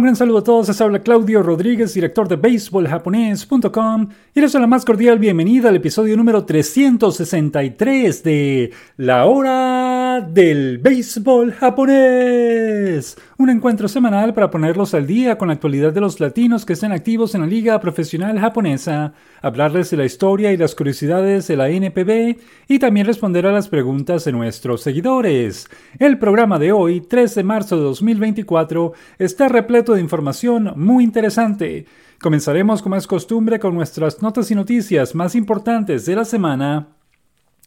un 0.00 0.04
gran 0.04 0.16
saludo 0.16 0.38
a 0.38 0.44
todos. 0.44 0.68
Les 0.68 0.80
habla 0.80 1.00
Claudio 1.00 1.42
Rodríguez, 1.42 1.92
director 1.92 2.26
de 2.26 2.36
BaseballJaponés.com 2.36 4.08
y 4.34 4.40
les 4.40 4.50
doy 4.50 4.62
la 4.62 4.66
más 4.66 4.86
cordial 4.86 5.18
bienvenida 5.18 5.68
al 5.68 5.76
episodio 5.76 6.16
número 6.16 6.46
363 6.46 8.22
de 8.22 8.70
La 8.96 9.26
Hora 9.26 9.89
del 10.18 10.78
Béisbol 10.78 11.52
Japonés. 11.52 13.16
Un 13.38 13.50
encuentro 13.50 13.86
semanal 13.86 14.34
para 14.34 14.50
ponerlos 14.50 14.92
al 14.94 15.06
día 15.06 15.38
con 15.38 15.46
la 15.46 15.54
actualidad 15.54 15.92
de 15.92 16.00
los 16.00 16.18
latinos 16.18 16.66
que 16.66 16.72
estén 16.72 16.90
activos 16.90 17.36
en 17.36 17.42
la 17.42 17.46
Liga 17.46 17.78
Profesional 17.78 18.36
Japonesa, 18.40 19.12
hablarles 19.40 19.90
de 19.90 19.98
la 19.98 20.04
historia 20.04 20.52
y 20.52 20.56
las 20.56 20.74
curiosidades 20.74 21.46
de 21.46 21.56
la 21.56 21.68
NPB 21.68 22.40
y 22.66 22.78
también 22.80 23.06
responder 23.06 23.46
a 23.46 23.52
las 23.52 23.68
preguntas 23.68 24.24
de 24.24 24.32
nuestros 24.32 24.82
seguidores. 24.82 25.68
El 26.00 26.18
programa 26.18 26.58
de 26.58 26.72
hoy, 26.72 27.00
3 27.00 27.32
de 27.36 27.44
marzo 27.44 27.76
de 27.76 27.82
2024, 27.82 28.92
está 29.20 29.48
repleto 29.48 29.94
de 29.94 30.00
información 30.00 30.72
muy 30.74 31.04
interesante. 31.04 31.86
Comenzaremos 32.20 32.82
como 32.82 32.96
es 32.96 33.06
costumbre 33.06 33.60
con 33.60 33.74
nuestras 33.74 34.20
notas 34.20 34.50
y 34.50 34.56
noticias 34.56 35.14
más 35.14 35.36
importantes 35.36 36.04
de 36.04 36.16
la 36.16 36.24
semana 36.24 36.99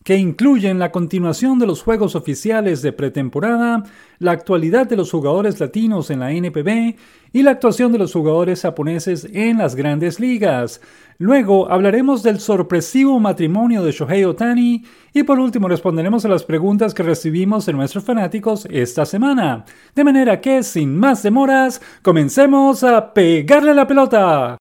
que 0.04 0.18
incluyen 0.18 0.80
la 0.80 0.92
continuación 0.92 1.60
de 1.60 1.68
los 1.68 1.82
juegos 1.82 2.16
oficiales 2.16 2.82
de 2.82 2.92
pretemporada, 2.92 3.84
la 4.20 4.32
actualidad 4.32 4.88
de 4.88 4.98
los 4.98 5.12
jugadores 5.12 5.60
latinos 5.60 6.10
en 6.10 6.20
la 6.20 6.32
NPB 6.32 6.96
y 7.32 7.44
la 7.44 7.52
actuación 7.52 7.92
de 7.92 7.98
los 7.98 8.14
jugadores 8.14 8.62
japoneses 8.62 9.28
en 9.32 9.58
las 9.58 9.76
grandes 9.76 10.20
ligas. 10.20 10.82
Luego 11.18 11.72
hablaremos 11.72 12.24
del 12.24 12.40
sorpresivo 12.40 13.20
matrimonio 13.20 13.84
de 13.84 13.92
Shohei 13.92 14.26
Otani 14.26 14.84
y 15.14 15.24
por 15.24 15.40
último 15.40 15.68
responderemos 15.68 16.26
a 16.26 16.30
las 16.30 16.44
preguntas 16.44 16.94
que 16.94 17.04
recibimos 17.04 17.66
de 17.66 17.74
nuestros 17.74 18.04
fanáticos 18.04 18.68
esta 18.70 19.06
semana. 19.06 19.66
De 19.96 20.04
manera 20.04 20.42
que, 20.42 20.64
sin 20.64 20.98
más 20.98 21.24
demoras, 21.24 21.82
comencemos 22.02 22.84
a 22.84 23.14
pegarle 23.14 23.74
la 23.74 23.88
pelota. 23.88 24.58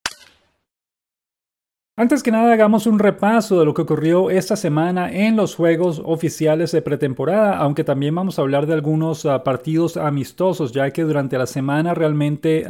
Antes 2.03 2.25
que 2.25 2.33
nada, 2.33 2.53
hagamos 2.53 2.89
un 2.89 2.98
repaso 2.98 3.61
de 3.61 3.64
lo 3.64 3.75
que 3.75 3.83
ocurrió 3.83 4.28
esta 4.28 4.56
semana 4.56 5.12
en 5.12 5.36
los 5.36 5.55
juegos 5.55 6.03
oficiales 6.05 6.72
de 6.72 6.83
pretemporada, 6.83 7.56
aunque 7.59 7.84
también 7.84 8.12
vamos 8.12 8.36
a 8.36 8.42
hablar 8.42 8.67
de 8.67 8.72
algunos 8.72 9.25
ah, 9.25 9.44
partidos 9.44 9.97
amistosos, 9.97 10.72
ya 10.72 10.91
que 10.91 11.05
durante 11.05 11.39
la 11.39 11.47
semana 11.47 11.94
realmente 11.94 12.67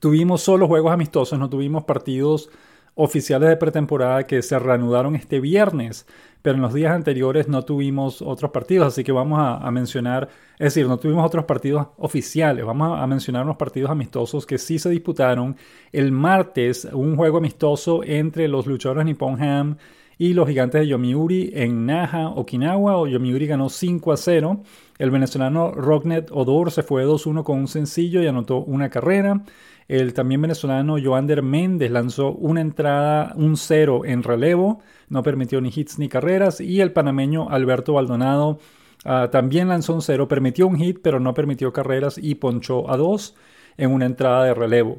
tuvimos 0.00 0.42
solo 0.42 0.68
juegos 0.68 0.92
amistosos, 0.92 1.38
no 1.38 1.48
tuvimos 1.48 1.84
partidos 1.84 2.50
oficiales 2.94 3.48
de 3.48 3.56
pretemporada 3.56 4.26
que 4.26 4.42
se 4.42 4.58
reanudaron 4.58 5.16
este 5.16 5.40
viernes 5.40 6.06
pero 6.42 6.56
en 6.56 6.62
los 6.62 6.72
días 6.72 6.92
anteriores 6.92 7.48
no 7.48 7.64
tuvimos 7.64 8.22
otros 8.22 8.50
partidos, 8.50 8.88
así 8.88 9.04
que 9.04 9.12
vamos 9.12 9.38
a, 9.40 9.70
mencionar, 9.70 10.28
es 10.58 10.74
decir, 10.74 10.86
no 10.86 10.98
tuvimos 10.98 11.26
otros 11.26 11.44
partidos 11.44 11.88
oficiales, 11.98 12.64
vamos 12.64 12.98
a, 12.98 13.06
mencionar 13.06 13.44
unos 13.44 13.56
partidos 13.56 13.90
amistosos 13.90 14.46
que 14.46 14.58
sí 14.58 14.78
se 14.78 14.88
disputaron. 14.90 15.56
El 15.92 16.12
martes, 16.12 16.88
un 16.92 17.16
juego 17.16 17.38
amistoso 17.38 18.02
entre 18.04 18.48
los 18.48 18.66
luchadores 18.66 19.04
Nippon 19.04 19.42
Ham 19.42 19.76
y 20.20 20.34
los 20.34 20.46
gigantes 20.46 20.82
de 20.82 20.86
Yomiuri 20.86 21.50
en 21.54 21.86
Naha, 21.86 22.28
Okinawa. 22.28 23.08
Yomiuri 23.08 23.46
ganó 23.46 23.68
5 23.68 24.12
a 24.12 24.16
0. 24.16 24.62
El 24.98 25.10
venezolano 25.10 25.72
Rocknet 25.72 26.30
Odor 26.30 26.70
se 26.70 26.82
fue 26.82 27.06
2-1 27.06 27.42
con 27.42 27.58
un 27.58 27.66
sencillo 27.66 28.22
y 28.22 28.26
anotó 28.26 28.58
una 28.58 28.90
carrera. 28.90 29.42
El 29.88 30.12
también 30.12 30.42
venezolano 30.42 30.96
Joander 31.02 31.42
Méndez 31.42 31.90
lanzó 31.90 32.32
una 32.32 32.60
entrada, 32.60 33.32
un 33.34 33.56
0 33.56 34.02
en 34.04 34.22
relevo 34.22 34.80
no 35.10 35.22
permitió 35.22 35.60
ni 35.60 35.70
hits 35.74 35.98
ni 35.98 36.08
carreras. 36.08 36.60
Y 36.60 36.80
el 36.80 36.92
panameño 36.92 37.50
Alberto 37.50 37.92
Baldonado 37.94 38.58
ah, 39.04 39.28
también 39.30 39.68
lanzó 39.68 39.92
un 39.92 40.00
cero, 40.00 40.28
permitió 40.28 40.66
un 40.66 40.76
hit, 40.76 41.00
pero 41.02 41.20
no 41.20 41.34
permitió 41.34 41.72
carreras 41.72 42.16
y 42.16 42.36
ponchó 42.36 42.90
a 42.90 42.96
dos 42.96 43.34
en 43.76 43.90
una 43.90 44.06
entrada 44.06 44.44
de 44.44 44.54
relevo. 44.54 44.98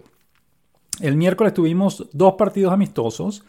El 1.00 1.16
miércoles 1.16 1.54
tuvimos 1.54 2.08
dos 2.12 2.34
partidos 2.34 2.74
amistosos. 2.74 3.44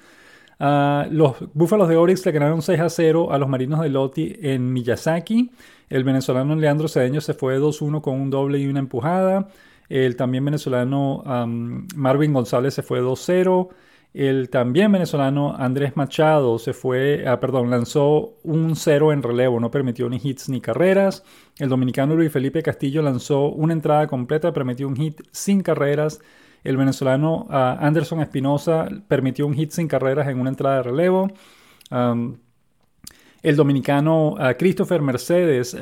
Ah, 0.64 1.08
los 1.10 1.34
Búfalos 1.54 1.88
de 1.88 1.96
Orix 1.96 2.24
le 2.24 2.30
ganaron 2.30 2.62
6 2.62 2.78
a 2.78 2.88
0 2.88 3.32
a 3.32 3.38
los 3.38 3.48
Marinos 3.48 3.80
de 3.80 3.88
Loti 3.88 4.36
en 4.42 4.72
Miyazaki. 4.72 5.50
El 5.88 6.04
venezolano 6.04 6.54
Leandro 6.54 6.86
Cedeño 6.86 7.20
se 7.20 7.34
fue 7.34 7.58
2-1 7.58 8.00
con 8.00 8.20
un 8.20 8.30
doble 8.30 8.60
y 8.60 8.68
una 8.68 8.78
empujada. 8.78 9.48
El 9.88 10.14
también 10.14 10.44
venezolano 10.44 11.24
Marvin 11.96 12.32
González 12.32 12.74
se 12.74 12.84
fue 12.84 13.00
2-0. 13.00 13.70
El 14.14 14.50
también 14.50 14.92
venezolano 14.92 15.52
Andrés 15.56 15.96
Machado 15.96 16.60
se 16.60 16.72
fue, 16.72 17.24
ah, 17.26 17.40
perdón, 17.40 17.68
lanzó 17.68 18.34
un 18.44 18.76
cero 18.76 19.12
en 19.12 19.24
relevo, 19.24 19.58
no 19.58 19.72
permitió 19.72 20.08
ni 20.08 20.20
hits 20.22 20.48
ni 20.48 20.60
carreras. 20.60 21.24
El 21.58 21.70
dominicano 21.70 22.14
Luis 22.14 22.30
Felipe 22.30 22.62
Castillo 22.62 23.02
lanzó 23.02 23.46
una 23.48 23.72
entrada 23.72 24.06
completa, 24.06 24.52
permitió 24.52 24.86
un 24.86 24.94
hit 24.94 25.22
sin 25.32 25.60
carreras. 25.62 26.20
El 26.64 26.76
venezolano 26.76 27.46
ah, 27.50 27.76
Anderson 27.80 28.20
Espinosa 28.20 28.88
permitió 29.08 29.46
un 29.46 29.54
hit 29.54 29.70
sin 29.70 29.88
carreras 29.88 30.28
en 30.28 30.38
una 30.40 30.50
entrada 30.50 30.76
de 30.76 30.82
relevo. 30.84 31.30
el 33.42 33.56
dominicano 33.56 34.36
ah, 34.38 34.54
Christopher 34.54 35.02
Mercedes 35.02 35.76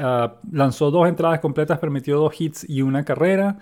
lanzó 0.52 0.90
dos 0.90 1.08
entradas 1.08 1.40
completas, 1.40 1.78
permitió 1.78 2.18
dos 2.18 2.40
hits 2.40 2.68
y 2.68 2.82
una 2.82 3.04
carrera. 3.04 3.58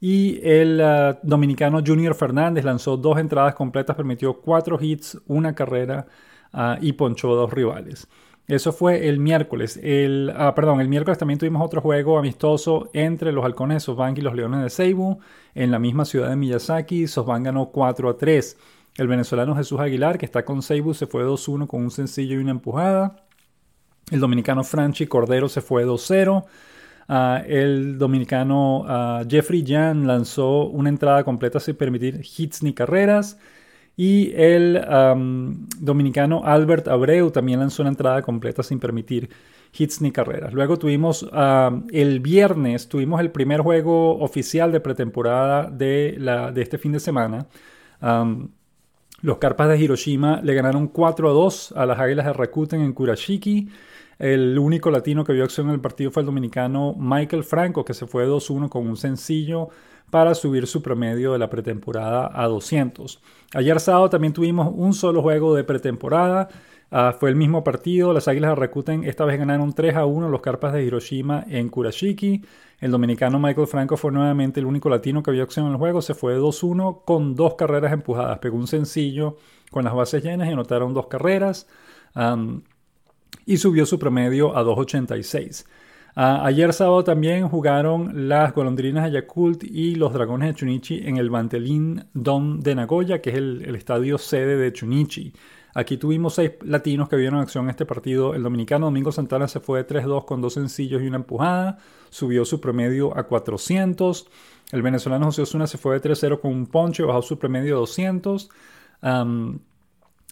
Y 0.00 0.40
el 0.42 0.80
ah, 0.80 1.18
dominicano 1.22 1.82
Junior 1.86 2.14
Fernández 2.14 2.64
lanzó 2.64 2.96
dos 2.96 3.18
entradas 3.18 3.54
completas, 3.54 3.94
permitió 3.94 4.40
cuatro 4.40 4.78
hits, 4.80 5.18
una 5.26 5.54
carrera 5.54 6.06
ah, 6.52 6.78
y 6.80 6.92
ponchó 6.94 7.34
dos 7.34 7.52
rivales. 7.52 8.08
Eso 8.50 8.72
fue 8.72 9.08
el 9.08 9.20
miércoles. 9.20 9.78
El, 9.80 10.32
ah, 10.36 10.52
perdón, 10.56 10.80
el 10.80 10.88
miércoles 10.88 11.18
también 11.18 11.38
tuvimos 11.38 11.64
otro 11.64 11.80
juego 11.80 12.18
amistoso 12.18 12.90
entre 12.92 13.30
los 13.30 13.44
halcones 13.44 13.76
de 13.76 13.80
SoftBank 13.80 14.18
y 14.18 14.22
los 14.22 14.34
leones 14.34 14.60
de 14.60 14.70
Seibu 14.70 15.20
en 15.54 15.70
la 15.70 15.78
misma 15.78 16.04
ciudad 16.04 16.30
de 16.30 16.34
Miyazaki. 16.34 17.06
SoftBank 17.06 17.44
ganó 17.44 17.70
4 17.70 18.10
a 18.10 18.16
3. 18.16 18.56
El 18.96 19.06
venezolano 19.06 19.54
Jesús 19.54 19.78
Aguilar, 19.78 20.18
que 20.18 20.26
está 20.26 20.44
con 20.44 20.62
Seibu, 20.62 20.94
se 20.94 21.06
fue 21.06 21.22
2-1 21.24 21.68
con 21.68 21.80
un 21.80 21.92
sencillo 21.92 22.34
y 22.34 22.38
una 22.38 22.50
empujada. 22.50 23.24
El 24.10 24.18
dominicano 24.18 24.64
Franchi 24.64 25.06
Cordero 25.06 25.48
se 25.48 25.60
fue 25.60 25.86
2-0. 25.86 26.44
Ah, 27.06 27.44
el 27.46 27.98
dominicano 27.98 28.84
ah, 28.88 29.22
Jeffrey 29.28 29.64
Jan 29.64 30.08
lanzó 30.08 30.66
una 30.66 30.88
entrada 30.88 31.22
completa 31.22 31.60
sin 31.60 31.76
permitir 31.76 32.20
hits 32.36 32.64
ni 32.64 32.72
carreras. 32.72 33.38
Y 34.02 34.32
el 34.34 34.80
dominicano 35.78 36.40
Albert 36.42 36.88
Abreu 36.88 37.30
también 37.30 37.60
lanzó 37.60 37.82
una 37.82 37.90
entrada 37.90 38.22
completa 38.22 38.62
sin 38.62 38.80
permitir 38.80 39.28
hits 39.78 40.00
ni 40.00 40.10
carreras. 40.10 40.54
Luego 40.54 40.78
tuvimos 40.78 41.28
el 41.92 42.20
viernes, 42.20 42.88
tuvimos 42.88 43.20
el 43.20 43.30
primer 43.30 43.60
juego 43.60 44.18
oficial 44.20 44.72
de 44.72 44.80
pretemporada 44.80 45.68
de 45.70 46.16
este 46.56 46.78
fin 46.78 46.92
de 46.92 47.00
semana. 47.00 47.46
Los 49.22 49.38
Carpas 49.38 49.68
de 49.68 49.78
Hiroshima 49.78 50.40
le 50.42 50.54
ganaron 50.54 50.88
4 50.88 51.28
a 51.28 51.32
2 51.32 51.74
a 51.76 51.86
las 51.86 51.98
Águilas 51.98 52.26
de 52.26 52.32
Rakuten 52.32 52.80
en 52.80 52.92
Kurashiki. 52.92 53.68
El 54.18 54.58
único 54.58 54.90
latino 54.90 55.24
que 55.24 55.32
vio 55.32 55.44
acción 55.44 55.68
en 55.68 55.74
el 55.74 55.80
partido 55.80 56.10
fue 56.10 56.22
el 56.22 56.26
dominicano 56.26 56.94
Michael 56.98 57.44
Franco, 57.44 57.84
que 57.84 57.94
se 57.94 58.06
fue 58.06 58.26
2-1 58.26 58.68
con 58.68 58.86
un 58.86 58.96
sencillo 58.96 59.68
para 60.10 60.34
subir 60.34 60.66
su 60.66 60.82
promedio 60.82 61.32
de 61.32 61.38
la 61.38 61.48
pretemporada 61.48 62.30
a 62.34 62.46
200. 62.46 63.20
Ayer 63.54 63.80
sábado 63.80 64.10
también 64.10 64.32
tuvimos 64.32 64.72
un 64.74 64.92
solo 64.92 65.22
juego 65.22 65.54
de 65.54 65.64
pretemporada. 65.64 66.48
Ah, 66.90 67.14
fue 67.18 67.30
el 67.30 67.36
mismo 67.36 67.62
partido. 67.62 68.12
Las 68.12 68.26
Águilas 68.28 68.50
de 68.50 68.54
Rakuten 68.56 69.04
esta 69.04 69.24
vez 69.24 69.38
ganaron 69.38 69.72
3 69.72 69.96
a 69.96 70.06
1 70.06 70.28
los 70.28 70.40
Carpas 70.40 70.72
de 70.72 70.84
Hiroshima 70.84 71.44
en 71.48 71.68
Kurashiki. 71.68 72.42
El 72.80 72.90
dominicano 72.90 73.38
Michael 73.38 73.66
Franco 73.66 73.96
fue 73.96 74.10
nuevamente 74.10 74.58
el 74.60 74.66
único 74.66 74.88
latino 74.88 75.22
que 75.22 75.30
vio 75.30 75.42
acción 75.42 75.66
en 75.66 75.72
el 75.72 75.78
juego. 75.78 76.02
Se 76.02 76.14
fue 76.14 76.36
2-1 76.36 77.04
con 77.04 77.36
dos 77.36 77.54
carreras 77.54 77.92
empujadas. 77.92 78.38
Pegó 78.38 78.56
un 78.56 78.66
sencillo 78.66 79.36
con 79.70 79.84
las 79.84 79.94
bases 79.94 80.24
llenas 80.24 80.48
y 80.48 80.52
anotaron 80.52 80.94
dos 80.94 81.06
carreras 81.06 81.68
y 83.46 83.56
subió 83.56 83.86
su 83.86 83.98
promedio 83.98 84.56
a 84.56 84.64
2.86. 84.64 85.66
Ah, 86.16 86.44
ayer 86.44 86.72
sábado 86.72 87.04
también 87.04 87.48
jugaron 87.48 88.28
las 88.28 88.52
golondrinas 88.52 89.04
de 89.04 89.12
Yakult 89.12 89.62
y 89.62 89.94
los 89.94 90.12
dragones 90.12 90.48
de 90.48 90.54
Chunichi 90.54 91.06
en 91.06 91.18
el 91.18 91.30
Bantelin 91.30 92.04
Dom 92.14 92.60
de 92.60 92.74
Nagoya, 92.74 93.20
que 93.20 93.30
es 93.30 93.36
el, 93.36 93.74
estadio 93.76 94.18
sede 94.18 94.56
de 94.56 94.72
Chunichi. 94.72 95.32
Aquí 95.74 95.96
tuvimos 95.96 96.34
seis 96.34 96.52
latinos 96.62 97.08
que 97.08 97.16
vieron 97.16 97.40
acción 97.40 97.64
en 97.64 97.70
este 97.70 97.86
partido. 97.86 98.34
El 98.34 98.42
dominicano 98.42 98.86
Domingo 98.86 99.12
Santana 99.12 99.46
se 99.48 99.60
fue 99.60 99.82
de 99.82 99.86
3-2 99.86 100.24
con 100.24 100.40
dos 100.40 100.54
sencillos 100.54 101.02
y 101.02 101.06
una 101.06 101.16
empujada. 101.16 101.78
Subió 102.10 102.44
su 102.44 102.60
promedio 102.60 103.16
a 103.16 103.24
400. 103.24 104.28
El 104.72 104.82
venezolano 104.82 105.26
José 105.26 105.42
Osuna 105.42 105.66
se 105.66 105.78
fue 105.78 105.98
de 105.98 106.10
3-0 106.10 106.40
con 106.40 106.52
un 106.52 106.66
ponche, 106.66 107.02
bajó 107.02 107.22
su 107.22 107.38
promedio 107.38 107.76
a 107.76 107.78
200. 107.80 108.50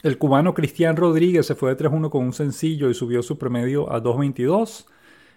El 0.03 0.19
cubano 0.19 0.55
Cristian 0.55 0.97
Rodríguez 0.97 1.47
se 1.47 1.55
fue 1.55 1.75
de 1.75 1.85
3-1 1.85 2.11
con 2.11 2.25
un 2.25 2.33
sencillo 2.33 2.89
y 2.89 2.95
subió 2.95 3.23
su 3.23 3.39
promedio 3.39 3.93
a 3.93 4.03
2.22. 4.03 4.87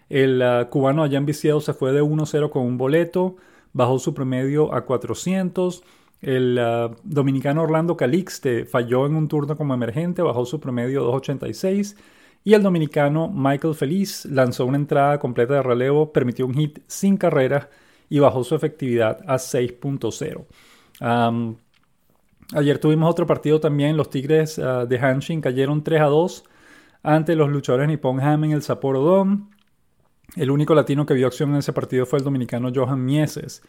El 0.08 0.42
ah, 0.42 0.68
cubano 0.70 1.02
Allan 1.02 1.26
Viciado 1.26 1.60
se 1.60 1.74
fue 1.74 1.92
de 1.92 2.02
1-0 2.02 2.50
con 2.50 2.64
un 2.64 2.78
boleto, 2.78 3.36
bajó 3.72 3.98
su 3.98 4.14
promedio 4.14 4.72
a 4.74 4.84
400. 4.84 5.82
El 6.22 6.56
ah, 6.58 6.90
dominicano 7.02 7.62
Orlando 7.62 7.96
Calixte 7.96 8.64
falló 8.64 9.06
en 9.06 9.16
un 9.16 9.28
turno 9.28 9.56
como 9.56 9.74
emergente, 9.74 10.22
bajó 10.22 10.46
su 10.46 10.60
promedio 10.60 11.02
a 11.02 11.18
2.86. 11.18 11.96
Y 12.44 12.54
el 12.54 12.62
dominicano 12.62 13.28
Michael 13.28 13.74
Feliz 13.74 14.24
lanzó 14.24 14.66
una 14.66 14.76
entrada 14.76 15.18
completa 15.18 15.54
de 15.54 15.62
relevo, 15.62 16.12
permitió 16.12 16.46
un 16.46 16.54
hit 16.54 16.80
sin 16.86 17.16
carrera 17.16 17.68
y 18.08 18.18
bajó 18.18 18.44
su 18.44 18.54
efectividad 18.54 19.20
a 19.26 19.36
6.0. 19.36 21.56
ayer 22.54 22.78
tuvimos 22.78 23.10
otro 23.10 23.26
partido 23.26 23.60
también, 23.60 23.96
los 23.96 24.10
Tigres 24.10 24.58
ah, 24.58 24.86
de 24.86 24.98
Hanshin 24.98 25.40
cayeron 25.40 25.82
3 25.82 26.00
a 26.00 26.06
2 26.06 26.44
ante 27.02 27.34
los 27.34 27.50
luchadores 27.50 27.88
Nippon 27.88 28.20
Ham 28.20 28.44
en 28.44 28.52
el 28.52 28.62
Sapporo. 28.62 29.26
El 30.36 30.50
único 30.50 30.74
latino 30.74 31.04
que 31.04 31.14
vio 31.14 31.26
acción 31.26 31.50
en 31.50 31.56
ese 31.56 31.72
partido 31.72 32.06
fue 32.06 32.18
el 32.18 32.24
dominicano 32.24 32.70
Johan 32.74 33.04
Mieses, 33.04 33.62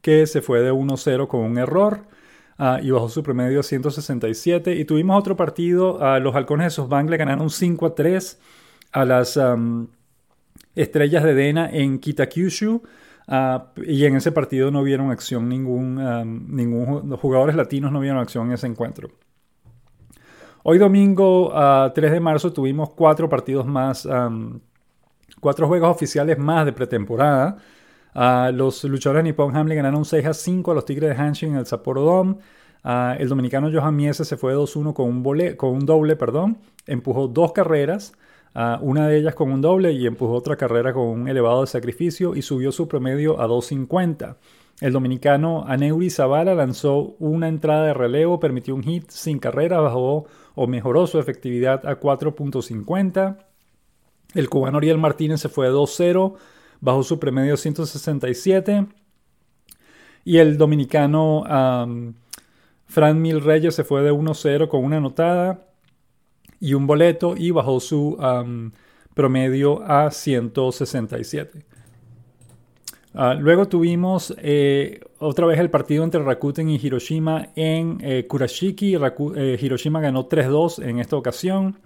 que 0.00 0.26
se 0.26 0.42
fue 0.42 0.60
de 0.60 0.72
1-0 0.72 1.28
con 1.28 1.40
un 1.40 1.58
error. 1.58 2.06
Ah, 2.58 2.80
y 2.82 2.90
bajó 2.90 3.08
su 3.08 3.22
promedio 3.22 3.60
a 3.60 3.62
167. 3.62 4.74
Y 4.76 4.84
tuvimos 4.86 5.18
otro 5.18 5.36
partido, 5.36 5.96
uh, 5.96 6.20
los 6.20 6.34
halcones 6.34 6.66
de 6.66 6.70
SoftBank 6.70 7.10
le 7.10 7.18
ganaron 7.18 7.50
5 7.50 7.86
a 7.86 7.94
3 7.94 8.40
a 8.92 9.04
las 9.04 9.38
estrellas 10.74 11.22
de 11.22 11.34
Dena 11.34 11.68
en 11.70 11.98
Kitakyushu. 11.98 12.82
Ah, 13.28 13.72
y 13.84 14.04
en 14.04 14.16
ese 14.16 14.32
partido 14.32 14.70
no 14.70 14.82
vieron 14.82 15.10
acción 15.10 15.48
ningún, 15.48 15.96
ningún 16.48 17.10
los 17.10 17.20
jugadores 17.20 17.56
latinos 17.56 17.92
no 17.92 18.00
vieron 18.00 18.20
acción 18.20 18.46
en 18.46 18.52
ese 18.52 18.68
encuentro. 18.68 19.10
Hoy 20.62 20.78
domingo 20.78 21.52
3 21.94 22.10
de 22.10 22.20
marzo 22.20 22.52
tuvimos 22.52 22.90
cuatro 22.90 23.28
partidos 23.28 23.66
más, 23.66 24.08
cuatro 25.40 25.66
juegos 25.66 25.90
oficiales 25.90 26.38
más 26.38 26.64
de 26.64 26.72
pretemporada. 26.72 27.58
Uh, 28.16 28.50
los 28.50 28.82
luchadores 28.84 29.22
de 29.22 29.30
Nippon 29.30 29.54
Ham 29.54 29.66
le 29.66 29.74
ganaron 29.74 30.06
6 30.06 30.24
a 30.24 30.32
5 30.32 30.70
a 30.70 30.74
los 30.74 30.86
Tigres 30.86 31.10
de 31.10 31.22
Hanshin 31.22 31.50
en 31.50 31.56
el 31.56 31.66
Sapporo 31.66 32.00
Dome. 32.00 32.36
Uh, 32.82 33.12
el 33.18 33.28
dominicano 33.28 33.70
Johan 33.70 33.94
Miese 33.94 34.24
se 34.24 34.38
fue 34.38 34.54
2-1 34.54 34.94
con, 34.94 35.06
un 35.06 35.56
con 35.56 35.70
un 35.74 35.84
doble, 35.84 36.16
perdón. 36.16 36.56
Empujó 36.86 37.28
dos 37.28 37.52
carreras, 37.52 38.14
uh, 38.54 38.78
una 38.80 39.06
de 39.06 39.18
ellas 39.18 39.34
con 39.34 39.52
un 39.52 39.60
doble 39.60 39.92
y 39.92 40.06
empujó 40.06 40.32
otra 40.32 40.56
carrera 40.56 40.94
con 40.94 41.02
un 41.02 41.28
elevado 41.28 41.60
de 41.60 41.66
sacrificio 41.66 42.34
y 42.34 42.40
subió 42.40 42.72
su 42.72 42.88
promedio 42.88 43.38
a 43.38 43.46
2.50. 43.46 44.36
El 44.80 44.92
dominicano 44.94 45.64
Aneuri 45.66 46.08
Zavala 46.08 46.54
lanzó 46.54 47.16
una 47.18 47.48
entrada 47.48 47.84
de 47.84 47.94
relevo, 47.94 48.40
permitió 48.40 48.74
un 48.74 48.82
hit 48.82 49.10
sin 49.10 49.38
carrera, 49.38 49.80
bajó 49.80 50.24
o 50.54 50.66
mejoró 50.66 51.06
su 51.06 51.18
efectividad 51.18 51.86
a 51.86 52.00
4.50. 52.00 53.36
El 54.34 54.48
cubano 54.48 54.78
Ariel 54.78 54.96
Martínez 54.96 55.40
se 55.40 55.50
fue 55.50 55.70
2-0 55.70 56.36
bajó 56.80 57.02
su 57.02 57.18
promedio 57.18 57.56
167. 57.56 58.86
Y 60.24 60.38
el 60.38 60.58
dominicano 60.58 61.44
Fran 62.86 63.22
Mil 63.22 63.40
Reyes 63.40 63.74
se 63.74 63.84
fue 63.84 64.02
de 64.02 64.12
1-0 64.12 64.68
con 64.68 64.84
una 64.84 64.96
anotada 64.96 65.66
y 66.58 66.74
un 66.74 66.86
boleto 66.86 67.34
y 67.36 67.50
bajó 67.50 67.78
su 67.80 68.16
promedio 69.14 69.82
a 69.82 70.10
167. 70.10 71.64
Ah, 73.18 73.32
luego 73.32 73.66
tuvimos 73.66 74.34
eh, 74.42 75.00
otra 75.18 75.46
vez 75.46 75.58
el 75.58 75.70
partido 75.70 76.04
entre 76.04 76.22
Rakuten 76.22 76.68
y 76.68 76.76
Hiroshima 76.76 77.48
en 77.56 77.96
eh, 78.02 78.26
Kurashiki. 78.28 78.94
Eh, 78.94 79.58
Hiroshima 79.58 80.02
ganó 80.02 80.28
3-2 80.28 80.86
en 80.86 80.98
esta 80.98 81.16
ocasión. 81.16 81.78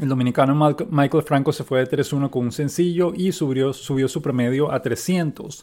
El 0.00 0.08
dominicano 0.08 0.54
Michael 0.90 1.22
Franco 1.22 1.52
se 1.52 1.62
fue 1.62 1.80
de 1.80 1.98
3-1 1.98 2.30
con 2.30 2.44
un 2.44 2.52
sencillo 2.52 3.12
y 3.14 3.32
subió, 3.32 3.74
subió 3.74 4.08
su 4.08 4.22
promedio 4.22 4.72
a 4.72 4.80
300. 4.80 5.62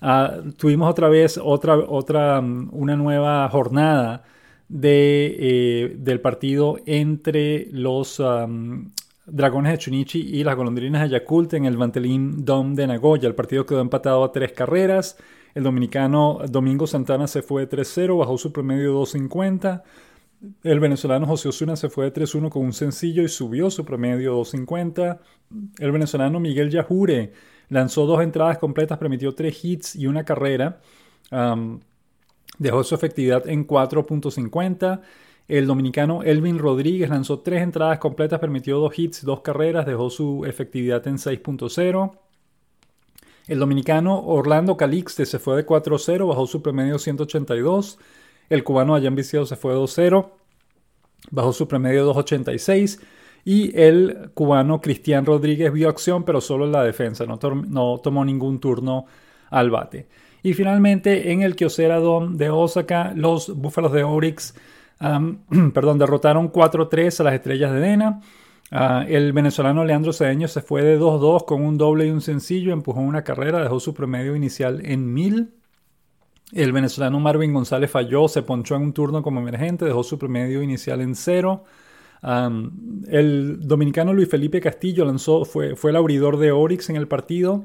Ah, 0.00 0.40
tuvimos 0.56 0.90
otra 0.90 1.08
vez 1.08 1.38
otra, 1.42 1.76
otra, 1.76 2.40
mm, 2.40 2.70
una 2.72 2.96
nueva 2.96 3.48
jornada 3.48 4.24
de, 4.68 5.36
eh, 5.38 5.96
del 5.98 6.20
partido 6.20 6.78
entre 6.84 7.68
los 7.70 8.20
Dragones 9.26 9.72
de 9.72 9.78
Chunichi 9.78 10.20
y 10.20 10.44
las 10.44 10.56
Golondrinas 10.56 11.02
de 11.02 11.08
Yakult 11.10 11.54
en 11.54 11.64
el 11.64 11.76
Vantelín 11.76 12.44
Dome 12.44 12.74
de 12.74 12.86
Nagoya. 12.88 13.28
El 13.28 13.34
partido 13.34 13.66
quedó 13.66 13.80
empatado 13.80 14.24
a 14.24 14.32
tres 14.32 14.52
carreras. 14.52 15.16
El 15.54 15.62
dominicano 15.62 16.40
Domingo 16.48 16.86
Santana 16.86 17.26
se 17.26 17.42
fue 17.42 17.66
de 17.66 17.68
3-0, 17.68 18.18
bajó 18.18 18.36
su 18.36 18.52
promedio 18.52 19.00
2.50. 19.00 19.82
El 20.62 20.80
venezolano 20.80 21.26
José 21.26 21.48
Osuna 21.48 21.76
se 21.76 21.88
fue 21.88 22.10
de 22.10 22.12
3-1 22.12 22.50
con 22.50 22.62
un 22.64 22.72
sencillo 22.72 23.22
y 23.22 23.28
subió 23.28 23.70
su 23.70 23.84
promedio 23.84 24.38
2.50. 24.38 25.18
El 25.78 25.92
venezolano 25.92 26.40
Miguel 26.40 26.70
Yajure 26.70 27.32
lanzó 27.68 28.06
dos 28.06 28.22
entradas 28.22 28.58
completas, 28.58 28.98
permitió 28.98 29.34
tres 29.34 29.64
hits 29.64 29.96
y 29.96 30.06
una 30.06 30.24
carrera. 30.24 30.80
dejó 32.58 32.84
su 32.84 32.94
efectividad 32.94 33.48
en 33.48 33.66
4.50. 33.66 35.00
El 35.48 35.66
dominicano 35.66 36.22
Elvin 36.24 36.58
Rodríguez 36.58 37.08
lanzó 37.08 37.40
tres 37.40 37.62
entradas 37.62 37.98
completas, 37.98 38.40
permitió 38.40 38.78
dos 38.78 38.98
hits, 38.98 39.24
dos 39.24 39.42
carreras, 39.42 39.86
dejó 39.86 40.10
su 40.10 40.44
efectividad 40.44 41.06
en 41.06 41.18
6.0. 41.18 42.18
El 43.46 43.60
dominicano 43.60 44.24
Orlando 44.26 44.76
Calixte 44.76 45.24
se 45.24 45.38
fue 45.38 45.56
de 45.56 45.64
4-0, 45.64 46.28
bajó 46.28 46.46
su 46.48 46.62
promedio 46.62 46.98
182. 46.98 47.98
El 48.48 48.64
cubano 48.64 48.94
Allan 48.94 49.14
Viciado 49.14 49.46
se 49.46 49.56
fue 49.56 49.74
2-0, 49.74 50.28
bajó 51.30 51.52
su 51.52 51.66
promedio 51.68 52.12
2.86. 52.12 53.00
Y 53.44 53.78
el 53.80 54.30
cubano 54.34 54.80
Cristian 54.80 55.24
Rodríguez 55.24 55.72
vio 55.72 55.88
acción, 55.88 56.24
pero 56.24 56.40
solo 56.40 56.64
en 56.64 56.72
la 56.72 56.82
defensa, 56.82 57.24
no, 57.26 57.98
tomó 57.98 58.24
ningún 58.24 58.58
turno 58.58 59.06
al 59.50 59.70
bate. 59.70 60.08
Y 60.42 60.52
finalmente 60.52 61.30
en 61.30 61.42
el 61.42 61.54
Kyocera 61.54 62.00
Dome 62.00 62.36
de 62.36 62.50
Osaka, 62.50 63.12
los 63.14 63.56
Búfalos 63.56 63.92
de 63.92 64.02
Orix 64.02 64.52
perdón, 65.74 65.98
derrotaron 65.98 66.50
4-3 66.50 67.20
a 67.20 67.24
las 67.24 67.34
Estrellas 67.34 67.72
de 67.72 67.80
Dena. 67.80 68.20
Ah, 68.70 69.04
el 69.08 69.32
venezolano 69.32 69.84
Leandro 69.84 70.12
Cedeño 70.12 70.48
se 70.48 70.60
fue 70.60 70.82
de 70.82 70.98
2-2 70.98 71.44
con 71.44 71.64
un 71.64 71.78
doble 71.78 72.06
y 72.06 72.10
un 72.10 72.20
sencillo, 72.20 72.72
empujó 72.72 73.00
una 73.00 73.22
carrera, 73.22 73.62
dejó 73.62 73.78
su 73.78 73.94
promedio 73.94 74.34
inicial 74.34 74.84
en 74.84 75.12
1000. 75.12 75.50
El 76.52 76.72
venezolano 76.72 77.18
Marvin 77.18 77.52
González 77.52 77.90
falló, 77.90 78.28
se 78.28 78.42
ponchó 78.42 78.76
en 78.76 78.82
un 78.82 78.92
turno 78.92 79.22
como 79.22 79.40
emergente, 79.40 79.84
dejó 79.84 80.04
su 80.04 80.18
promedio 80.18 80.62
inicial 80.62 81.00
en 81.00 81.14
cero. 81.14 81.64
el 83.08 83.58
dominicano 83.60 84.12
Luis 84.12 84.28
Felipe 84.28 84.60
Castillo 84.60 85.04
lanzó, 85.04 85.44
fue, 85.44 85.74
fue 85.76 85.90
el 85.90 85.96
abridor 85.96 86.38
de 86.38 86.52
Orix 86.52 86.88
en 86.90 86.96
el 86.96 87.08
partido. 87.08 87.64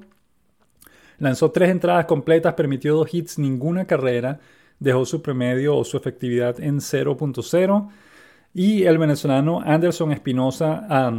Lanzó 1.19 1.51
tres 1.51 1.69
entradas 1.69 2.06
completas, 2.06 2.56
permitió 2.56 2.95
dos 2.95 3.13
hits, 3.13 3.38
ninguna 3.38 3.86
carrera. 3.86 4.39
Dejó 4.80 5.06
su 5.06 5.22
promedio 5.22 5.78
o 5.78 5.83
su 5.83 5.95
efectividad 5.95 6.60
en 6.60 6.80
0.0. 6.80 7.90
Y 8.56 8.83
el 8.83 8.97
venezolano 8.97 9.61
Anderson 9.64 10.11
Espinosa 10.11 11.14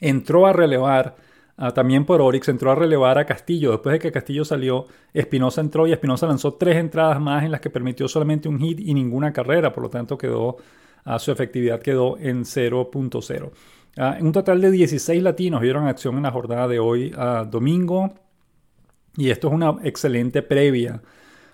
entró 0.00 0.46
a 0.46 0.52
relevar 0.52 1.16
Ah, 1.62 1.72
también 1.74 2.06
por 2.06 2.22
Orix 2.22 2.48
entró 2.48 2.72
a 2.72 2.74
relevar 2.74 3.18
a 3.18 3.26
Castillo. 3.26 3.72
Después 3.72 3.92
de 3.92 3.98
que 3.98 4.10
Castillo 4.10 4.46
salió, 4.46 4.86
Espinosa 5.12 5.60
entró 5.60 5.86
y 5.86 5.92
Espinosa 5.92 6.26
lanzó 6.26 6.54
tres 6.54 6.76
entradas 6.76 7.20
más 7.20 7.44
en 7.44 7.50
las 7.50 7.60
que 7.60 7.68
permitió 7.68 8.08
solamente 8.08 8.48
un 8.48 8.58
hit 8.58 8.80
y 8.80 8.94
ninguna 8.94 9.30
carrera. 9.30 9.70
Por 9.70 9.82
lo 9.82 9.90
tanto, 9.90 10.16
quedó, 10.16 10.56
ah, 11.04 11.18
su 11.18 11.30
efectividad 11.30 11.82
quedó 11.82 12.16
en 12.16 12.46
0.0. 12.46 13.50
Ah, 13.98 14.16
un 14.22 14.32
total 14.32 14.62
de 14.62 14.70
16 14.70 15.22
latinos 15.22 15.60
vieron 15.60 15.86
acción 15.86 16.16
en 16.16 16.22
la 16.22 16.30
jornada 16.30 16.66
de 16.66 16.78
hoy, 16.78 17.12
domingo. 17.50 18.14
Y 19.18 19.28
esto 19.28 19.48
es 19.48 19.54
una 19.54 19.76
excelente 19.82 20.40
previa 20.40 21.02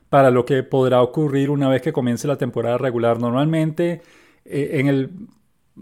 para 0.09 0.31
lo 0.31 0.45
que 0.45 0.63
podrá 0.63 1.03
ocurrir 1.03 1.51
una 1.51 1.69
vez 1.69 1.83
que 1.83 1.93
comience 1.93 2.29
la 2.29 2.39
temporada 2.39 2.79
regular. 2.79 3.19
Normalmente, 3.19 4.03
eh, 4.45 4.71
en 4.75 4.87
el, 4.87 5.11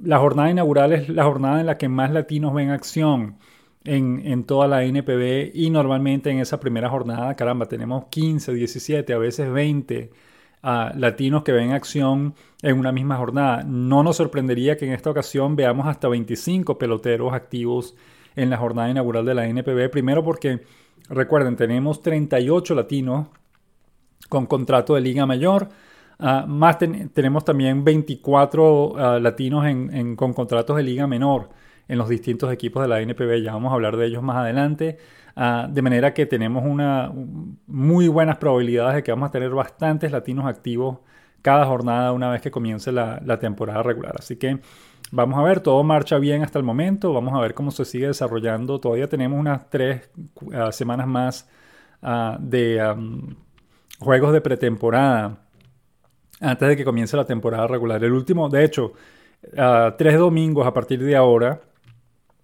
la 0.02 0.19
jornada 0.19 0.50
inaugural 0.50 0.95
es 0.95 1.11
la 1.11 1.25
jornada 1.25 1.61
en 1.61 1.66
la 1.66 1.76
que 1.76 1.90
más 1.90 2.11
latinos 2.11 2.54
ven 2.54 2.71
acción 2.71 3.37
en, 3.85 4.45
toda 4.45 4.67
la 4.67 4.85
NPB 4.85 5.50
y 5.55 5.71
normalmente 5.71 6.31
en 6.31 6.38
esa 6.41 6.59
primera 6.59 6.88
jornada, 6.88 7.35
caramba, 7.37 7.67
tenemos 7.67 8.07
15, 8.07 8.55
17, 8.55 9.12
a 9.12 9.19
veces 9.19 9.50
20 9.50 10.11
ah, 10.62 10.93
latinos 10.97 11.43
que 11.45 11.53
ven 11.53 11.73
acción 11.73 12.35
en 12.62 12.79
una 12.79 12.93
misma 12.93 13.17
jornada. 13.17 13.62
No 13.64 14.03
nos 14.03 14.17
sorprendería 14.17 14.76
que 14.76 14.87
en 14.87 14.93
esta 14.93 15.11
ocasión 15.11 15.55
veamos 15.57 15.87
hasta 15.87 16.09
25 16.09 16.79
peloteros 16.79 17.33
activos 17.35 17.95
en 18.37 18.50
la 18.50 18.57
jornada 18.57 18.91
inaugural 18.91 19.25
de 19.26 19.35
la 19.35 19.47
NPB. 19.47 19.91
Primero 19.91 20.25
porque, 20.25 20.62
recuerden, 21.11 21.57
tenemos 21.57 22.00
38 22.00 22.75
latinos 22.75 23.26
con 24.31 24.47
contrato 24.47 24.95
de 24.95 25.03
Liga 25.03 25.26
Mayor. 25.26 25.69
Ah, 26.19 26.47
más 26.49 26.79
tenemos 26.79 27.45
también 27.45 27.85
24 27.85 28.95
ah, 28.97 29.19
latinos 29.21 29.67
con 30.17 30.33
contratos 30.33 30.76
de 30.76 30.83
Liga 30.83 31.07
Menor 31.07 31.50
en 31.88 31.99
los 31.99 32.09
distintos 32.09 32.53
equipos 32.53 32.83
de 32.83 32.88
la 32.88 33.00
NPB. 33.00 33.43
Ya 33.43 33.53
vamos 33.53 33.71
a 33.71 33.75
hablar 33.75 33.97
de 33.97 34.07
ellos 34.07 34.23
más 34.23 34.37
adelante. 34.37 34.99
Ah, 35.37 35.67
de 35.69 35.83
manera 35.83 36.14
que 36.14 36.26
tenemos 36.26 36.64
una 36.64 37.12
muy 37.67 38.07
buenas 38.09 38.37
probabilidades 38.38 38.97
de 38.97 39.03
que 39.03 39.11
vamos 39.11 39.29
a 39.29 39.33
tener 39.33 39.50
bastantes 39.50 40.12
latinos 40.12 40.47
activos 40.47 40.99
cada 41.43 41.67
jornada 41.67 42.12
una 42.12 42.31
vez 42.31 42.41
que 42.41 42.50
comience 42.50 42.93
la, 42.93 43.38
temporada 43.38 43.83
regular. 43.83 44.14
Así 44.19 44.37
que 44.37 44.61
vamos 45.11 45.38
a 45.38 45.43
ver, 45.43 45.61
todo 45.61 45.83
marcha 45.83 46.19
bien 46.19 46.43
hasta 46.43 46.59
el 46.59 46.64
momento. 46.64 47.12
Vamos 47.12 47.35
a 47.35 47.41
ver 47.41 47.55
cómo 47.55 47.71
se 47.71 47.85
sigue 47.85 48.07
desarrollando. 48.07 48.81
Todavía 48.81 49.09
tenemos 49.09 49.38
unas 49.38 49.69
tres 49.69 50.09
ah, 50.55 50.71
semanas 50.73 51.07
más 51.07 51.49
ah, 52.03 52.38
de 52.41 52.81
juegos 53.99 54.33
de 54.33 54.41
pretemporada 54.41 55.38
antes 56.41 56.69
de 56.69 56.76
que 56.76 56.85
comience 56.85 57.17
la 57.17 57.25
temporada 57.25 57.67
regular. 57.67 58.03
El 58.05 58.12
último, 58.12 58.49
de 58.49 58.64
hecho, 58.64 58.93
tres 59.99 60.19
domingos 60.19 60.67
a 60.67 60.73
partir 60.73 61.03
de 61.03 61.17
ahora 61.17 61.61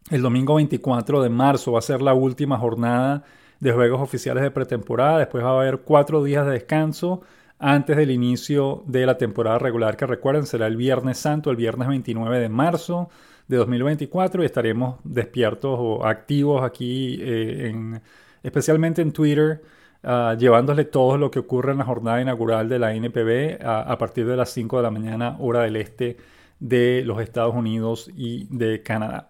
el 0.08 0.22
domingo 0.22 0.54
24 0.54 1.22
de 1.22 1.28
marzo 1.28 1.72
va 1.72 1.80
a 1.80 1.82
ser 1.82 2.00
la 2.02 2.14
última 2.14 2.58
jornada 2.58 3.24
de 3.60 3.72
juegos 3.72 4.00
oficiales 4.00 4.42
de 4.42 4.50
pretemporada. 4.50 5.18
Después 5.18 5.44
va 5.44 5.50
a 5.50 5.60
haber 5.60 5.80
cuatro 5.80 6.24
días 6.24 6.46
de 6.46 6.52
descanso 6.52 7.20
antes 7.58 7.96
del 7.96 8.10
inicio 8.10 8.82
de 8.86 9.04
la 9.04 9.18
temporada 9.18 9.58
regular, 9.58 9.96
que 9.96 10.06
recuerden 10.06 10.46
será 10.46 10.66
el 10.66 10.76
Viernes 10.76 11.18
Santo, 11.18 11.50
el 11.50 11.56
viernes 11.56 11.88
29 11.88 12.40
de 12.40 12.48
marzo 12.48 13.10
de 13.48 13.58
2024 13.58 14.42
y 14.42 14.46
estaremos 14.46 14.96
despiertos 15.04 15.76
o 15.78 16.06
activos 16.06 16.62
aquí, 16.62 17.18
eh, 17.20 17.68
en, 17.68 18.00
especialmente 18.42 19.02
en 19.02 19.12
Twitter, 19.12 19.62
uh, 20.04 20.84
todo 20.90 21.18
lo 21.18 21.30
que 21.30 21.40
ocurre 21.40 21.72
en 21.72 21.78
la 21.78 21.84
jornada 21.84 22.22
inaugural 22.22 22.68
de 22.68 22.78
la 22.78 22.94
NPB 22.94 23.62
a 23.62 23.98
partir 23.98 24.26
de 24.26 24.36
las 24.36 24.50
5 24.50 24.78
de 24.78 24.82
la 24.82 24.90
mañana, 24.90 25.36
hora 25.38 25.62
del 25.62 25.76
este 25.76 26.16
de 26.60 27.02
los 27.04 27.20
Estados 27.20 27.54
Unidos 27.54 28.10
y 28.16 28.46
de 28.56 28.82
Canadá. 28.82 29.29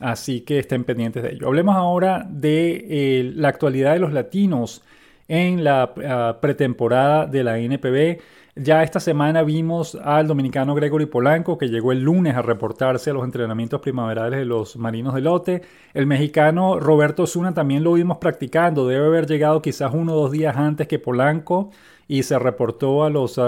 Así 0.00 0.42
que 0.42 0.58
estén 0.58 0.84
pendientes 0.84 1.22
de 1.22 1.32
ello. 1.32 1.46
Hablemos 1.46 1.74
ahora 1.74 2.26
de 2.28 2.86
eh, 2.88 3.32
la 3.34 3.48
actualidad 3.48 3.94
de 3.94 3.98
los 3.98 4.12
latinos 4.12 4.82
en 5.28 5.64
la 5.64 5.94
ah, 6.06 6.38
pretemporada 6.40 7.26
de 7.26 7.42
la 7.42 7.58
NPB. 7.58 8.20
Ya 8.56 8.82
esta 8.82 9.00
semana 9.00 9.42
vimos 9.42 9.94
al 9.94 10.26
dominicano 10.26 10.74
Gregory 10.74 11.06
Polanco 11.06 11.58
que 11.58 11.68
llegó 11.68 11.92
el 11.92 12.00
lunes 12.00 12.34
a 12.36 12.42
reportarse 12.42 13.10
a 13.10 13.12
los 13.12 13.24
entrenamientos 13.24 13.80
primaverales 13.80 14.38
de 14.38 14.46
los 14.46 14.76
Marinos 14.76 15.14
de 15.14 15.20
Lote. 15.20 15.62
El 15.92 16.06
mexicano 16.06 16.78
Roberto 16.80 17.26
Zuna 17.26 17.52
también 17.52 17.84
lo 17.84 17.94
vimos 17.94 18.18
practicando. 18.18 18.86
Debe 18.88 19.06
haber 19.06 19.26
llegado 19.26 19.60
quizás 19.60 19.92
uno 19.92 20.14
o 20.14 20.20
dos 20.22 20.32
días 20.32 20.56
antes 20.56 20.88
que 20.88 20.98
Polanco 20.98 21.70
y 22.08 22.22
se 22.22 22.38
reportó 22.38 23.04
a 23.04 23.10
los 23.10 23.38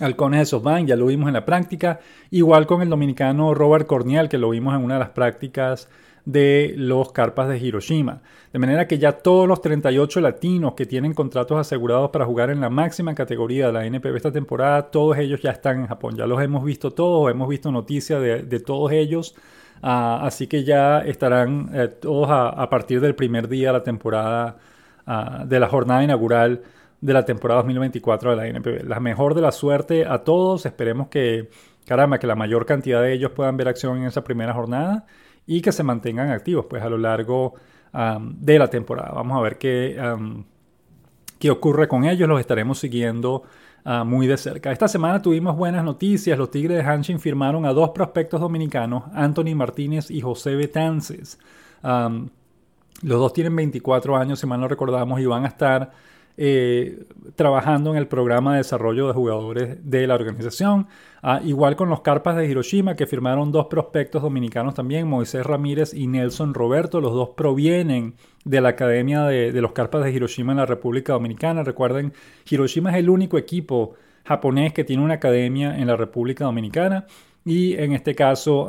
halcones 0.00 0.40
de 0.40 0.46
SoftBank, 0.46 0.86
ya 0.86 0.96
lo 0.96 1.06
vimos 1.06 1.28
en 1.28 1.34
la 1.34 1.44
práctica. 1.44 2.00
Igual 2.30 2.66
con 2.66 2.82
el 2.82 2.88
dominicano 2.88 3.54
Robert 3.54 3.86
Corniel, 3.86 4.28
que 4.28 4.38
lo 4.38 4.50
vimos 4.50 4.74
en 4.74 4.84
una 4.84 4.94
de 4.94 5.00
las 5.00 5.10
prácticas 5.10 5.88
de 6.24 6.74
los 6.76 7.12
Carpas 7.12 7.48
de 7.48 7.58
Hiroshima. 7.58 8.20
De 8.52 8.58
manera 8.58 8.86
que 8.86 8.98
ya 8.98 9.12
todos 9.12 9.48
los 9.48 9.62
38 9.62 10.20
latinos 10.20 10.74
que 10.74 10.84
tienen 10.84 11.14
contratos 11.14 11.58
asegurados 11.58 12.10
para 12.10 12.26
jugar 12.26 12.50
en 12.50 12.60
la 12.60 12.68
máxima 12.68 13.14
categoría 13.14 13.68
de 13.68 13.72
la 13.72 13.86
NPB 13.86 14.16
esta 14.16 14.32
temporada, 14.32 14.90
todos 14.90 15.16
ellos 15.16 15.40
ya 15.40 15.50
están 15.52 15.80
en 15.80 15.86
Japón. 15.86 16.16
Ya 16.16 16.26
los 16.26 16.40
hemos 16.42 16.64
visto 16.64 16.90
todos, 16.90 17.30
hemos 17.30 17.48
visto 17.48 17.72
noticias 17.72 18.20
de, 18.20 18.60
todos 18.60 18.92
ellos. 18.92 19.34
Ah, 19.82 20.20
así 20.22 20.46
que 20.48 20.64
ya 20.64 21.00
estarán 21.00 21.70
eh, 21.72 21.88
todos 21.88 22.28
a, 22.30 22.68
partir 22.68 23.00
del 23.00 23.14
primer 23.14 23.48
día 23.48 23.68
de 23.68 23.72
la 23.74 23.82
temporada, 23.82 24.58
ah, 25.06 25.44
de 25.46 25.60
la 25.60 25.68
jornada 25.68 26.04
inaugural 26.04 26.62
de 27.00 27.12
la 27.12 27.24
temporada 27.24 27.60
2024 27.60 28.30
de 28.30 28.36
la 28.36 28.46
NPB. 28.48 28.88
La 28.88 29.00
mejor 29.00 29.34
de 29.34 29.42
la 29.42 29.52
suerte 29.52 30.04
a 30.06 30.18
todos. 30.18 30.66
Esperemos 30.66 31.08
que, 31.08 31.48
caramba, 31.86 32.18
que 32.18 32.26
la 32.26 32.34
mayor 32.34 32.66
cantidad 32.66 33.02
de 33.02 33.12
ellos 33.12 33.30
puedan 33.32 33.56
ver 33.56 33.68
acción 33.68 33.98
en 33.98 34.04
esa 34.04 34.24
primera 34.24 34.52
jornada 34.52 35.06
y 35.46 35.60
que 35.60 35.72
se 35.72 35.82
mantengan 35.82 36.30
activos 36.30 36.66
pues 36.68 36.82
a 36.82 36.88
lo 36.88 36.98
largo 36.98 37.54
de 37.92 38.58
la 38.58 38.68
temporada. 38.68 39.12
Vamos 39.12 39.38
a 39.38 39.40
ver 39.40 39.56
qué, 39.58 39.98
qué 41.38 41.50
ocurre 41.50 41.88
con 41.88 42.04
ellos. 42.04 42.28
Los 42.28 42.40
estaremos 42.40 42.78
siguiendo 42.78 43.44
ah, 43.84 44.04
muy 44.04 44.26
de 44.26 44.36
cerca. 44.36 44.72
Esta 44.72 44.88
semana 44.88 45.22
tuvimos 45.22 45.56
buenas 45.56 45.84
noticias. 45.84 46.38
Los 46.38 46.50
Tigres 46.50 46.76
de 46.76 46.84
Hanshin 46.84 47.18
firmaron 47.18 47.64
a 47.64 47.72
dos 47.72 47.90
prospectos 47.90 48.40
dominicanos, 48.40 49.04
Anthony 49.14 49.54
Martínez 49.54 50.10
y 50.10 50.20
José 50.20 50.54
Betances. 50.54 51.38
los 51.82 53.20
dos 53.20 53.32
tienen 53.32 53.56
24 53.56 54.16
años, 54.16 54.40
si 54.40 54.46
mal 54.46 54.60
no 54.60 54.68
recordamos, 54.68 55.20
y 55.20 55.26
van 55.26 55.44
a 55.44 55.48
estar 55.48 55.92
eh, 56.40 57.04
trabajando 57.34 57.90
en 57.90 57.96
el 57.96 58.06
programa 58.06 58.52
de 58.52 58.58
desarrollo 58.58 59.08
de 59.08 59.12
jugadores 59.12 59.90
de 59.90 60.06
la 60.06 60.14
organización. 60.14 60.86
Ah, 61.20 61.40
igual 61.44 61.74
con 61.74 61.88
los 61.88 62.00
Carpas 62.02 62.36
de 62.36 62.46
Hiroshima, 62.46 62.94
que 62.94 63.08
firmaron 63.08 63.50
dos 63.50 63.66
prospectos 63.66 64.22
dominicanos 64.22 64.74
también, 64.74 65.08
Moisés 65.08 65.44
Ramírez 65.44 65.92
y 65.94 66.06
Nelson 66.06 66.54
Roberto. 66.54 67.00
Los 67.00 67.12
dos 67.12 67.30
provienen 67.30 68.14
de 68.44 68.60
la 68.60 68.68
Academia 68.68 69.24
de, 69.24 69.50
los 69.60 69.72
Carpas 69.72 70.04
de 70.04 70.12
Hiroshima 70.12 70.52
en 70.52 70.58
la 70.58 70.66
República 70.66 71.12
Dominicana. 71.12 71.64
Recuerden, 71.64 72.12
Hiroshima 72.48 72.92
es 72.92 72.98
el 72.98 73.10
único 73.10 73.36
equipo 73.36 73.94
japonés 74.24 74.72
que 74.72 74.84
tiene 74.84 75.02
una 75.02 75.14
academia 75.14 75.76
en 75.76 75.88
la 75.88 75.96
República 75.96 76.44
Dominicana. 76.44 77.06
Y 77.44 77.74
en 77.74 77.94
este 77.94 78.14
caso, 78.14 78.68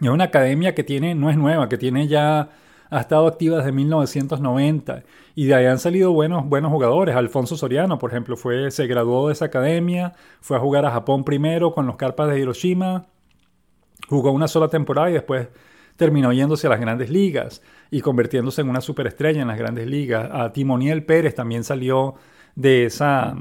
es 0.00 0.08
una 0.08 0.24
academia 0.24 0.74
que 0.74 0.82
tiene, 0.82 1.14
no 1.14 1.30
es 1.30 1.36
nueva, 1.36 1.68
que 1.68 1.78
tiene 1.78 2.08
ya 2.08 2.50
ha 2.90 3.00
estado 3.00 3.28
activa 3.28 3.58
desde 3.58 3.72
1990 3.72 5.04
y 5.36 5.46
de 5.46 5.54
ahí 5.54 5.66
han 5.66 5.78
salido 5.78 6.12
buenos, 6.12 6.48
buenos 6.48 6.72
jugadores. 6.72 7.14
Alfonso 7.14 7.56
Soriano, 7.56 7.98
por 7.98 8.10
ejemplo, 8.10 8.36
fue, 8.36 8.70
se 8.70 8.86
graduó 8.86 9.28
de 9.28 9.34
esa 9.34 9.46
academia, 9.46 10.12
fue 10.40 10.56
a 10.56 10.60
jugar 10.60 10.84
a 10.84 10.90
Japón 10.90 11.24
primero 11.24 11.72
con 11.72 11.86
los 11.86 11.96
Carpas 11.96 12.28
de 12.30 12.40
Hiroshima, 12.40 13.06
jugó 14.08 14.32
una 14.32 14.48
sola 14.48 14.68
temporada 14.68 15.08
y 15.10 15.14
después 15.14 15.48
terminó 15.96 16.32
yéndose 16.32 16.66
a 16.66 16.70
las 16.70 16.80
grandes 16.80 17.10
ligas 17.10 17.62
y 17.90 18.00
convirtiéndose 18.00 18.62
en 18.62 18.68
una 18.68 18.80
superestrella 18.80 19.40
en 19.40 19.48
las 19.48 19.58
grandes 19.58 19.86
ligas. 19.86 20.28
A 20.32 20.52
Timoniel 20.52 21.04
Pérez 21.04 21.34
también 21.34 21.62
salió 21.62 22.14
de 22.56 22.86
esa, 22.86 23.36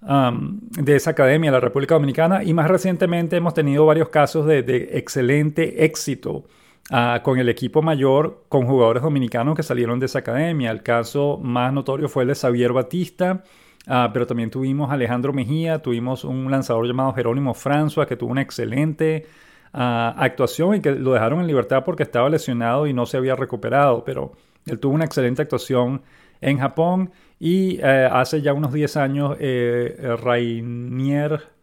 um, 0.00 0.60
de 0.70 0.96
esa 0.96 1.10
academia, 1.10 1.50
la 1.50 1.60
República 1.60 1.94
Dominicana, 1.94 2.42
y 2.42 2.54
más 2.54 2.70
recientemente 2.70 3.36
hemos 3.36 3.52
tenido 3.52 3.84
varios 3.84 4.08
casos 4.08 4.46
de, 4.46 4.62
de 4.62 4.96
excelente 4.96 5.84
éxito 5.84 6.44
Ah, 6.90 7.20
con 7.24 7.38
el 7.40 7.48
equipo 7.48 7.82
mayor, 7.82 8.44
con 8.48 8.64
jugadores 8.66 9.02
dominicanos 9.02 9.56
que 9.56 9.64
salieron 9.64 9.98
de 9.98 10.06
esa 10.06 10.20
academia. 10.20 10.70
El 10.70 10.84
caso 10.84 11.38
más 11.42 11.72
notorio 11.72 12.08
fue 12.08 12.22
el 12.22 12.28
de 12.28 12.36
Xavier 12.36 12.72
Batista, 12.72 13.42
ah, 13.88 14.10
pero 14.12 14.26
también 14.26 14.50
tuvimos 14.50 14.90
a 14.90 14.94
Alejandro 14.94 15.32
Mejía, 15.32 15.80
tuvimos 15.82 16.22
un 16.22 16.48
lanzador 16.48 16.86
llamado 16.86 17.12
Jerónimo 17.12 17.54
François 17.54 18.06
que 18.06 18.14
tuvo 18.16 18.30
una 18.30 18.42
excelente 18.42 19.26
ah, 19.72 20.14
actuación 20.16 20.76
y 20.76 20.80
que 20.80 20.92
lo 20.92 21.12
dejaron 21.12 21.40
en 21.40 21.48
libertad 21.48 21.82
porque 21.84 22.04
estaba 22.04 22.28
lesionado 22.30 22.86
y 22.86 22.92
no 22.92 23.04
se 23.04 23.16
había 23.16 23.34
recuperado, 23.34 24.04
pero 24.04 24.32
él 24.64 24.78
tuvo 24.78 24.94
una 24.94 25.06
excelente 25.06 25.42
actuación 25.42 26.02
en 26.40 26.58
Japón 26.58 27.10
y 27.40 27.80
eh, 27.80 28.08
hace 28.12 28.42
ya 28.42 28.52
unos 28.52 28.72
10 28.72 28.96
años 28.96 29.36
eh, 29.40 30.16
Rainier 30.22 31.55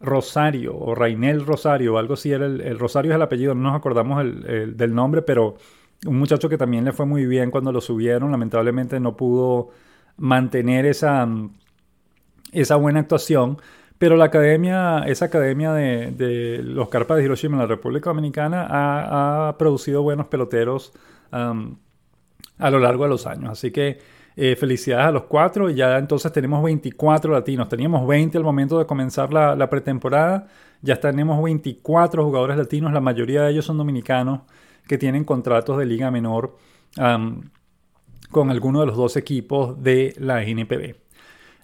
Rosario 0.00 0.76
o 0.76 0.94
Rainel 0.94 1.44
Rosario 1.44 1.94
o 1.94 1.98
algo 1.98 2.14
así 2.14 2.32
era 2.32 2.46
el, 2.46 2.78
Rosario 2.78 3.12
es 3.12 3.16
el 3.16 3.22
apellido, 3.22 3.54
no 3.54 3.62
nos 3.70 3.76
acordamos 3.76 4.24
del 4.24 4.94
nombre, 4.94 5.22
pero 5.22 5.56
un 6.04 6.18
muchacho 6.18 6.48
que 6.48 6.58
también 6.58 6.84
le 6.84 6.92
fue 6.92 7.06
muy 7.06 7.26
bien 7.26 7.50
cuando 7.50 7.72
lo 7.72 7.80
subieron, 7.80 8.30
lamentablemente 8.30 9.00
no 9.00 9.16
pudo 9.16 9.70
mantener 10.18 10.86
esa, 10.86 11.26
esa 12.52 12.76
buena 12.76 13.00
actuación, 13.00 13.58
pero 13.98 14.16
la 14.16 14.26
academia, 14.26 15.04
esa 15.06 15.26
academia 15.26 15.72
de, 15.72 16.60
los 16.62 16.88
Carpas 16.88 17.16
de 17.16 17.24
Hiroshima 17.24 17.54
en 17.54 17.60
la 17.60 17.66
República 17.66 18.10
Dominicana 18.10 18.66
ha, 18.68 19.56
producido 19.58 20.02
buenos 20.02 20.26
peloteros 20.26 20.92
a 21.30 22.70
lo 22.70 22.78
largo 22.78 23.04
de 23.04 23.10
los 23.10 23.26
años, 23.26 23.50
así 23.50 23.70
que 23.70 23.98
eh, 24.36 24.54
felicidades 24.56 25.06
a 25.06 25.10
los 25.10 25.24
cuatro. 25.24 25.70
Ya 25.70 25.98
entonces 25.98 26.30
tenemos 26.32 26.62
24 26.62 27.32
latinos. 27.32 27.68
Teníamos 27.68 28.06
20 28.06 28.36
al 28.38 28.44
momento 28.44 28.78
de 28.78 28.86
comenzar 28.86 29.32
la, 29.32 29.70
pretemporada. 29.70 30.46
Ya 30.82 31.00
tenemos 31.00 31.42
24 31.42 32.24
jugadores 32.24 32.56
latinos. 32.56 32.92
La 32.92 33.00
mayoría 33.00 33.42
de 33.42 33.52
ellos 33.52 33.64
son 33.64 33.78
dominicanos 33.78 34.40
que 34.86 34.98
tienen 34.98 35.24
contratos 35.24 35.78
de 35.78 35.86
liga 35.86 36.10
menor 36.10 36.56
con 38.30 38.50
alguno 38.50 38.80
de 38.80 38.86
los 38.86 38.96
dos 38.96 39.16
equipos 39.16 39.82
de 39.82 40.14
la 40.18 40.42
NPB. 40.42 41.05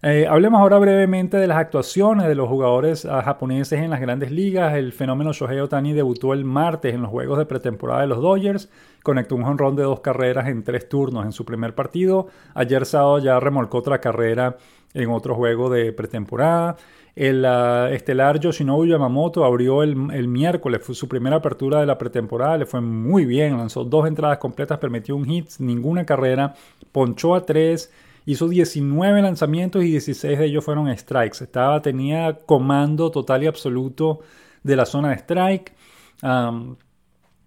Eh, 0.04 0.26
hablemos 0.26 0.60
ahora 0.60 0.78
brevemente 0.78 1.36
de 1.36 1.46
las 1.46 1.58
actuaciones 1.58 2.26
de 2.26 2.34
los 2.34 2.48
jugadores 2.48 3.04
ah, 3.04 3.22
japoneses 3.22 3.78
en 3.78 3.90
las 3.90 4.00
grandes 4.00 4.32
ligas. 4.32 4.74
El 4.74 4.92
fenómeno 4.92 5.32
Shohei 5.32 5.60
Otani 5.60 5.92
debutó 5.92 6.32
el 6.32 6.44
martes 6.44 6.92
en 6.92 7.02
los 7.02 7.10
juegos 7.10 7.38
de 7.38 7.46
pretemporada 7.46 8.00
de 8.00 8.08
los 8.08 8.20
Dodgers. 8.20 8.68
Conectó 9.04 9.36
un 9.36 9.44
jonrón 9.44 9.76
de 9.76 9.84
dos 9.84 10.00
carreras 10.00 10.48
en 10.48 10.64
tres 10.64 10.88
turnos 10.88 11.24
en 11.24 11.30
su 11.30 11.44
primer 11.44 11.76
partido. 11.76 12.26
Ayer 12.52 12.84
sábado 12.84 13.20
ya 13.20 13.38
remolcó 13.38 13.78
otra 13.78 14.00
carrera 14.00 14.56
en 14.92 15.08
otro 15.08 15.36
juego 15.36 15.70
de 15.70 15.92
pretemporada. 15.92 16.76
El 17.14 17.44
ah, 17.44 17.88
estelar 17.92 18.40
Yoshinobu 18.40 18.86
Yamamoto 18.86 19.44
abrió 19.44 19.84
el, 19.84 20.10
el, 20.12 20.26
miércoles, 20.26 20.82
fue 20.82 20.96
su 20.96 21.06
primera 21.06 21.36
apertura 21.36 21.78
de 21.78 21.86
la 21.86 21.96
pretemporada, 21.96 22.58
le 22.58 22.66
fue 22.66 22.80
muy 22.80 23.24
bien, 23.24 23.56
lanzó 23.56 23.84
dos 23.84 24.08
entradas 24.08 24.38
completas, 24.38 24.78
permitió 24.78 25.14
un 25.14 25.26
hit, 25.26 25.48
ninguna 25.60 26.04
carrera, 26.04 26.54
ponchó 26.90 27.36
a 27.36 27.46
tres 27.46 27.92
Hizo 28.24 28.48
19 28.48 29.22
lanzamientos 29.22 29.82
y 29.82 29.90
16 29.90 30.38
de 30.38 30.44
ellos 30.44 30.64
fueron 30.64 30.96
strikes. 30.96 31.42
Estaba, 31.42 31.82
tenía 31.82 32.38
comando 32.46 33.10
total 33.10 33.42
y 33.42 33.46
absoluto 33.46 34.20
de 34.62 34.76
la 34.76 34.86
zona 34.86 35.10
de 35.10 35.16
strike. 35.16 35.74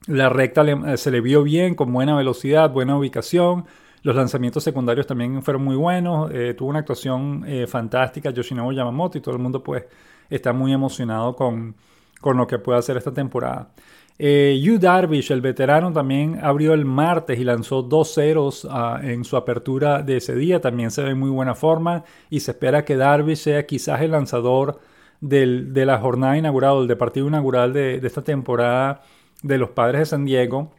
la 0.07 0.29
recta 0.29 0.63
eh, 0.63 0.97
se 0.97 1.11
le 1.11 1.21
vio 1.21 1.43
bien, 1.43 1.75
con 1.75 1.91
buena 1.93 2.15
velocidad, 2.15 2.69
buena 2.71 2.97
ubicación. 2.97 3.65
Los 4.03 4.15
lanzamientos 4.15 4.63
secundarios 4.63 5.07
también 5.07 5.41
fueron 5.41 5.63
muy 5.63 5.75
buenos. 5.75 6.29
Eh, 6.31 6.53
tuvo 6.53 6.69
una 6.69 6.79
actuación 6.79 7.43
eh, 7.47 7.65
fantástica 7.67 8.29
Yoshinobu 8.29 8.71
Yamamoto 8.71 9.17
y 9.17 9.21
todo 9.21 9.35
el 9.35 9.41
mundo 9.41 9.63
pues 9.63 9.85
está 10.29 10.53
muy 10.53 10.73
emocionado 10.73 11.35
con, 11.35 11.75
con 12.21 12.37
lo 12.37 12.45
que 12.45 12.59
puede 12.59 12.79
hacer 12.79 12.97
esta 12.97 13.13
temporada. 13.13 13.71
Eh, 14.17 14.59
Yu 14.63 14.79
Darvish, 14.79 15.31
el 15.31 15.41
veterano, 15.41 15.91
también 15.91 16.39
abrió 16.41 16.73
el 16.73 16.85
martes 16.85 17.37
y 17.37 17.43
lanzó 17.43 17.81
dos 17.81 18.13
ceros 18.13 18.65
ah, 18.69 18.99
en 19.03 19.25
su 19.25 19.35
apertura 19.35 20.01
de 20.01 20.17
ese 20.17 20.35
día. 20.35 20.61
También 20.61 20.91
se 20.91 21.03
ve 21.03 21.11
en 21.11 21.19
muy 21.19 21.29
buena 21.29 21.55
forma 21.55 22.05
y 22.29 22.39
se 22.39 22.51
espera 22.51 22.85
que 22.85 22.95
Darvish 22.95 23.39
sea 23.39 23.65
quizás 23.65 24.01
el 24.01 24.11
lanzador 24.11 24.79
de 25.19 25.85
la 25.85 25.97
jornada 25.97 26.37
inaugural, 26.37 26.87
del 26.87 26.97
partido 26.97 27.27
inaugural 27.27 27.73
de, 27.73 27.95
esta 27.95 28.23
temporada 28.23 29.01
de 29.43 29.57
los 29.57 29.71
Padres 29.71 29.99
de 29.99 30.05
San 30.05 30.25
Diego. 30.25 30.71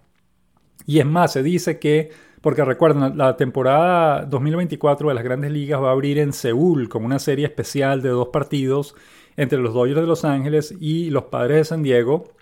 Y 0.87 1.01
es 1.01 1.07
más, 1.07 1.33
se 1.33 1.43
dice 1.43 1.79
que 1.79 2.11
porque 2.41 2.65
recuerden, 2.65 3.19
la 3.19 3.37
temporada 3.37 4.25
2024 4.25 5.09
de 5.09 5.15
las 5.15 5.25
grandes 5.25 5.51
ligas 5.51 5.83
va 5.83 5.89
a 5.89 5.93
abrir 5.93 6.19
en 6.19 6.33
Seúl 6.33 6.89
con 6.89 7.05
una 7.05 7.19
serie 7.19 7.47
especial 7.47 8.03
de 8.03 8.11
dos 8.11 8.29
partidos 8.29 8.95
entre 9.37 9.59
los 9.59 9.75
Dodgers 9.75 10.01
de 10.01 10.07
Los 10.07 10.25
Ángeles 10.25 10.75
y 10.79 11.11
los 11.11 11.25
Padres 11.25 11.57
de 11.57 11.65
San 11.65 11.83
Diego. 11.83 12.36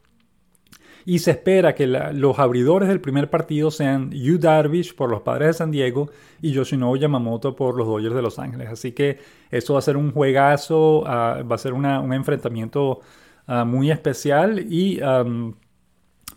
Y 1.07 1.19
se 1.19 1.33
espera 1.33 1.75
que 1.75 1.87
los 1.87 2.39
abridores 2.39 2.89
del 2.89 3.01
primer 3.01 3.29
partido 3.29 3.71
sean 3.71 4.11
Yu 4.11 4.39
Darvish 4.39 4.95
por 4.95 5.11
los 5.11 5.21
Padres 5.21 5.49
de 5.49 5.53
San 5.55 5.71
Diego 5.71 6.11
y 6.41 6.53
Yoshinobu 6.53 6.97
Yamamoto 6.97 7.55
por 7.55 7.77
los 7.77 7.87
Dodgers 7.87 8.15
de 8.15 8.23
Los 8.23 8.39
Ángeles. 8.39 8.69
Así 8.71 8.93
que 8.93 9.19
eso 9.51 9.75
va 9.75 9.81
a 9.81 9.83
ser 9.83 9.97
un 9.97 10.13
juegazo, 10.13 11.05
ah, 11.07 11.43
va 11.43 11.57
a 11.57 11.59
ser 11.59 11.75
un 11.75 11.85
enfrentamiento 12.13 13.01
ah, 13.47 13.65
muy 13.65 13.91
especial 13.91 14.61
y 14.61 15.01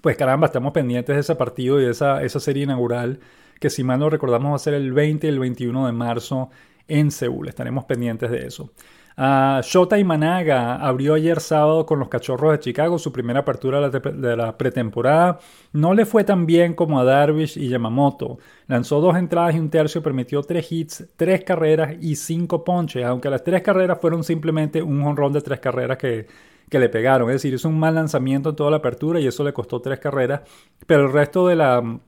pues 0.02 0.18
caramba, 0.18 0.48
estamos 0.48 0.74
pendientes 0.74 1.16
de 1.16 1.22
ese 1.22 1.36
partido 1.36 1.80
y 1.82 1.86
de 1.86 1.92
esa, 1.92 2.24
esa 2.24 2.40
serie 2.40 2.64
inaugural 2.64 3.20
que 3.60 3.70
si 3.70 3.84
mal 3.84 4.00
no 4.00 4.10
recordamos 4.10 4.52
va 4.52 4.56
a 4.56 4.60
ser 4.60 4.74
el 4.74 4.94
20 4.94 5.28
y 5.28 5.30
el 5.30 5.40
21 5.40 5.88
de 5.88 5.92
marzo 5.92 6.50
en 6.88 7.12
Seúl. 7.12 7.48
Estaremos 7.48 7.86
pendientes 7.86 8.30
de 8.32 8.46
eso. 8.46 8.72
Uh, 9.20 9.62
Shota 9.64 9.98
Imanaga 9.98 10.76
abrió 10.76 11.16
ayer 11.16 11.40
sábado 11.40 11.88
con 11.88 11.98
los 11.98 12.08
Cachorros 12.08 12.52
de 12.52 12.60
Chicago 12.60 13.00
su 13.00 13.12
primera 13.12 13.40
apertura 13.40 13.90
de 13.90 14.38
la, 14.38 14.56
pretemporada. 14.56 15.40
No 15.74 15.96
le 15.96 16.06
fue 16.06 16.24
tan 16.24 16.46
bien 16.46 16.76
como 16.76 17.00
a 17.00 17.04
Darvish 17.04 17.58
y 17.58 17.68
Yamamoto. 17.68 18.38
Lanzó 18.68 19.02
dos 19.02 19.18
entradas 19.18 19.56
y 19.56 19.60
un 19.60 19.72
tercio, 19.72 20.04
permitió 20.04 20.44
tres 20.44 20.72
hits, 20.72 21.08
tres 21.16 21.44
carreras 21.44 21.96
y 22.00 22.16
cinco 22.16 22.64
ponches, 22.64 23.04
aunque 23.06 23.32
las 23.32 23.44
tres 23.44 23.64
carreras 23.64 24.00
fueron 24.00 24.24
simplemente 24.24 24.84
un 24.84 25.02
honrón 25.02 25.34
de 25.34 25.42
tres 25.42 25.60
carreras 25.60 25.98
que, 25.98 26.28
que 26.70 26.78
le 26.78 26.88
pegaron. 26.88 27.28
Es 27.32 27.38
decir, 27.38 27.56
hizo 27.56 27.70
un 27.70 27.80
mal 27.80 27.96
lanzamiento 27.96 28.50
en 28.52 28.56
toda 28.56 28.70
la 28.70 28.78
apertura 28.78 29.20
y 29.20 29.26
eso 29.26 29.44
le 29.44 29.52
costó 29.52 29.82
tres 29.82 29.98
carreras, 29.98 30.42
pero 30.86 31.08
el 31.08 31.12
resto 31.12 31.48
de 31.48 31.56
la 31.56 32.00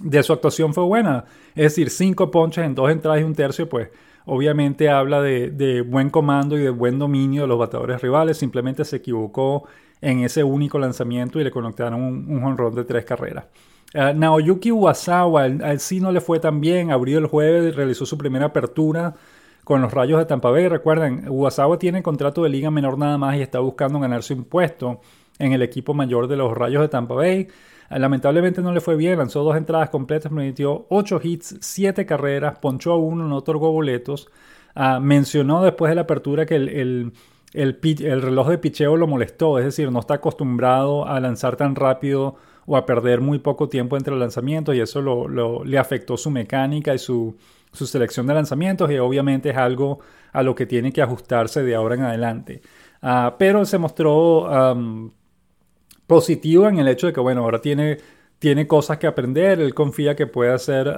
de 0.00 0.22
su 0.22 0.32
actuación 0.32 0.72
fue 0.72 0.84
buena. 0.84 1.26
Es 1.54 1.64
decir, 1.64 1.90
cinco 1.90 2.30
ponches 2.30 2.64
en 2.64 2.74
dos 2.74 2.90
entradas 2.90 3.20
y 3.20 3.24
un 3.24 3.34
tercio, 3.34 3.68
pues 3.68 3.90
obviamente 4.26 4.88
habla 4.88 5.20
de, 5.20 5.84
buen 5.86 6.10
comando 6.10 6.58
y 6.58 6.62
de 6.62 6.70
buen 6.70 6.98
dominio 6.98 7.42
de 7.42 7.48
los 7.48 7.58
bateadores 7.58 8.00
rivales. 8.00 8.38
Simplemente 8.38 8.84
se 8.84 8.96
equivocó 8.96 9.64
en 10.00 10.20
ese 10.20 10.44
único 10.44 10.78
lanzamiento 10.78 11.40
y 11.40 11.44
le 11.44 11.50
conectaron 11.50 12.02
un, 12.02 12.44
honrón 12.44 12.74
de 12.74 12.84
tres 12.84 13.04
carreras. 13.04 13.46
Uh, 13.94 14.12
Naoyuki 14.14 14.72
Wasawa, 14.72 15.44
al 15.44 15.80
sí 15.80 16.00
no 16.00 16.10
le 16.10 16.20
fue 16.20 16.40
tan 16.40 16.60
bien. 16.60 16.90
Abrió 16.90 17.18
el 17.18 17.26
jueves, 17.26 17.68
y 17.68 17.70
realizó 17.70 18.06
su 18.06 18.18
primera 18.18 18.46
apertura 18.46 19.14
con 19.62 19.80
los 19.80 19.92
Rayos 19.92 20.18
de 20.18 20.26
Tampa 20.26 20.50
Bay. 20.50 20.68
Recuerden, 20.68 21.24
Wasawa 21.28 21.78
tiene 21.78 22.02
contrato 22.02 22.42
de 22.42 22.50
liga 22.50 22.70
menor 22.70 22.98
nada 22.98 23.18
más 23.18 23.36
y 23.36 23.42
está 23.42 23.60
buscando 23.60 23.98
ganarse 24.00 24.34
un 24.34 24.44
puesto 24.44 25.00
en 25.38 25.52
el 25.52 25.62
equipo 25.62 25.94
mayor 25.94 26.28
de 26.28 26.36
los 26.36 26.56
Rayos 26.56 26.82
de 26.82 26.88
Tampa 26.88 27.14
Bay. 27.14 27.48
Eh, 27.90 27.98
lamentablemente 27.98 28.62
no 28.62 28.72
le 28.72 28.80
fue 28.80 28.96
bien, 28.96 29.18
lanzó 29.18 29.42
dos 29.42 29.56
entradas 29.56 29.90
completas, 29.90 30.32
permitió 30.32 30.86
ocho 30.88 31.20
hits, 31.22 31.56
siete 31.60 32.06
carreras, 32.06 32.58
ponchó 32.58 32.92
a 32.92 32.96
uno, 32.96 33.26
no 33.28 33.36
otorgó 33.36 33.72
boletos. 33.72 34.28
Ah, 34.74 34.98
mencionó 35.00 35.62
después 35.62 35.90
de 35.90 35.94
la 35.94 36.02
apertura 36.02 36.46
que 36.46 36.56
el, 36.56 37.12
reloj 37.52 38.48
de 38.48 38.58
picheo 38.58 38.96
lo 38.96 39.06
molestó, 39.06 39.58
es 39.58 39.64
decir, 39.64 39.90
no 39.92 40.00
está 40.00 40.14
acostumbrado 40.14 41.06
a 41.06 41.20
lanzar 41.20 41.56
tan 41.56 41.76
rápido 41.76 42.36
o 42.66 42.76
a 42.76 42.86
perder 42.86 43.20
muy 43.20 43.38
poco 43.38 43.68
tiempo 43.68 43.96
entre 43.96 44.16
lanzamientos 44.16 44.74
y 44.74 44.80
eso 44.80 45.28
le 45.64 45.78
afectó 45.78 46.16
su 46.16 46.30
mecánica 46.30 46.94
y 46.94 46.98
su, 46.98 47.36
selección 47.72 48.26
de 48.26 48.34
lanzamientos 48.34 48.90
y 48.90 48.98
obviamente 48.98 49.50
es 49.50 49.56
algo 49.56 50.00
a 50.32 50.42
lo 50.42 50.54
que 50.54 50.66
tiene 50.66 50.92
que 50.92 51.02
ajustarse 51.02 51.62
de 51.62 51.74
ahora 51.74 51.94
en 51.96 52.02
adelante. 52.02 52.62
Ah, 53.02 53.36
pero 53.38 53.64
se 53.64 53.78
mostró 53.78 54.48
positivo 56.06 56.68
en 56.68 56.78
el 56.78 56.88
hecho 56.88 57.06
de 57.06 57.12
que, 57.12 57.20
bueno, 57.20 57.42
ahora 57.42 57.60
tiene, 57.60 57.98
tiene 58.38 58.66
cosas 58.66 58.98
que 58.98 59.06
aprender, 59.06 59.60
él 59.60 59.74
confía 59.74 60.14
que 60.14 60.26
puede 60.26 60.52
hacer 60.52 60.94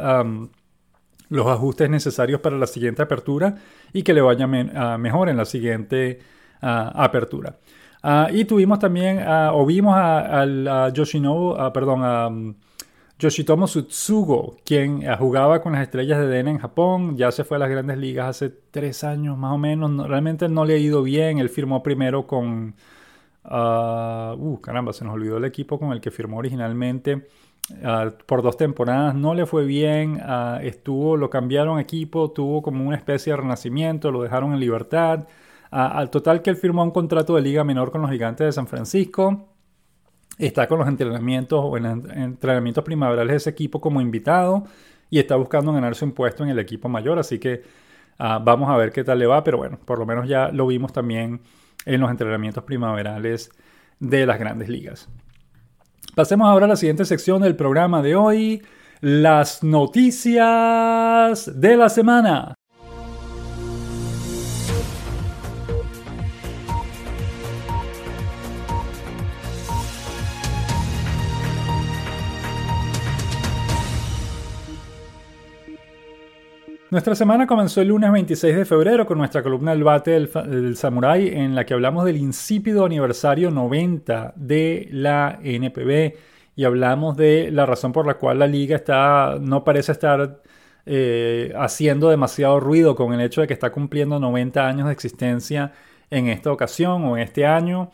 los 1.28 1.46
ajustes 1.46 1.90
necesarios 1.90 2.40
para 2.40 2.56
la 2.56 2.66
siguiente 2.66 3.02
apertura 3.02 3.56
y 3.92 4.02
que 4.02 4.14
le 4.14 4.20
vaya 4.20 4.46
mejor 4.46 5.28
en 5.28 5.36
la 5.36 5.44
siguiente 5.44 6.20
apertura. 6.60 7.58
Ah, 8.02 8.28
y 8.32 8.44
tuvimos 8.44 8.78
también, 8.78 9.20
o 9.52 9.66
vimos 9.66 9.94
a, 9.96 10.90
Yoshinobu, 10.92 11.72
perdón, 11.72 12.04
a 12.04 12.28
um, 12.28 12.54
Yoshitomo 13.18 13.66
Sutsugo, 13.66 14.58
quien 14.64 15.02
jugaba 15.16 15.60
con 15.60 15.72
las 15.72 15.82
estrellas 15.82 16.20
de 16.20 16.28
Dena 16.28 16.50
en 16.50 16.58
Japón, 16.58 17.16
ya 17.16 17.32
se 17.32 17.42
fue 17.42 17.56
a 17.56 17.60
las 17.60 17.70
grandes 17.70 17.98
ligas 17.98 18.28
hace 18.28 18.50
tres 18.70 19.02
años 19.02 19.36
más 19.38 19.52
o 19.52 19.58
menos, 19.58 20.06
realmente 20.06 20.48
no 20.48 20.64
le 20.64 20.74
ha 20.74 20.78
ido 20.78 21.02
bien, 21.02 21.38
él 21.38 21.48
firmó 21.48 21.82
primero 21.82 22.26
con 22.26 22.76
Ah, 23.48 24.34
uh, 24.36 24.60
caramba, 24.60 24.92
se 24.92 25.04
nos 25.04 25.14
olvidó 25.14 25.36
el 25.36 25.44
equipo 25.44 25.78
con 25.78 25.92
el 25.92 26.00
que 26.00 26.10
firmó 26.10 26.38
originalmente. 26.38 27.28
Ah, 27.82 28.10
por 28.26 28.42
dos 28.42 28.56
temporadas 28.56 29.14
no 29.14 29.34
le 29.34 29.46
fue 29.46 29.64
bien, 29.64 30.20
ah, 30.22 30.60
estuvo, 30.62 31.16
lo 31.16 31.30
cambiaron 31.30 31.78
equipo, 31.80 32.30
tuvo 32.32 32.62
como 32.62 32.86
una 32.86 32.96
especie 32.96 33.32
de 33.32 33.38
renacimiento, 33.38 34.10
lo 34.10 34.22
dejaron 34.22 34.52
en 34.52 34.60
libertad. 34.60 35.26
al 35.70 36.10
total 36.10 36.42
que 36.42 36.50
él 36.50 36.56
firmó 36.56 36.82
un 36.82 36.90
contrato 36.92 37.34
de 37.34 37.42
liga 37.42 37.64
menor 37.64 37.90
con 37.90 38.00
los 38.02 38.10
gigantes 38.10 38.46
de 38.46 38.52
San 38.52 38.66
Francisco. 38.66 39.48
Está 40.38 40.68
con 40.68 40.78
los 40.78 40.88
entrenamientos 40.88 41.60
o 41.62 41.76
en 41.76 41.86
entrenamientos 41.86 42.84
primaverales 42.84 43.32
de 43.32 43.36
ese 43.38 43.50
equipo 43.50 43.80
como 43.80 44.00
invitado 44.00 44.64
y 45.10 45.18
está 45.18 45.36
buscando 45.36 45.72
ganarse 45.72 46.04
un 46.04 46.12
puesto 46.12 46.44
en 46.44 46.50
el 46.50 46.58
equipo 46.58 46.88
mayor. 46.88 47.18
Así 47.18 47.38
que 47.38 47.62
vamos 48.18 48.70
a 48.70 48.76
ver 48.76 48.92
qué 48.92 49.04
tal 49.04 49.18
le 49.18 49.26
va, 49.26 49.44
pero 49.44 49.58
bueno, 49.58 49.78
por 49.84 49.98
lo 49.98 50.06
menos 50.06 50.28
ya 50.28 50.50
lo 50.50 50.66
vimos 50.66 50.92
también 50.92 51.40
en 51.86 52.00
los 52.00 52.10
entrenamientos 52.10 52.64
primaverales 52.64 53.50
de 53.98 54.26
las 54.26 54.38
grandes 54.38 54.68
ligas. 54.68 55.08
Pasemos 56.14 56.48
ahora 56.48 56.66
a 56.66 56.68
la 56.68 56.76
siguiente 56.76 57.04
sección 57.04 57.42
del 57.42 57.56
programa 57.56 58.02
de 58.02 58.16
hoy, 58.16 58.62
las 59.00 59.62
noticias 59.62 61.50
de 61.60 61.76
la 61.76 61.88
semana. 61.88 62.54
Nuestra 76.88 77.16
semana 77.16 77.48
comenzó 77.48 77.80
el 77.80 77.88
lunes 77.88 78.12
26 78.12 78.54
de 78.54 78.64
febrero 78.64 79.06
con 79.06 79.18
nuestra 79.18 79.42
columna 79.42 79.72
El 79.72 79.82
bate 79.82 80.12
del, 80.12 80.76
Samurai 80.76 81.28
en 81.28 81.56
la 81.56 81.66
que 81.66 81.74
hablamos 81.74 82.04
del 82.04 82.16
insípido 82.16 82.84
aniversario 82.84 83.50
90 83.50 84.34
de 84.36 84.86
la 84.92 85.40
NPB 85.42 86.16
y 86.54 86.64
hablamos 86.64 87.16
de 87.16 87.50
la 87.50 87.66
razón 87.66 87.92
por 87.92 88.06
la 88.06 88.14
cual 88.14 88.38
la 88.38 88.46
liga 88.46 88.76
está, 88.76 89.36
no 89.40 89.64
parece 89.64 89.90
estar 89.90 90.42
eh, 90.86 91.52
haciendo 91.56 92.08
demasiado 92.08 92.60
ruido 92.60 92.94
con 92.94 93.12
el 93.12 93.20
hecho 93.20 93.40
de 93.40 93.48
que 93.48 93.54
está 93.54 93.72
cumpliendo 93.72 94.20
90 94.20 94.68
años 94.68 94.86
de 94.86 94.92
existencia 94.92 95.72
en 96.08 96.28
esta 96.28 96.52
ocasión 96.52 97.04
o 97.04 97.16
en 97.16 97.24
este 97.24 97.46
año. 97.46 97.90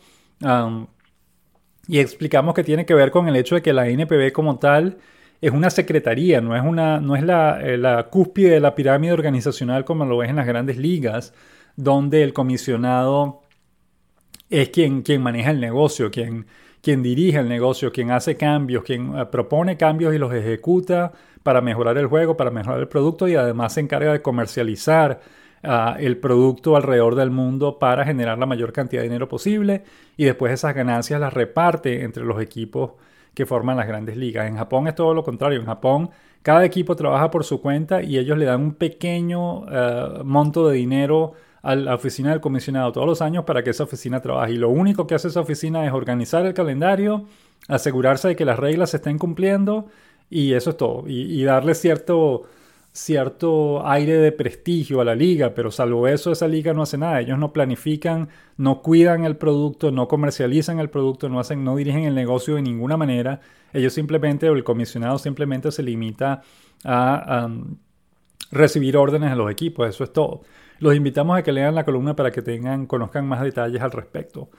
y 1.87 1.99
explicamos 1.99 2.53
que 2.53 2.63
tiene 2.63 2.85
que 2.85 2.93
ver 2.93 3.09
con 3.09 3.27
el 3.27 3.35
hecho 3.37 3.55
de 3.55 3.63
que 3.63 3.73
la 3.73 3.87
NPB 3.87 4.31
como 4.33 4.59
tal 4.59 4.99
es 5.43 5.51
una 5.51 5.69
secretaría, 5.69 6.39
no 6.39 6.55
es, 6.55 6.63
una, 6.63 7.01
no 7.01 7.17
es 7.17 7.23
eh, 7.23 7.77
la, 7.77 8.07
cúspide 8.09 8.51
de 8.51 8.59
la 8.61 8.75
pirámide 8.75 9.11
organizacional 9.11 9.83
como 9.83 10.05
lo 10.05 10.15
ves 10.15 10.29
en 10.29 10.37
las 10.37 10.47
grandes 10.47 10.77
ligas, 10.77 11.33
donde 11.75 12.23
el 12.23 12.31
comisionado 12.31 13.41
es 14.49 14.69
quien, 14.69 15.01
quien 15.01 15.21
maneja 15.21 15.51
el 15.51 15.59
negocio, 15.59 16.09
quien, 16.11 16.45
quien 16.81 17.03
dirige 17.03 17.39
el 17.39 17.49
negocio, 17.49 17.91
quien 17.91 18.11
hace 18.11 18.37
cambios, 18.37 18.85
quien 18.85 19.19
eh, 19.19 19.25
propone 19.25 19.75
cambios 19.75 20.15
y 20.15 20.17
los 20.17 20.33
ejecuta 20.33 21.11
para 21.43 21.59
mejorar 21.59 21.97
el 21.97 22.07
juego, 22.07 22.37
para 22.37 22.49
mejorar 22.49 22.79
el 22.79 22.87
producto 22.87 23.27
y 23.27 23.35
además 23.35 23.73
se 23.73 23.81
encarga 23.81 24.13
de 24.13 24.21
comercializar 24.21 25.19
ah, 25.61 25.97
el 25.99 26.19
producto 26.19 26.77
alrededor 26.77 27.15
del 27.15 27.31
mundo 27.31 27.79
para 27.79 28.05
generar 28.05 28.37
la 28.37 28.45
mayor 28.45 28.71
cantidad 28.71 29.01
de 29.01 29.09
dinero 29.09 29.27
posible 29.27 29.83
y 30.15 30.23
después 30.23 30.53
esas 30.53 30.73
ganancias 30.73 31.19
las 31.19 31.33
reparte 31.33 32.03
entre 32.03 32.23
los 32.23 32.41
equipos 32.41 32.93
que 33.33 33.45
forman 33.45 33.77
las 33.77 33.87
grandes 33.87 34.17
ligas. 34.17 34.47
En 34.47 34.57
Japón 34.57 34.87
es 34.87 34.95
todo 34.95 35.13
lo 35.13 35.23
contrario. 35.23 35.59
En 35.59 35.65
Japón 35.65 36.09
cada 36.41 36.65
equipo 36.65 36.95
trabaja 36.95 37.31
por 37.31 37.43
su 37.43 37.61
cuenta 37.61 38.03
y 38.03 38.17
ellos 38.17 38.37
le 38.37 38.45
dan 38.45 38.61
un 38.61 38.73
pequeño 38.75 39.65
eh, 39.71 40.23
monto 40.23 40.67
de 40.67 40.75
dinero 40.75 41.33
a 41.61 41.75
la 41.75 41.95
oficina 41.95 42.31
del 42.31 42.41
comisionado 42.41 42.91
todos 42.91 43.07
los 43.07 43.21
años 43.21 43.45
para 43.45 43.63
que 43.63 43.69
esa 43.69 43.83
oficina 43.85 44.21
trabaje. 44.21 44.53
Y 44.53 44.57
lo 44.57 44.69
único 44.69 45.07
que 45.07 45.15
hace 45.15 45.29
esa 45.29 45.39
oficina 45.39 45.85
es 45.85 45.93
organizar 45.93 46.45
el 46.45 46.53
calendario, 46.53 47.25
asegurarse 47.69 48.27
de 48.27 48.35
que 48.35 48.45
las 48.45 48.59
reglas 48.59 48.89
se 48.91 48.97
estén 48.97 49.17
cumpliendo 49.17 49.87
y 50.29 50.53
eso 50.53 50.71
es 50.71 50.77
todo. 50.77 51.05
y 51.07 51.43
darle 51.43 51.75
cierto 51.75 52.43
cierto 52.93 53.85
aire 53.87 54.17
de 54.17 54.31
prestigio 54.31 55.01
a 55.01 55.05
la 55.05 55.15
liga, 55.15 55.55
pero 55.55 55.71
salvo 55.71 56.07
eso 56.07 56.31
esa 56.31 56.47
liga 56.47 56.73
no 56.73 56.83
hace 56.83 56.97
nada. 56.97 57.19
Ellos 57.19 57.39
no 57.39 57.51
planifican, 57.51 58.29
no 58.55 58.81
cuidan 58.81 59.25
el 59.25 59.35
producto, 59.35 59.91
no 59.91 60.07
comercializan 60.07 60.79
el 60.79 60.89
producto, 60.89 61.27
no 61.27 61.39
hacen, 61.39 61.63
no 61.63 61.75
dirigen 61.75 62.03
el 62.03 62.13
negocio 62.13 62.55
de 62.55 62.61
ninguna 62.61 62.95
manera. 62.95 63.41
Ellos 63.73 63.93
simplemente, 63.93 64.47
o 64.47 64.53
el 64.53 64.63
comisionado 64.63 65.17
simplemente 65.17 65.71
se 65.71 65.81
limita 65.81 66.43
a, 66.85 67.49
recibir 68.51 68.95
órdenes 68.95 69.31
a 69.31 69.35
los 69.35 69.51
equipos. 69.51 69.89
Eso 69.89 70.03
es 70.03 70.13
todo. 70.13 70.41
Los 70.77 70.95
invitamos 70.95 71.37
a 71.37 71.41
que 71.41 71.51
lean 71.51 71.73
la 71.73 71.85
columna 71.85 72.15
para 72.15 72.31
que 72.31 72.43
tengan, 72.43 72.85
conozcan 72.85 73.27
más 73.27 73.41
detalles 73.41 73.81
al 73.81 73.91
respecto. 73.91 74.49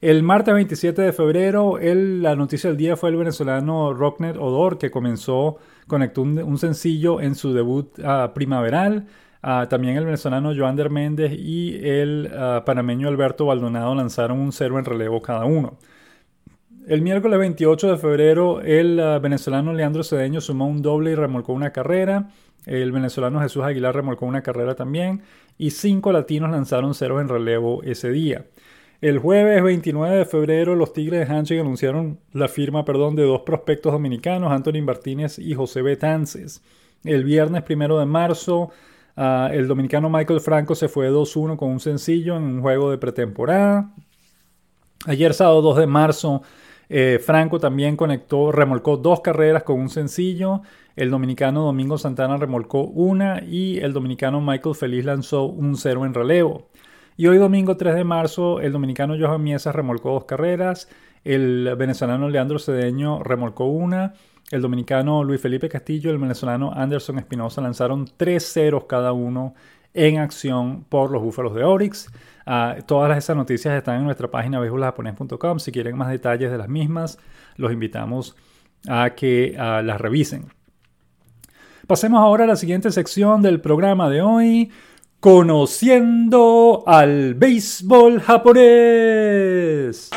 El 0.00 0.22
martes 0.22 0.54
27 0.54 1.02
de 1.02 1.12
febrero, 1.12 1.76
la 1.82 2.36
noticia 2.36 2.70
del 2.70 2.76
día 2.76 2.96
fue 2.96 3.10
el 3.10 3.16
venezolano 3.16 3.92
Rocknet 3.92 4.36
Odor, 4.36 4.78
que 4.78 4.92
comenzó, 4.92 5.56
conectó 5.88 6.22
un, 6.22 6.56
sencillo 6.56 7.20
en 7.20 7.34
su 7.34 7.52
debut 7.52 7.98
ah, 8.04 8.30
primaveral. 8.32 9.06
Ah, 9.42 9.66
también 9.68 9.96
el 9.96 10.04
venezolano 10.04 10.54
Joander 10.56 10.88
Méndez 10.88 11.32
y 11.36 11.80
el 11.84 12.30
ah, 12.32 12.62
panameño 12.64 13.08
Alberto 13.08 13.46
Baldonado 13.46 13.92
lanzaron 13.96 14.38
un 14.38 14.52
cero 14.52 14.78
en 14.78 14.84
relevo 14.84 15.20
cada 15.20 15.44
uno. 15.46 15.78
El 16.86 17.02
miércoles 17.02 17.36
28 17.40 17.90
de 17.90 17.98
febrero, 17.98 18.60
el 18.60 18.98
venezolano 19.20 19.72
Leandro 19.72 20.04
Cedeño 20.04 20.40
sumó 20.40 20.68
un 20.68 20.80
doble 20.80 21.10
y 21.10 21.14
remolcó 21.16 21.52
una 21.52 21.72
carrera. 21.72 22.28
El 22.66 22.92
venezolano 22.92 23.40
Jesús 23.40 23.64
Aguilar 23.64 23.96
remolcó 23.96 24.26
una 24.26 24.42
carrera 24.42 24.76
también. 24.76 25.22
Y 25.58 25.70
cinco 25.70 26.12
latinos 26.12 26.50
lanzaron 26.50 26.94
ceros 26.94 27.20
en 27.20 27.28
relevo 27.28 27.82
ese 27.82 28.10
día. 28.10 28.46
El 29.00 29.20
jueves 29.20 29.62
29 29.62 30.16
de 30.16 30.24
febrero, 30.24 30.74
los 30.74 30.92
Tigres 30.92 31.20
de 31.20 31.32
Hanching 31.32 31.60
anunciaron 31.60 32.18
la 32.32 32.48
firma 32.48 32.84
perdón, 32.84 33.14
de 33.14 33.22
dos 33.22 33.42
prospectos 33.42 33.92
dominicanos, 33.92 34.50
Anthony 34.50 34.82
Martínez 34.82 35.38
y 35.38 35.54
José 35.54 35.82
Betances. 35.82 36.64
El 37.04 37.22
viernes 37.22 37.62
1 37.68 37.98
de 38.00 38.06
marzo, 38.06 38.70
ah, 39.16 39.50
el 39.52 39.68
dominicano 39.68 40.10
Michael 40.10 40.40
Franco 40.40 40.74
se 40.74 40.88
fue 40.88 41.08
2-1 41.12 41.56
con 41.56 41.70
un 41.70 41.78
sencillo 41.78 42.36
en 42.36 42.42
un 42.42 42.60
juego 42.60 42.90
de 42.90 42.98
pretemporada. 42.98 43.94
Ayer, 45.06 45.32
sábado 45.32 45.62
2 45.62 45.76
de 45.76 45.86
marzo, 45.86 46.42
eh, 46.88 47.20
Franco 47.24 47.60
también 47.60 47.96
conectó, 47.96 48.50
remolcó 48.50 48.96
dos 48.96 49.20
carreras 49.20 49.62
con 49.62 49.78
un 49.78 49.90
sencillo. 49.90 50.62
El 50.96 51.10
dominicano 51.10 51.62
Domingo 51.62 51.98
Santana 51.98 52.36
remolcó 52.36 52.82
una 52.82 53.44
y 53.46 53.78
el 53.78 53.92
dominicano 53.92 54.40
Michael 54.40 54.74
Feliz 54.74 55.04
lanzó 55.04 55.44
un 55.44 55.76
cero 55.76 56.04
en 56.04 56.14
relevo. 56.14 56.66
Y 57.20 57.26
hoy 57.26 57.38
domingo 57.38 57.76
3 57.76 57.96
de 57.96 58.04
marzo, 58.04 58.60
el 58.60 58.70
dominicano 58.70 59.16
Johan 59.18 59.42
Miesas 59.42 59.74
remolcó 59.74 60.12
dos 60.12 60.24
carreras, 60.24 60.88
el 61.24 61.68
venezolano 61.76 62.28
Leandro 62.28 62.60
Cedeño 62.60 63.24
remolcó 63.24 63.64
una, 63.64 64.14
el 64.52 64.62
dominicano 64.62 65.24
Luis 65.24 65.40
Felipe 65.40 65.68
Castillo 65.68 66.10
y 66.10 66.12
el 66.12 66.20
venezolano 66.20 66.70
Anderson 66.72 67.18
Espinosa 67.18 67.60
lanzaron 67.60 68.08
tres 68.16 68.52
ceros 68.52 68.84
cada 68.84 69.12
uno 69.12 69.54
en 69.94 70.18
acción 70.18 70.84
por 70.88 71.10
los 71.10 71.20
Búfalos 71.20 71.56
de 71.56 71.64
Orix. 71.64 72.08
Ah, 72.46 72.76
todas 72.86 73.18
esas 73.18 73.34
noticias 73.34 73.74
están 73.74 73.96
en 73.98 74.04
nuestra 74.04 74.30
página 74.30 74.60
beisboljaponés.com. 74.60 75.58
Si 75.58 75.72
quieren 75.72 75.96
más 75.96 76.10
detalles 76.10 76.52
de 76.52 76.58
las 76.58 76.68
mismas, 76.68 77.18
los 77.56 77.72
invitamos 77.72 78.36
a 78.88 79.10
que 79.16 79.56
ah, 79.58 79.82
las 79.82 80.00
revisen. 80.00 80.52
Pasemos 81.88 82.20
ahora 82.20 82.44
a 82.44 82.46
la 82.46 82.54
siguiente 82.54 82.92
sección 82.92 83.42
del 83.42 83.60
programa 83.60 84.08
de 84.08 84.22
hoy. 84.22 84.70
Conociendo 85.20 86.84
al 86.86 87.34
béisbol 87.34 88.20
japonés. 88.20 90.10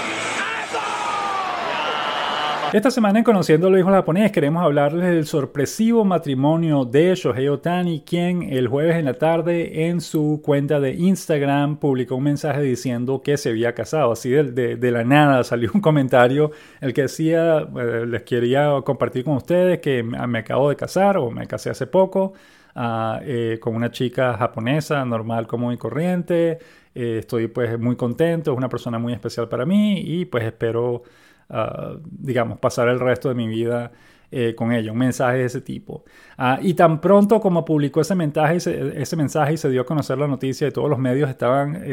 Esta 2.71 2.91
semana 2.91 3.17
en 3.17 3.25
Conociendo 3.25 3.65
al 3.65 3.73
Béisbol 3.73 3.95
Japonés 3.95 4.31
queremos 4.31 4.63
hablarles 4.63 5.07
del 5.07 5.25
sorpresivo 5.25 6.05
matrimonio 6.05 6.85
de 6.85 7.15
Shohei 7.15 7.47
Otani, 7.47 8.01
quien 8.01 8.43
el 8.43 8.67
jueves 8.67 8.95
en 8.95 9.05
la 9.05 9.15
tarde 9.15 9.87
en 9.87 10.01
su 10.01 10.39
cuenta 10.45 10.79
de 10.79 10.93
Instagram 10.93 11.77
publicó 11.77 12.15
un 12.15 12.23
mensaje 12.25 12.61
diciendo 12.61 13.23
que 13.23 13.37
se 13.37 13.49
había 13.49 13.73
casado. 13.73 14.11
Así 14.11 14.29
de, 14.29 14.75
de, 14.77 14.91
la 14.91 15.03
nada 15.03 15.43
salió 15.43 15.71
un 15.73 15.81
comentario 15.81 16.51
el 16.79 16.93
que 16.93 17.01
decía, 17.01 17.57
eh, 17.57 18.05
les 18.07 18.21
quería 18.21 18.79
compartir 18.85 19.23
con 19.23 19.37
ustedes 19.37 19.79
que 19.79 20.03
me 20.03 20.39
acabo 20.39 20.69
de 20.69 20.75
casar 20.75 21.17
o 21.17 21.31
me 21.31 21.47
casé 21.47 21.71
hace 21.71 21.87
poco. 21.87 22.33
Ah, 22.75 23.19
eh, 23.23 23.59
con 23.61 23.75
una 23.75 23.91
chica 23.91 24.37
japonesa, 24.37 25.03
normal, 25.05 25.47
común 25.47 25.73
y 25.73 25.77
corriente. 25.77 26.59
Eh, 26.95 27.17
estoy 27.19 27.47
pues 27.47 27.77
muy 27.79 27.95
contento, 27.95 28.51
es 28.51 28.57
una 28.57 28.69
persona 28.69 28.99
muy 28.99 29.13
especial 29.13 29.47
para 29.49 29.65
mí 29.65 29.99
y 29.99 30.25
pues 30.25 30.43
espero, 30.45 31.03
ah, 31.49 31.95
digamos, 32.05 32.59
pasar 32.59 32.87
el 32.87 32.99
resto 32.99 33.29
de 33.29 33.35
mi 33.35 33.47
vida 33.47 33.91
eh, 34.31 34.55
con 34.55 34.71
ella, 34.71 34.91
un 34.93 34.97
mensaje 34.97 35.39
de 35.39 35.45
ese 35.45 35.61
tipo. 35.61 36.05
Ah, 36.37 36.59
y 36.61 36.73
tan 36.73 37.01
pronto 37.01 37.41
como 37.41 37.65
publicó 37.65 38.01
ese 38.01 38.15
mensaje, 38.15 38.55
ese 38.57 39.15
mensaje 39.17 39.53
y 39.53 39.57
se 39.57 39.69
dio 39.69 39.81
a 39.81 39.85
conocer 39.85 40.17
la 40.17 40.27
noticia 40.27 40.67
y 40.67 40.71
todos 40.71 40.89
los 40.89 40.99
medios 40.99 41.29
estaban 41.29 41.83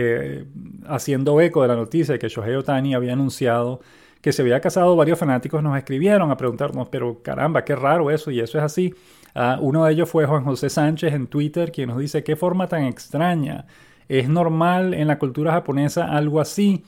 haciendo 0.87 1.41
eco 1.41 1.63
de 1.63 1.69
la 1.69 1.77
noticia 1.77 2.13
de 2.13 2.19
que 2.21 2.29
Shohei 2.29 2.55
Otani 2.55 2.95
había 2.95 3.15
anunciado 3.15 3.81
que 4.21 4.33
se 4.33 4.43
había 4.43 4.61
casado, 4.61 4.97
varios 4.97 5.19
fanáticos 5.19 5.63
nos 5.63 5.77
escribieron 5.79 6.31
a 6.31 6.37
preguntarnos, 6.37 6.89
pero 6.89 7.23
caramba, 7.23 7.65
qué 7.65 7.77
raro 7.77 8.11
eso, 8.11 8.31
y 8.31 8.41
eso 8.41 8.59
es 8.59 8.65
así. 8.65 8.95
Ah, 9.35 9.59
uno 9.61 9.85
de 9.85 9.93
ellos 9.93 10.09
fue 10.11 10.27
Juan 10.27 10.45
José 10.45 10.71
Sánchez 10.71 11.13
en 11.15 11.27
Twitter, 11.27 11.73
quien 11.73 11.89
nos 11.89 11.99
dice, 11.99 12.25
qué 12.25 12.37
forma 12.37 12.67
tan 12.67 12.85
extraña. 12.85 13.67
¿Es 14.09 14.29
normal 14.29 14.95
en 14.95 15.09
la 15.09 15.19
cultura 15.19 15.53
japonesa 15.53 16.07
algo 16.07 16.41
así? 16.41 16.85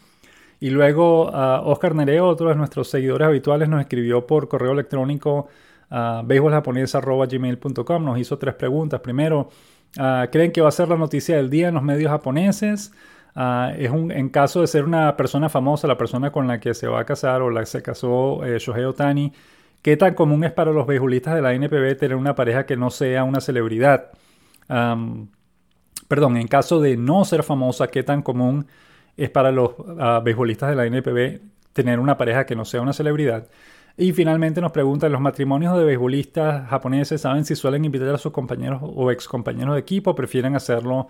Y 0.60 0.70
luego 0.70 1.26
Oscar 1.64 1.94
Nereo, 1.94 2.26
otro 2.26 2.48
de 2.48 2.54
nuestros 2.54 2.88
seguidores 2.88 3.28
habituales, 3.28 3.68
nos 3.68 3.80
escribió 3.80 4.26
por 4.26 4.48
correo 4.48 4.72
electrónico 4.72 5.48
uh. 5.90 6.22
Nos 8.00 8.18
hizo 8.18 8.38
tres 8.38 8.54
preguntas. 8.54 9.00
Primero, 9.00 9.48
¿creen 10.30 10.52
que 10.52 10.60
va 10.60 10.68
a 10.68 10.72
ser 10.72 10.88
la 10.88 10.96
noticia 10.96 11.36
del 11.36 11.50
día 11.50 11.68
en 11.68 11.74
los 11.74 11.82
medios 11.82 12.10
japoneses? 12.10 12.92
es 13.78 13.90
un, 13.90 14.10
en 14.10 14.28
caso 14.28 14.60
de 14.60 14.66
ser 14.66 14.84
una 14.84 15.16
persona 15.16 15.48
famosa, 15.48 15.86
la 15.86 15.96
persona 15.96 16.30
con 16.32 16.46
la 16.46 16.58
que 16.60 16.74
se 16.74 16.86
va 16.88 17.00
a 17.00 17.04
casar 17.04 17.42
o 17.42 17.50
la 17.50 17.60
que 17.60 17.66
se 17.66 17.82
casó 17.82 18.44
eh, 18.44 18.58
Shohei 18.58 18.84
Otani, 18.84 19.32
¿Qué 19.82 19.96
tan 19.96 20.14
común 20.14 20.44
es 20.44 20.52
para 20.52 20.72
los 20.72 20.86
beisbolistas 20.86 21.34
de 21.34 21.42
la 21.42 21.54
NPB 21.54 21.96
tener 21.96 22.16
una 22.16 22.34
pareja 22.34 22.66
que 22.66 22.76
no 22.76 22.90
sea 22.90 23.24
una 23.24 23.40
celebridad? 23.40 24.10
perdón, 26.06 26.36
en 26.36 26.46
caso 26.46 26.80
de 26.80 26.96
no 26.96 27.24
ser 27.24 27.42
famosa, 27.42 27.88
¿qué 27.88 28.04
tan 28.04 28.22
común 28.22 28.66
es 29.16 29.30
para 29.30 29.50
los 29.50 29.70
uh, 29.78 30.22
beisbolistas 30.22 30.70
de 30.70 30.76
la 30.76 30.86
NPB 30.86 31.40
tener 31.72 31.98
una 31.98 32.16
pareja 32.16 32.46
que 32.46 32.54
no 32.54 32.64
sea 32.64 32.80
una 32.80 32.92
celebridad? 32.92 33.48
Y 33.96 34.12
finalmente 34.12 34.60
nos 34.60 34.72
preguntan, 34.72 35.12
¿los 35.12 35.20
matrimonios 35.20 35.76
de 35.76 35.84
beisbolistas 35.84 36.68
japoneses 36.68 37.20
saben 37.20 37.44
si 37.44 37.56
suelen 37.56 37.84
invitar 37.84 38.14
a 38.14 38.18
sus 38.18 38.32
compañeros 38.32 38.80
o 38.82 39.10
ex 39.10 39.26
compañeros 39.28 39.74
de 39.74 39.80
equipo 39.80 40.12
o 40.12 40.14
prefieren 40.14 40.54
hacerlo 40.54 41.08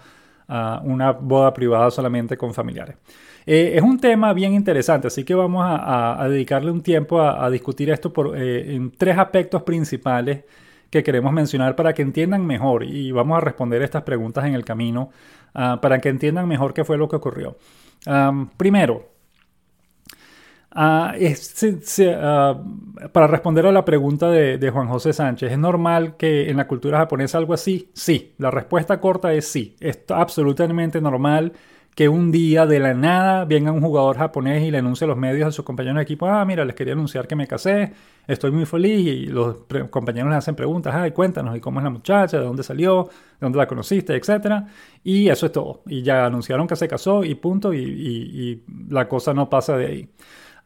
una 0.84 1.12
boda 1.12 1.52
privada 1.52 1.90
solamente 1.90 2.36
con 2.36 2.52
familiares? 2.52 2.96
Eh, 3.46 3.72
es 3.76 3.82
un 3.82 3.98
tema 3.98 4.32
bien 4.32 4.52
interesante, 4.52 5.08
así 5.08 5.24
que 5.24 5.34
vamos 5.34 5.64
a, 5.66 6.26
dedicarle 6.28 6.70
un 6.70 6.82
tiempo 6.82 7.20
a, 7.20 7.48
discutir 7.50 7.90
esto 7.90 8.12
por, 8.12 8.36
eh, 8.36 8.74
en 8.74 8.90
tres 8.90 9.16
aspectos 9.18 9.62
principales 9.62 10.44
que 10.90 11.02
queremos 11.02 11.32
mencionar 11.32 11.76
para 11.76 11.92
que 11.92 12.02
entiendan 12.02 12.44
mejor 12.44 12.84
y 12.84 13.12
vamos 13.12 13.38
a 13.38 13.40
responder 13.40 13.80
estas 13.82 14.02
preguntas 14.02 14.44
en 14.44 14.54
el 14.54 14.64
camino 14.64 15.10
ah, 15.54 15.78
para 15.80 16.00
que 16.00 16.08
entiendan 16.08 16.48
mejor 16.48 16.74
qué 16.74 16.84
fue 16.84 16.98
lo 16.98 17.08
que 17.08 17.16
ocurrió. 17.16 17.56
primero, 18.56 19.08
ah, 20.70 21.14
ah, 21.14 22.62
para 23.12 23.26
responder 23.26 23.66
a 23.66 23.72
la 23.72 23.85
pregunta 23.85 24.30
de, 24.30 24.70
Juan 24.70 24.88
José 24.88 25.12
Sánchez, 25.12 25.52
¿es 25.52 25.59
normal 25.59 26.16
que 26.16 26.50
en 26.50 26.56
la 26.56 26.66
cultura 26.66 26.98
japonesa 26.98 27.38
algo 27.38 27.54
así? 27.54 27.90
Sí, 27.94 28.35
la 28.38 28.50
respuesta 28.50 29.00
corta 29.00 29.33
es 29.33 29.46
sí, 29.46 29.76
es 29.80 30.00
absolutamente 30.09 31.00
normal 31.00 31.52
que 31.94 32.09
un 32.09 32.30
día 32.30 32.66
de 32.66 32.78
la 32.78 32.94
nada 32.94 33.44
venga 33.44 33.72
un 33.72 33.80
jugador 33.80 34.16
japonés 34.16 34.62
y 34.62 34.70
le 34.70 34.78
anuncie 34.78 35.04
a 35.04 35.09
los 35.09 35.16
medios 35.16 35.48
a 35.48 35.52
sus 35.52 35.64
compañeros 35.64 35.96
de 35.96 36.02
equipo, 36.02 36.26
ah, 36.26 36.44
mira, 36.44 36.64
les 36.64 36.74
quería 36.74 36.94
anunciar 36.94 37.26
que 37.26 37.37
me 37.37 37.46
casé, 37.46 37.92
estoy 38.26 38.52
muy 38.52 38.64
feliz 38.64 39.06
y 39.06 39.26
los 39.26 39.59
compañeros 39.90 40.30
le 40.30 40.37
hacen 40.37 40.54
preguntas, 40.54 40.94
ay, 40.94 41.11
cuéntanos, 41.11 41.56
¿y 41.56 41.61
cómo 41.61 41.80
es 41.80 41.85
la 41.85 41.90
muchacha? 41.90 42.38
¿De 42.38 42.44
dónde 42.44 42.62
salió? 42.62 43.04
¿De 43.04 43.38
dónde 43.40 43.59
la 43.59 43.66
conociste? 43.66 44.14
Etcétera. 44.14 44.66
Y 45.02 45.28
eso 45.28 45.46
es 45.46 45.52
todo. 45.52 45.83
Y 45.87 46.02
ya 46.02 46.26
anunciaron 46.26 46.66
que 46.66 46.76
se 46.76 46.87
casó 46.88 47.24
y 47.24 47.35
punto, 47.35 47.74
y, 47.74 48.62
la 48.88 49.09
cosa 49.09 49.35
no 49.35 49.50
pasa 49.50 49.76
de 49.76 49.87
ahí. 49.87 50.09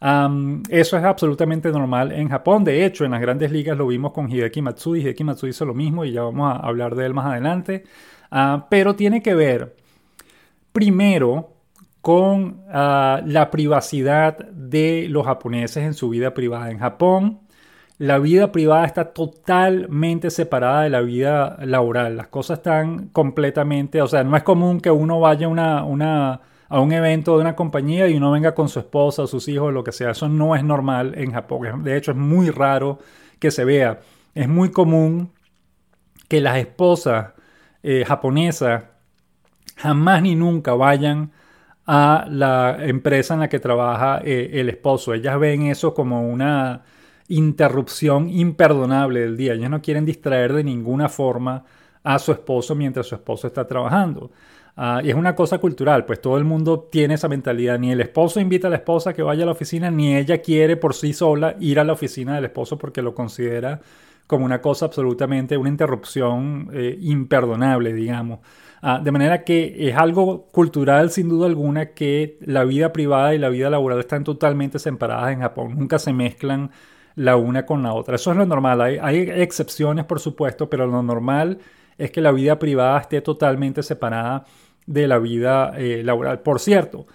Eso 0.00 0.96
es 0.98 1.04
absolutamente 1.04 1.70
normal 1.70 2.12
en 2.12 2.28
Japón. 2.28 2.64
De 2.64 2.85
hecho, 2.85 3.04
en 3.04 3.12
las 3.12 3.20
grandes 3.20 3.50
ligas 3.50 3.76
lo 3.78 3.87
vimos 3.87 4.12
con 4.12 4.30
Hideki 4.30 4.62
Matsui. 4.62 5.00
Hideki 5.00 5.24
Matsui 5.24 5.50
hizo 5.50 5.64
lo 5.64 5.74
mismo 5.74 6.04
y 6.04 6.12
ya 6.12 6.22
vamos 6.22 6.52
a 6.52 6.57
hablar 6.66 6.94
de 6.94 7.07
él 7.07 7.14
más 7.14 7.26
adelante. 7.26 7.85
Ah, 8.30 8.66
pero 8.68 8.94
tiene 8.96 9.22
que 9.22 9.35
ver 9.35 9.76
Primero, 10.74 11.52
con 12.00 12.64
ah, 12.68 13.22
la 13.24 13.48
privacidad 13.52 14.37
de 14.38 15.07
los 15.09 15.24
japoneses 15.24 15.85
en 15.85 15.94
su 15.94 16.09
vida 16.09 16.35
privada. 16.35 16.68
En 16.72 16.80
Japón, 16.80 17.42
la 17.98 18.18
vida 18.18 18.50
privada 18.50 18.85
está 18.85 19.12
totalmente 19.12 20.30
separada 20.30 20.83
de 20.83 20.90
la 20.90 21.00
vida 21.00 21.59
laboral. 21.64 22.16
Las 22.16 22.26
cosas 22.26 22.59
están 22.59 23.11
completamente, 23.11 24.02
o 24.02 24.09
sea, 24.09 24.24
no 24.24 24.37
es 24.37 24.42
común 24.42 24.80
que 24.80 24.90
uno 24.90 25.20
vaya 25.20 25.46
a 25.46 25.85
un 26.81 26.93
evento 26.93 27.37
de 27.37 27.43
una 27.43 27.57
compañía 27.57 28.09
y 28.09 28.17
uno 28.17 28.31
venga 28.33 28.55
con 28.55 28.69
su 28.69 28.79
esposa 28.79 29.23
o 29.23 29.27
sus 29.27 29.49
hijos, 29.49 29.73
lo 29.73 29.85
que 29.85 29.93
sea. 29.93 30.11
Eso 30.11 30.29
no 30.29 30.57
es 30.57 30.65
normal 30.65 31.15
en 31.17 31.33
Japón. 31.33 31.83
De 31.85 31.97
hecho, 31.97 32.13
es 32.13 32.17
muy 32.17 32.51
raro 32.51 32.99
que 33.39 33.51
se 33.51 33.65
vea. 33.65 34.01
Es 34.35 34.49
muy 34.49 34.71
común 34.71 35.33
que 36.29 36.41
las 36.41 36.59
esposas 36.59 37.33
eh, 37.83 38.05
japonesas 38.07 38.85
jamás 39.77 40.23
ni 40.23 40.35
nunca 40.35 40.75
vayan 40.75 41.33
a 41.87 42.27
la 42.31 42.79
empresa 42.81 43.35
en 43.35 43.41
la 43.41 43.49
que 43.49 43.61
trabaja 43.61 44.21
eh, 44.25 44.51
el 44.55 44.69
esposo. 44.69 45.15
Ellas 45.15 45.39
ven 45.39 45.67
eso 45.67 45.95
como 45.95 46.29
una 46.29 46.83
interrupción 47.29 48.31
imperdonable 48.31 49.21
del 49.21 49.37
día. 49.37 49.55
Ellas 49.55 49.71
no 49.71 49.83
quieren 49.83 50.05
distraer 50.05 50.53
de 50.53 50.65
ninguna 50.65 51.09
forma 51.09 51.65
a 52.03 52.19
su 52.19 52.33
esposo 52.33 52.75
mientras 52.75 53.07
su 53.07 53.15
esposo 53.15 53.47
está 53.47 53.67
trabajando. 53.67 54.31
Ah, 54.77 55.01
y 55.05 55.11
es 55.11 55.15
una 55.15 55.37
cosa 55.37 55.59
cultural, 55.59 56.05
pues 56.05 56.21
todo 56.21 56.37
el 56.37 56.45
mundo 56.45 56.89
tiene 56.91 57.15
esa 57.15 57.29
mentalidad. 57.29 57.79
Ni 57.79 57.93
el 57.93 58.01
esposo 58.01 58.41
invita 58.41 58.67
a 58.67 58.71
la 58.71 58.77
esposa 58.77 59.13
que 59.13 59.23
vaya 59.23 59.45
a 59.45 59.47
la 59.47 59.53
oficina, 59.53 59.91
ni 59.91 60.17
ella 60.17 60.39
quiere 60.43 60.77
por 60.77 60.95
sí 60.95 61.13
sola 61.13 61.57
ir 61.61 61.79
a 61.79 61.85
la 61.85 61.93
oficina 61.93 62.35
del 62.35 62.47
esposo 62.47 62.77
porque 62.77 63.01
lo 63.03 63.15
considera 63.15 63.81
como 64.27 64.45
una 64.45 64.61
cosa 64.61 64.87
absolutamente, 64.87 65.57
una 65.57 65.69
interrupción 65.69 66.71
eh, 66.73 66.99
imperdonable, 67.01 67.93
digamos. 67.93 68.41
Ah, 68.83 69.01
de 69.03 69.13
manera 69.13 69.45
que 69.45 69.89
es 69.89 69.97
algo 69.97 70.47
cultural, 70.49 71.11
sin 71.11 71.29
duda 71.29 71.47
alguna, 71.47 71.93
que 71.95 72.39
la 72.41 72.65
vida 72.65 72.93
privada 72.93 73.35
y 73.35 73.39
la 73.39 73.49
vida 73.51 73.71
laboral 73.71 74.01
están 74.01 74.25
totalmente 74.25 74.79
separadas 74.79 75.33
en 75.33 75.41
Japón. 75.41 75.75
Nunca 75.79 75.99
se 75.99 76.13
mezclan 76.13 76.71
la 77.15 77.37
una 77.37 77.65
con 77.65 77.83
la 77.83 77.93
otra. 77.95 78.17
Eso 78.17 78.33
es 78.33 78.37
lo 78.37 78.45
normal. 78.47 78.81
Hay, 78.81 78.99
hay 79.01 79.21
excepciones, 79.21 80.05
por 80.05 80.21
supuesto, 80.21 80.69
pero 80.69 80.87
lo 80.87 81.03
normal 81.03 81.59
es 81.97 82.11
que 82.11 82.21
la 82.21 82.33
vida 82.33 82.59
privada 82.59 82.99
esté 83.01 83.21
totalmente 83.21 83.83
separada 83.83 84.45
de 84.87 85.09
la 85.09 85.18
vida 85.18 85.73
eh, 85.77 86.03
laboral. 86.05 86.40
Por 86.40 86.61
cierto, 86.61 87.07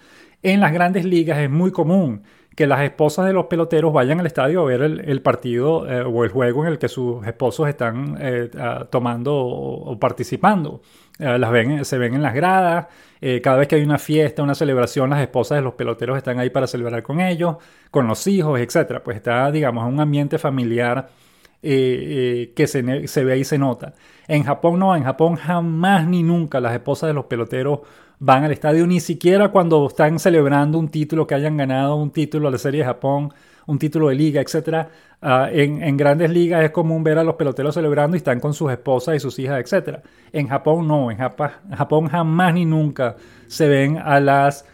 en 0.42 0.60
las 0.60 0.72
grandes 0.72 1.04
ligas 1.04 1.38
es 1.38 1.50
muy 1.50 1.70
común 1.70 2.22
que 2.56 2.66
las 2.66 2.82
esposas 2.82 3.26
de 3.26 3.32
los 3.32 3.46
peloteros 3.46 3.92
vayan 3.92 4.20
al 4.20 4.26
estadio 4.26 4.62
a 4.62 4.64
ver 4.64 4.82
el, 4.82 5.22
partido 5.22 5.88
eh, 5.88 6.02
o 6.02 6.24
el 6.24 6.30
juego 6.30 6.66
en 6.66 6.72
el 6.72 6.78
que 6.78 6.88
sus 6.88 7.26
esposos 7.26 7.68
están 7.68 8.18
eh, 8.20 8.50
tomando 8.90 9.34
o, 9.34 9.98
participando. 9.98 10.82
las 11.18 11.50
ven, 11.50 11.84
se 11.84 11.96
ven 11.96 12.14
en 12.14 12.22
las 12.22 12.34
gradas. 12.34 12.88
cada 13.42 13.58
vez 13.58 13.68
que 13.68 13.76
hay 13.76 13.82
una 13.82 13.98
fiesta, 13.98 14.42
una 14.42 14.54
celebración, 14.54 15.08
las 15.10 15.20
esposas 15.20 15.56
de 15.56 15.62
los 15.62 15.74
peloteros 15.74 16.18
están 16.18 16.38
ahí 16.38 16.50
para 16.50 16.66
celebrar 16.66 17.02
con 17.02 17.20
ellos, 17.20 17.56
con 17.90 18.06
los 18.06 18.26
hijos, 18.26 18.60
etc. 18.60 19.00
Pues 19.02 19.16
está, 19.16 19.50
digamos, 19.50 19.86
un 19.86 20.00
ambiente 20.00 20.38
familiar 20.38 21.08
que 21.62 22.66
se, 22.66 23.06
se 23.06 23.24
ve 23.24 23.38
y 23.38 23.44
se 23.44 23.58
nota. 23.58 23.94
En 24.30 24.44
Japón 24.44 24.78
no, 24.78 24.94
en 24.94 25.02
Japón 25.02 25.34
jamás 25.34 26.06
ni 26.06 26.22
nunca 26.22 26.60
las 26.60 26.72
esposas 26.72 27.08
de 27.08 27.14
los 27.14 27.24
peloteros 27.24 27.80
van 28.20 28.44
al 28.44 28.52
estadio, 28.52 28.86
ni 28.86 29.00
siquiera 29.00 29.48
cuando 29.48 29.84
están 29.88 30.20
celebrando 30.20 30.78
un 30.78 30.88
título 30.88 31.26
que 31.26 31.34
hayan 31.34 31.56
ganado, 31.56 31.96
un 31.96 32.12
título 32.12 32.46
de 32.46 32.52
la 32.52 32.58
Serie 32.58 32.82
de 32.82 32.86
Japón, 32.86 33.34
un 33.66 33.76
título 33.80 34.06
de 34.06 34.14
liga, 34.14 34.40
etc. 34.40 34.86
Ah, 35.20 35.48
en, 35.50 35.96
grandes 35.96 36.30
ligas 36.30 36.62
es 36.62 36.70
común 36.70 37.02
ver 37.02 37.18
a 37.18 37.24
los 37.24 37.34
peloteros 37.34 37.74
celebrando 37.74 38.16
y 38.16 38.18
están 38.18 38.38
con 38.38 38.54
sus 38.54 38.70
esposas 38.70 39.16
y 39.16 39.18
sus 39.18 39.36
hijas, 39.40 39.58
etc. 39.58 39.98
En 40.32 40.46
Japón 40.46 40.86
no, 40.86 41.10
en 41.10 41.18
Japón, 41.18 42.06
jamás 42.06 42.54
ni 42.54 42.64
nunca 42.64 43.16
se 43.48 43.66
ven 43.66 43.98
a 43.98 44.20
las 44.20 44.64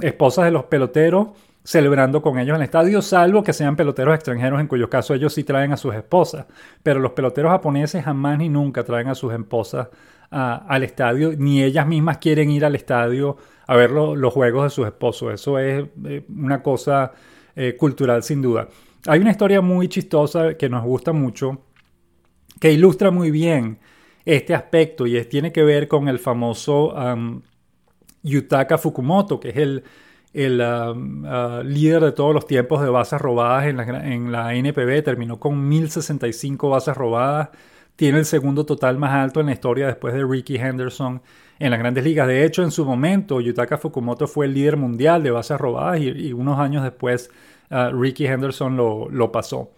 esposas 0.00 0.46
de 0.46 0.50
los 0.50 0.64
peloteros 0.64 1.28
celebrando 1.64 2.22
con 2.22 2.38
ellos 2.38 2.54
en 2.54 2.62
el 2.62 2.64
estadio, 2.64 3.02
salvo 3.02 3.42
que 3.42 3.52
sean 3.52 3.76
peloteros 3.76 4.14
extranjeros, 4.14 4.60
en 4.60 4.66
cuyo 4.66 4.88
caso 4.88 5.14
ellos 5.14 5.34
sí 5.34 5.44
traen 5.44 5.72
a 5.72 5.76
sus 5.76 5.94
esposas. 5.94 6.46
Pero 6.82 7.00
los 7.00 7.12
peloteros 7.12 7.50
japoneses 7.50 8.04
jamás 8.04 8.38
ni 8.38 8.48
nunca 8.48 8.84
traen 8.84 9.08
a 9.08 9.14
sus 9.14 9.32
esposas 9.32 9.88
al 10.30 10.82
estadio, 10.82 11.32
ni 11.36 11.62
ellas 11.62 11.86
mismas 11.86 12.18
quieren 12.18 12.50
ir 12.50 12.64
al 12.64 12.74
estadio 12.74 13.36
a 13.66 13.76
ver 13.76 13.90
los 13.90 14.32
juegos 14.32 14.64
de 14.64 14.70
sus 14.70 14.86
esposos. 14.86 15.32
Eso 15.32 15.58
es 15.58 15.86
eh, 16.06 16.24
una 16.28 16.62
cosa 16.62 17.12
eh, 17.56 17.76
cultural 17.76 18.22
sin 18.22 18.42
duda. 18.42 18.68
Hay 19.06 19.20
una 19.20 19.30
historia 19.30 19.60
muy 19.60 19.88
chistosa 19.88 20.54
que 20.54 20.68
nos 20.68 20.84
gusta 20.84 21.12
mucho, 21.12 21.62
que 22.60 22.72
ilustra 22.72 23.10
muy 23.10 23.30
bien 23.30 23.78
este 24.24 24.54
aspecto 24.54 25.06
y 25.06 25.22
tiene 25.24 25.52
que 25.52 25.62
ver 25.62 25.88
con 25.88 26.08
el 26.08 26.18
famoso 26.18 26.94
Yutaka 28.22 28.76
Fukumoto, 28.76 29.40
que 29.40 29.50
es 29.50 29.56
el 29.56 29.84
el 30.44 30.60
um, 30.60 31.24
uh, 31.24 31.62
líder 31.64 32.00
de 32.00 32.12
todos 32.12 32.32
los 32.32 32.46
tiempos 32.46 32.80
de 32.80 32.88
bases 32.88 33.20
robadas 33.20 33.66
en 33.66 33.76
la, 33.76 34.06
en 34.06 34.30
la 34.30 34.54
NPB, 34.54 35.02
terminó 35.02 35.40
con 35.40 35.68
1065 35.68 36.70
bases 36.70 36.96
robadas, 36.96 37.48
tiene 37.96 38.18
el 38.18 38.24
segundo 38.24 38.64
total 38.64 38.98
más 38.98 39.12
alto 39.12 39.40
en 39.40 39.46
la 39.46 39.52
historia 39.52 39.88
después 39.88 40.14
de 40.14 40.24
Ricky 40.24 40.54
Henderson 40.54 41.20
en 41.58 41.70
las 41.72 41.80
grandes 41.80 42.04
ligas. 42.04 42.28
De 42.28 42.44
hecho, 42.44 42.62
en 42.62 42.70
su 42.70 42.84
momento, 42.84 43.40
Yutaka 43.40 43.78
Fukumoto 43.78 44.28
fue 44.28 44.46
el 44.46 44.54
líder 44.54 44.76
mundial 44.76 45.24
de 45.24 45.32
bases 45.32 45.58
robadas 45.58 46.00
y, 46.00 46.32
unos 46.32 46.60
años 46.60 46.84
después 46.84 47.30
uh, 47.72 47.92
Ricky 47.92 48.26
Henderson 48.26 48.76
lo, 48.76 49.08
lo 49.10 49.32
pasó. 49.32 49.72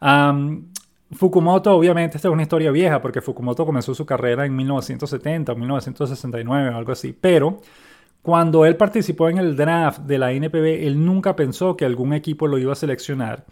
Um, 0.00 0.66
Fukumoto, 1.10 1.74
obviamente, 1.74 2.16
esta 2.16 2.28
es 2.28 2.32
una 2.32 2.42
historia 2.42 2.70
vieja 2.70 3.02
porque 3.02 3.20
Fukumoto 3.20 3.66
comenzó 3.66 3.92
su 3.92 4.06
carrera 4.06 4.46
en 4.46 4.54
1970 4.54 5.52
o 5.52 5.56
1969 5.56 6.70
o 6.70 6.76
algo 6.76 6.92
así, 6.92 7.12
pero 7.12 7.60
cuando 8.22 8.66
él 8.66 8.76
participó 8.76 9.28
en 9.28 9.38
el 9.38 9.56
draft 9.56 10.00
de 10.00 10.18
la 10.18 10.32
NPB, 10.32 10.84
él 10.86 11.04
nunca 11.04 11.36
pensó 11.36 11.76
que 11.76 11.84
algún 11.84 12.12
equipo 12.12 12.46
lo 12.46 12.58
iba 12.58 12.72
a 12.72 12.76
seleccionar. 12.76 13.44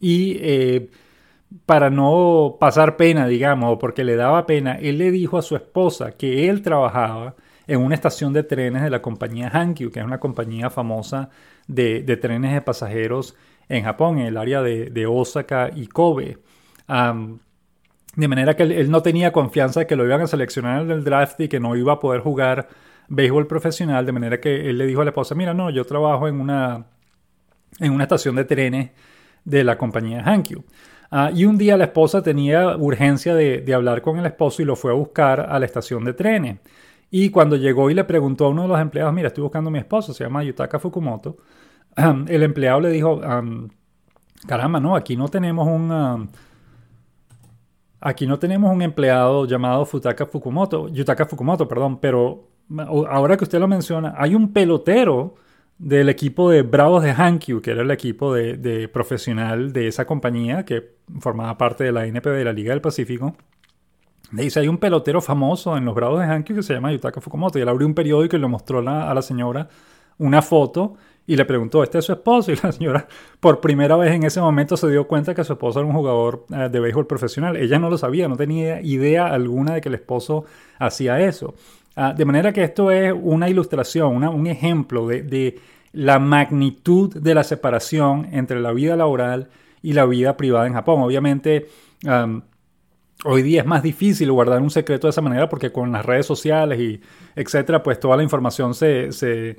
Y 0.00 0.38
eh, 0.40 0.90
para 1.66 1.90
no 1.90 2.56
pasar 2.58 2.96
pena, 2.96 3.26
digamos, 3.26 3.78
porque 3.78 4.04
le 4.04 4.16
daba 4.16 4.46
pena, 4.46 4.78
él 4.80 4.98
le 4.98 5.10
dijo 5.10 5.38
a 5.38 5.42
su 5.42 5.56
esposa 5.56 6.12
que 6.12 6.48
él 6.48 6.62
trabajaba 6.62 7.34
en 7.66 7.80
una 7.80 7.94
estación 7.94 8.32
de 8.32 8.42
trenes 8.42 8.82
de 8.82 8.90
la 8.90 9.00
compañía 9.00 9.50
Hankyu, 9.52 9.90
que 9.90 10.00
es 10.00 10.04
una 10.04 10.20
compañía 10.20 10.70
famosa 10.70 11.30
de, 11.66 12.02
trenes 12.20 12.52
de 12.52 12.60
pasajeros 12.60 13.36
en 13.68 13.84
Japón, 13.84 14.18
en 14.18 14.26
el 14.26 14.36
área 14.36 14.62
de, 14.62 15.06
Osaka 15.06 15.70
y 15.74 15.86
Kobe. 15.86 16.38
de 18.16 18.28
manera 18.28 18.54
que 18.56 18.64
él, 18.64 18.72
él, 18.72 18.90
no 18.90 19.02
tenía 19.02 19.32
confianza 19.32 19.80
de 19.80 19.86
que 19.86 19.96
lo 19.96 20.04
iban 20.04 20.20
a 20.20 20.26
seleccionar 20.26 20.82
en 20.82 20.90
el 20.90 21.04
draft 21.04 21.40
y 21.40 21.48
que 21.48 21.60
no 21.60 21.76
iba 21.76 21.94
a 21.94 21.98
poder 21.98 22.20
jugar 22.20 22.68
béisbol 23.08 23.46
profesional, 23.46 24.06
de 24.06 24.12
manera 24.12 24.40
que 24.40 24.68
él 24.70 24.78
le 24.78 24.86
dijo 24.86 25.00
a 25.00 25.04
la 25.04 25.10
esposa, 25.10 25.34
mira, 25.34 25.54
no, 25.54 25.70
yo 25.70 25.84
trabajo 25.84 26.28
en 26.28 26.40
una, 26.40 26.86
en 27.80 27.92
una 27.92 28.04
estación 28.04 28.36
de 28.36 28.44
trenes 28.44 28.90
de 29.44 29.64
la 29.64 29.76
compañía 29.76 30.22
Hankyu. 30.24 30.64
Ah, 31.10 31.30
y 31.32 31.44
un 31.44 31.56
día 31.58 31.76
la 31.76 31.84
esposa 31.84 32.22
tenía 32.22 32.76
urgencia 32.76 33.34
de, 33.34 33.72
hablar 33.74 34.02
con 34.02 34.18
el 34.18 34.26
esposo 34.26 34.62
y 34.62 34.64
lo 34.64 34.74
fue 34.74 34.90
a 34.90 34.94
buscar 34.94 35.40
a 35.40 35.58
la 35.58 35.66
estación 35.66 36.04
de 36.04 36.14
trenes. 36.14 36.58
Y 37.10 37.30
cuando 37.30 37.56
llegó 37.56 37.90
y 37.90 37.94
le 37.94 38.04
preguntó 38.04 38.46
a 38.46 38.48
uno 38.48 38.62
de 38.62 38.68
los 38.68 38.80
empleados, 38.80 39.14
mira, 39.14 39.28
estoy 39.28 39.42
buscando 39.42 39.68
a 39.68 39.72
mi 39.72 39.78
esposo, 39.78 40.12
se 40.12 40.24
llama 40.24 40.42
Yutaka 40.42 40.78
Fukumoto, 40.80 41.36
el 42.26 42.42
empleado 42.42 42.80
le 42.80 42.90
dijo, 42.90 43.20
caramba, 44.46 44.80
no, 44.80 44.96
aquí 44.96 45.16
no 45.16 45.28
tenemos 45.28 45.68
un... 45.68 46.30
aquí 48.00 48.26
no 48.26 48.38
tenemos 48.38 48.72
un 48.72 48.82
empleado 48.82 49.46
llamado 49.46 49.86
Futaka 49.86 50.26
Fukumoto, 50.26 50.88
Yutaka 50.88 51.26
Fukumoto, 51.26 51.68
perdón, 51.68 52.00
pero 52.00 52.53
ahora 53.08 53.36
que 53.36 53.44
usted 53.44 53.58
lo 53.58 53.68
menciona, 53.68 54.14
hay 54.16 54.34
un 54.34 54.52
pelotero 54.52 55.36
del 55.78 56.08
equipo 56.08 56.50
de 56.50 56.62
Bravos 56.62 57.02
de 57.02 57.10
Hankyu, 57.10 57.60
que 57.60 57.72
era 57.72 57.82
el 57.82 57.90
equipo 57.90 58.32
de, 58.32 58.88
profesional 58.92 59.72
de 59.72 59.88
esa 59.88 60.06
compañía 60.06 60.64
que 60.64 60.94
formaba 61.20 61.58
parte 61.58 61.84
de 61.84 61.92
la 61.92 62.06
NP 62.06 62.30
de 62.30 62.44
la 62.44 62.52
Liga 62.52 62.70
del 62.70 62.80
Pacífico. 62.80 63.36
dice, 64.30 64.60
hay 64.60 64.68
un 64.68 64.78
pelotero 64.78 65.20
famoso 65.20 65.76
en 65.76 65.84
los 65.84 65.94
Bravos 65.94 66.20
de 66.20 66.26
Hankyu 66.26 66.56
que 66.56 66.62
se 66.62 66.74
llama 66.74 66.92
Yutaka 66.92 67.20
Fukumoto. 67.20 67.58
Y 67.58 67.62
él 67.62 67.68
abrió 67.68 67.86
un 67.86 67.94
periódico 67.94 68.36
y 68.36 68.40
le 68.40 68.46
mostró 68.46 68.78
a 68.78 69.14
la 69.14 69.22
señora 69.22 69.68
una 70.18 70.42
foto 70.42 70.94
y 71.26 71.36
le 71.36 71.44
preguntó, 71.44 71.82
¿este 71.82 71.98
es 71.98 72.04
su 72.04 72.12
esposo? 72.12 72.52
Y 72.52 72.56
la 72.56 72.72
señora 72.72 73.08
por 73.40 73.60
primera 73.60 73.96
vez 73.96 74.12
en 74.12 74.24
ese 74.24 74.40
momento 74.40 74.76
se 74.76 74.90
dio 74.90 75.06
cuenta 75.06 75.34
que 75.34 75.44
su 75.44 75.54
esposo 75.54 75.80
era 75.80 75.88
un 75.88 75.94
jugador 75.94 76.46
eh, 76.50 76.68
de 76.70 76.80
béisbol 76.80 77.06
profesional. 77.06 77.56
Ella 77.56 77.78
no 77.78 77.90
lo 77.90 77.98
sabía, 77.98 78.28
no 78.28 78.36
tenía 78.36 78.80
idea 78.80 79.26
alguna 79.26 79.74
de 79.74 79.80
que 79.80 79.88
el 79.88 79.94
esposo 79.94 80.44
hacía 80.78 81.20
eso. 81.20 81.54
Ah, 81.96 82.12
de 82.12 82.24
manera 82.24 82.52
que 82.52 82.64
esto 82.64 82.90
es 82.90 83.14
una 83.16 83.48
ilustración, 83.48 84.24
un 84.26 84.46
ejemplo 84.46 85.06
de, 85.06 85.60
la 85.92 86.18
magnitud 86.18 87.14
de 87.14 87.34
la 87.34 87.44
separación 87.44 88.28
entre 88.32 88.60
la 88.60 88.72
vida 88.72 88.96
laboral 88.96 89.48
y 89.80 89.92
la 89.92 90.04
vida 90.06 90.36
privada 90.36 90.66
en 90.66 90.72
Japón. 90.72 91.02
Obviamente, 91.02 91.68
hoy 93.24 93.42
día 93.42 93.60
es 93.60 93.66
más 93.66 93.82
difícil 93.82 94.32
guardar 94.32 94.60
un 94.60 94.70
secreto 94.70 95.06
de 95.06 95.12
esa 95.12 95.20
manera 95.20 95.48
porque 95.48 95.70
con 95.70 95.92
las 95.92 96.04
redes 96.04 96.26
sociales 96.26 96.80
y 96.80 97.00
etcétera, 97.36 97.82
pues 97.82 98.00
toda 98.00 98.16
la 98.16 98.24
información 98.24 98.74
se, 98.74 99.56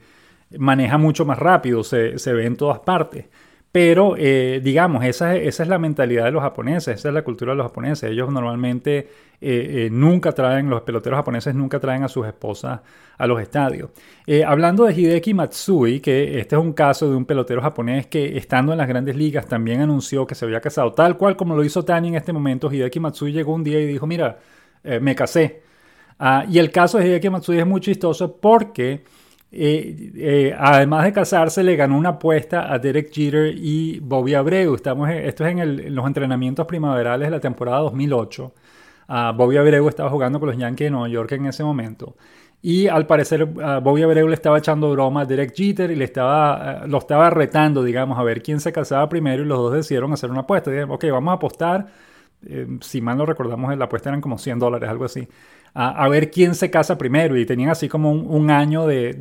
maneja 0.58 0.98
mucho 0.98 1.26
más 1.26 1.40
rápido, 1.40 1.84
se, 1.84 2.20
se 2.20 2.34
ve 2.34 2.46
en 2.46 2.58
todas 2.58 2.80
partes. 2.80 3.28
Pero, 3.76 4.16
eh, 4.18 4.62
digamos, 4.64 5.04
esa, 5.04 5.36
esa, 5.36 5.64
es 5.64 5.68
la 5.68 5.78
mentalidad 5.78 6.24
de 6.24 6.32
los 6.32 6.42
japoneses, 6.42 6.98
esa 6.98 7.10
es 7.10 7.14
la 7.14 7.26
cultura 7.26 7.52
de 7.52 7.58
los 7.58 7.66
japoneses. 7.66 8.10
Ellos 8.10 8.32
normalmente 8.32 9.00
eh, 9.00 9.08
eh, 9.42 9.90
nunca 9.92 10.32
traen, 10.32 10.70
los 10.70 10.84
peloteros 10.84 11.18
japoneses 11.18 11.54
nunca 11.54 11.78
traen 11.78 12.02
a 12.02 12.08
sus 12.08 12.26
esposas 12.26 12.80
a 13.18 13.28
los 13.28 13.42
estadios. 13.42 13.90
hablando 14.48 14.86
de 14.86 14.94
Hideki 14.94 15.34
Matsui, 15.34 16.00
que 16.00 16.40
este 16.40 16.56
es 16.56 16.62
un 16.62 16.72
caso 16.72 17.10
de 17.10 17.18
un 17.18 17.26
pelotero 17.26 17.62
japonés 17.62 18.08
que 18.08 18.38
estando 18.38 18.72
en 18.72 18.78
las 18.78 18.88
grandes 18.88 19.18
ligas 19.18 19.46
también 19.46 19.82
anunció 19.82 20.26
que 20.26 20.36
se 20.36 20.46
había 20.46 20.62
casado, 20.62 20.94
tal 20.94 21.18
cual 21.18 21.36
como 21.36 21.54
lo 21.54 21.62
hizo 21.62 21.84
Tani 21.84 22.08
en 22.08 22.16
este 22.16 22.32
momento. 22.32 22.72
Hideki 22.72 23.02
Matsui 23.02 23.34
llegó 23.34 23.54
un 23.54 23.66
día 23.66 23.82
y 23.82 23.88
dijo, 23.88 24.08
mira, 24.08 24.40
me 25.02 25.14
casé. 25.16 25.64
Ah, 26.18 26.46
y 26.50 26.60
el 26.60 26.72
caso 26.72 26.98
de 26.98 27.10
Hideki 27.10 27.30
Matsui 27.30 27.60
es 27.60 27.68
muy 27.68 27.82
chistoso 27.82 28.38
porque 28.38 29.04
eh, 29.58 30.12
eh, 30.16 30.56
además 30.58 31.06
de 31.06 31.14
casarse, 31.14 31.64
le 31.64 31.76
ganó 31.76 31.98
una 31.98 32.10
apuesta 32.10 32.72
a 32.72 32.78
Derek 32.78 33.12
Jeter 33.12 33.54
y 33.56 34.00
Bobby 34.00 34.34
Abreu. 34.34 34.76
Estamos, 34.76 35.10
esto 35.10 35.46
es 35.46 35.58
en, 35.58 35.96
los 35.96 36.06
entrenamientos 36.06 36.66
primaverales 36.68 37.28
de 37.28 37.32
la 37.32 37.40
temporada 37.40 37.80
2008. 37.80 38.54
Ah, 39.08 39.34
Bobby 39.36 39.58
Abreu 39.58 39.88
estaba 39.88 40.10
jugando 40.10 40.40
con 40.40 40.50
los 40.50 40.58
Yankees 40.58 40.88
de 40.88 40.92
Nueva 40.92 41.08
York 41.08 41.32
en 41.32 41.46
ese 41.46 41.64
momento. 41.64 42.16
Y 42.62 42.88
al 42.88 43.08
parecer 43.08 43.48
ah, 43.64 43.80
Bobby 43.82 44.04
Abreu 44.04 44.28
le 44.28 44.34
estaba 44.34 44.58
echando 44.58 44.92
broma 44.92 45.22
a 45.22 45.26
Derek 45.26 45.56
Jeter 45.56 45.90
y 45.92 45.96
le 45.96 46.06
estaba, 46.06 46.82
ah, 46.82 46.88
lo 46.88 46.98
estaba 46.98 47.30
retando, 47.30 47.84
digamos, 47.84 48.20
a 48.20 48.24
ver 48.24 48.42
quién 48.42 48.60
se 48.60 48.74
casaba 48.74 49.08
primero 49.08 49.44
y 49.44 49.46
los 49.46 49.58
dos 49.58 49.74
decidieron 49.74 50.12
hacer 50.12 50.32
una 50.32 50.42
apuesta. 50.42 50.70
Dijeron, 50.70 50.92
ok, 50.92 51.06
vamos 51.12 51.32
a 51.32 51.36
apostar 51.36 51.88
eh, 52.46 52.68
si 52.82 53.02
mal 53.02 53.18
no 53.18 53.26
recordamos, 53.26 53.76
la 53.78 53.86
apuesta 53.86 54.10
eran 54.10 54.22
como 54.22 54.38
100 54.38 54.60
dólares, 54.60 54.90
algo 54.90 55.06
así, 55.06 55.28
a, 55.78 56.08
ver 56.08 56.32
quién 56.32 56.56
se 56.56 56.72
casa 56.72 56.98
primero 56.98 57.38
y 57.38 57.46
tenían 57.46 57.70
así 57.70 57.90
como 57.90 58.12
un, 58.12 58.50
año 58.50 58.88
de, 58.88 59.14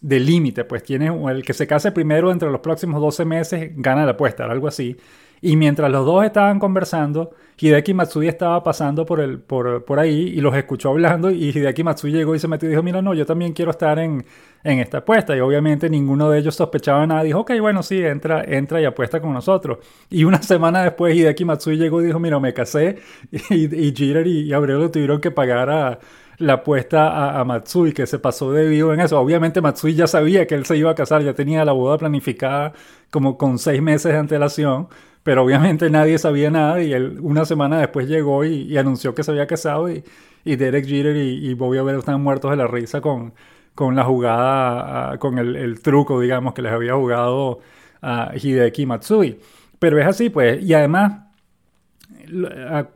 de, 0.00 0.20
límite, 0.20 0.64
pues 0.64 0.82
tiene 0.82 1.06
el 1.30 1.42
que 1.42 1.54
se 1.54 1.66
case 1.66 1.92
primero 1.92 2.30
entre 2.30 2.50
los 2.50 2.60
próximos 2.60 3.00
12 3.00 3.24
meses 3.24 3.70
gana 3.74 4.04
la 4.04 4.12
apuesta, 4.12 4.44
algo 4.44 4.68
así. 4.68 4.98
Y 5.42 5.56
mientras 5.56 5.90
los 5.90 6.06
dos 6.06 6.24
estaban 6.24 6.60
conversando, 6.60 7.32
Hideki 7.58 7.94
Matsui 7.94 8.28
estaba 8.28 8.62
pasando 8.62 9.04
por, 9.04 9.20
el, 9.20 9.40
por, 9.40 9.84
por 9.84 9.98
ahí 9.98 10.32
y 10.36 10.40
los 10.40 10.54
escuchó 10.54 10.90
hablando 10.90 11.30
y 11.32 11.50
Hideki 11.50 11.82
Matsui 11.82 12.12
llegó 12.12 12.34
y 12.36 12.38
se 12.38 12.46
metió 12.46 12.68
y 12.68 12.70
dijo, 12.70 12.82
mira, 12.84 13.02
no, 13.02 13.12
yo 13.12 13.26
también 13.26 13.52
quiero 13.52 13.72
estar 13.72 13.98
en, 13.98 14.24
en 14.62 14.78
esta 14.78 14.98
apuesta. 14.98 15.36
Y 15.36 15.40
obviamente 15.40 15.90
ninguno 15.90 16.30
de 16.30 16.38
ellos 16.38 16.54
sospechaba 16.54 17.04
nada. 17.08 17.24
Dijo, 17.24 17.40
ok, 17.40 17.52
bueno, 17.60 17.82
sí, 17.82 18.00
entra, 18.04 18.44
entra 18.44 18.80
y 18.80 18.84
apuesta 18.84 19.20
con 19.20 19.32
nosotros. 19.32 19.78
Y 20.10 20.24
una 20.24 20.40
semana 20.42 20.84
después 20.84 21.14
Hideki 21.14 21.44
Matsui 21.44 21.76
llegó 21.76 22.00
y 22.00 22.06
dijo, 22.06 22.20
mira, 22.20 22.38
me 22.38 22.54
casé 22.54 22.98
y, 23.50 23.86
y 23.88 23.94
Jeter 23.94 24.26
y, 24.26 24.52
Abreu 24.52 24.78
lo 24.78 24.90
tuvieron 24.92 25.20
que 25.20 25.32
pagar 25.32 25.70
a 25.70 25.98
la 26.38 26.54
apuesta 26.54 27.38
a, 27.38 27.44
Matsui, 27.44 27.92
que 27.92 28.06
se 28.06 28.18
pasó 28.18 28.52
de 28.52 28.66
vivo 28.68 28.92
en 28.92 29.00
eso. 29.00 29.18
Obviamente 29.20 29.60
Matsui 29.60 29.94
ya 29.94 30.06
sabía 30.06 30.46
que 30.46 30.54
él 30.54 30.66
se 30.66 30.76
iba 30.76 30.90
a 30.90 30.94
casar, 30.94 31.22
ya 31.22 31.34
tenía 31.34 31.64
la 31.64 31.72
boda 31.72 31.98
planificada 31.98 32.72
como 33.10 33.38
con 33.38 33.58
seis 33.58 33.80
meses 33.82 34.12
de 34.12 34.18
antelación 34.18 34.88
pero 35.22 35.44
obviamente 35.44 35.88
nadie 35.90 36.18
sabía 36.18 36.50
nada 36.50 36.82
y 36.82 36.92
él 36.92 37.18
una 37.20 37.44
semana 37.44 37.78
después 37.78 38.08
llegó 38.08 38.44
y, 38.44 38.76
anunció 38.76 39.14
que 39.14 39.22
se 39.22 39.30
había 39.30 39.46
casado 39.46 39.88
y, 39.90 40.02
Derek 40.44 40.86
Jeter 40.86 41.16
y, 41.16 41.54
Bobby 41.54 41.78
Abreu 41.78 42.00
están 42.00 42.20
muertos 42.20 42.50
de 42.50 42.56
la 42.56 42.66
risa 42.66 43.00
con, 43.00 43.32
con 43.74 43.94
la 43.94 44.04
jugada, 44.04 45.12
ah, 45.12 45.18
con 45.18 45.38
el, 45.38 45.80
truco, 45.80 46.20
digamos, 46.20 46.52
que 46.54 46.62
les 46.62 46.72
había 46.72 46.94
jugado 46.94 47.60
a 48.00 48.32
Hideki 48.34 48.86
Matsui. 48.86 49.38
Pero 49.78 50.00
es 50.00 50.06
así, 50.06 50.30
pues, 50.30 50.62
y 50.62 50.74
además 50.74 51.12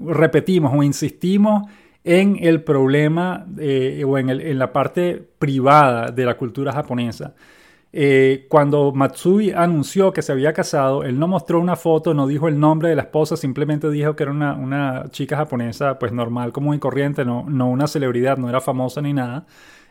repetimos 0.00 0.72
o 0.74 0.82
insistimos 0.82 1.68
en 2.02 2.38
el 2.40 2.62
problema 2.62 3.46
o 3.46 4.18
en, 4.18 4.30
en 4.30 4.58
la 4.58 4.72
parte 4.72 5.22
privada 5.38 6.10
de 6.10 6.24
la 6.24 6.36
cultura 6.36 6.72
japonesa. 6.72 7.34
Eh, 7.92 8.46
cuando 8.50 8.92
Matsui 8.92 9.52
anunció 9.52 10.12
que 10.12 10.22
se 10.22 10.32
había 10.32 10.52
casado, 10.52 11.02
él 11.04 11.18
no 11.18 11.28
mostró 11.28 11.60
una 11.60 11.76
foto, 11.76 12.12
no 12.12 12.26
dijo 12.26 12.48
el 12.48 12.60
nombre 12.60 12.90
de 12.90 12.96
la 12.96 13.02
esposa, 13.02 13.36
simplemente 13.36 13.88
dijo 13.90 14.14
que 14.16 14.24
era 14.24 14.32
una, 14.32 15.04
chica 15.10 15.36
japonesa, 15.36 15.98
pues 15.98 16.12
normal, 16.12 16.52
común 16.52 16.74
y 16.74 16.78
corriente, 16.78 17.24
no, 17.24 17.44
no 17.48 17.68
una 17.70 17.86
celebridad, 17.86 18.36
no 18.36 18.48
era 18.48 18.60
famosa 18.60 19.00
ni 19.00 19.12
nada. 19.12 19.46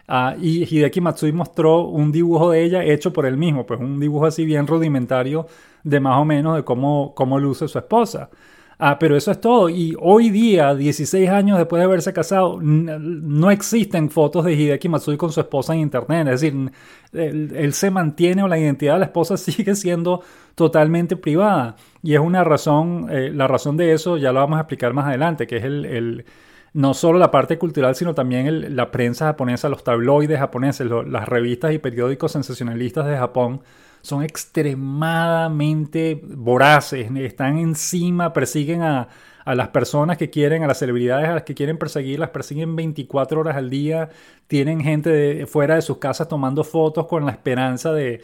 Ah, 0.08 0.36
y 0.39 0.63
Hideki 0.63 1.01
Matsui 1.01 1.31
mostró 1.31 1.81
un 1.88 2.12
dibujo 2.12 2.51
de 2.51 2.63
ella 2.63 2.84
hecho 2.84 3.12
por 3.12 3.25
él 3.25 3.38
mismo, 3.38 3.65
pues 3.65 3.79
un 3.79 3.99
dibujo 3.99 4.27
así 4.27 4.45
bien 4.45 4.67
rudimentario 4.67 5.47
de 5.84 5.99
más 5.99 6.19
o 6.19 6.25
menos 6.25 6.55
de 6.55 6.63
cómo, 6.63 7.13
cómo 7.15 7.39
luce 7.39 7.67
su 7.67 7.79
esposa. 7.79 8.29
Ah, 8.77 8.99
pero 8.99 9.15
eso 9.15 9.31
es 9.31 9.39
todo. 9.39 9.69
Y 9.69 9.95
hoy 9.99 10.29
día, 10.29 10.75
16 10.75 11.29
años 11.29 11.57
después 11.57 11.79
de 11.79 11.85
haberse 11.85 12.11
casado, 12.11 12.59
no 12.61 13.49
existen 13.51 14.09
fotos 14.09 14.43
de 14.45 14.53
Hideki 14.53 14.89
Matsui 14.89 15.15
con 15.17 15.31
su 15.31 15.39
esposa 15.39 15.73
en 15.73 15.79
internet. 15.79 16.27
Es 16.27 16.41
decir, 16.41 16.71
él, 17.13 17.73
se 17.73 17.89
mantiene 17.89 18.43
o 18.43 18.47
la 18.47 18.59
identidad 18.59 18.93
de 18.93 18.99
la 18.99 19.05
esposa 19.05 19.38
sigue 19.38 19.75
siendo 19.75 20.21
totalmente 20.55 21.15
privada. 21.15 21.75
Y 22.03 22.15
es 22.15 22.19
una 22.19 22.43
razón, 22.43 23.07
eh, 23.09 23.31
la 23.33 23.47
razón 23.47 23.77
de 23.77 23.93
eso 23.93 24.17
ya 24.17 24.31
lo 24.33 24.41
vamos 24.41 24.57
a 24.57 24.61
explicar 24.61 24.93
más 24.93 25.05
adelante, 25.07 25.47
que 25.47 25.57
es 25.57 25.63
el, 25.63 26.25
no 26.73 26.93
solo 26.93 27.17
la 27.17 27.31
parte 27.31 27.57
cultural, 27.57 27.95
sino 27.95 28.13
también 28.13 28.75
la 28.75 28.91
prensa 28.91 29.25
japonesa, 29.27 29.69
los 29.69 29.83
tabloides 29.85 30.38
japoneses, 30.38 30.88
las 31.07 31.29
revistas 31.29 31.73
y 31.73 31.79
periódicos 31.79 32.33
sensacionalistas 32.33 33.07
de 33.07 33.17
Japón 33.17 33.61
son 34.06 34.24
extremadamente 34.24 36.22
voraces, 36.24 37.10
están 37.15 37.58
encima, 37.58 38.34
persiguen 38.34 38.84
a, 38.84 39.08
las 39.46 39.70
personas 39.70 40.18
que 40.18 40.30
quieren, 40.32 40.63
a 40.63 40.68
las 40.68 40.80
celebridades 40.80 41.30
a 41.30 41.34
las 41.34 41.44
que 41.44 41.54
quieren 41.54 41.78
perseguir, 41.78 42.20
las 42.20 42.30
persiguen 42.30 42.76
24 42.76 43.39
horas 43.39 43.56
al 43.56 43.70
día, 43.70 44.10
tienen 44.48 44.82
gente 44.82 45.46
fuera 45.46 45.76
de 45.76 45.84
sus 45.84 45.98
casas 45.98 46.28
tomando 46.28 46.63
fotos 46.63 47.06
con 47.08 47.26
la 47.26 47.32
esperanza 47.32 47.91
de, 47.94 48.22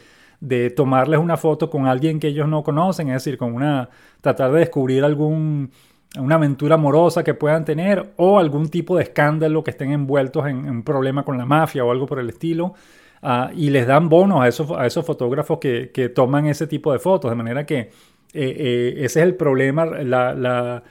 tomarles 0.76 1.20
una 1.20 1.38
foto 1.38 1.70
con 1.70 1.86
alguien 1.88 2.20
que 2.20 2.28
ellos 2.28 2.48
no 2.48 2.64
conocen, 2.64 3.10
es 3.10 3.24
decir, 3.24 3.38
con 3.38 3.54
una, 3.54 3.90
tratar 4.22 4.52
de 4.52 4.60
descubrir 4.60 5.04
algún, 5.04 5.72
una 6.18 6.36
aventura 6.36 6.76
amorosa 6.76 7.24
que 7.24 7.34
puedan 7.34 7.66
tener 7.66 8.14
o 8.18 8.40
algún 8.40 8.70
tipo 8.70 8.98
de 8.98 9.04
escándalo 9.04 9.64
que 9.64 9.72
estén 9.72 9.92
envueltos 9.92 10.48
en 10.48 10.70
un 10.70 10.84
problema 10.84 11.24
con 11.24 11.38
la 11.38 11.46
mafia 11.46 11.84
o 11.84 11.92
algo 11.92 12.06
por 12.06 12.20
el 12.20 12.30
estilo. 12.30 12.76
Ah, 13.22 13.52
y 13.54 13.70
les 13.70 13.86
dan 13.86 14.10
bonos 14.10 14.42
a 14.42 14.48
esos, 14.48 14.72
a 14.72 14.86
esos 14.88 15.06
fotógrafos 15.06 15.60
que, 15.60 16.12
toman 16.16 16.48
ese 16.48 16.66
tipo 16.68 16.92
de 16.92 17.00
fotos, 17.00 17.30
de 17.30 17.36
manera 17.36 17.66
que 17.66 17.80
eh, 17.80 17.90
eh, 18.34 18.94
ese 18.98 19.20
es 19.20 19.26
el 19.26 19.36
problema, 19.36 19.86
la, 19.86 20.84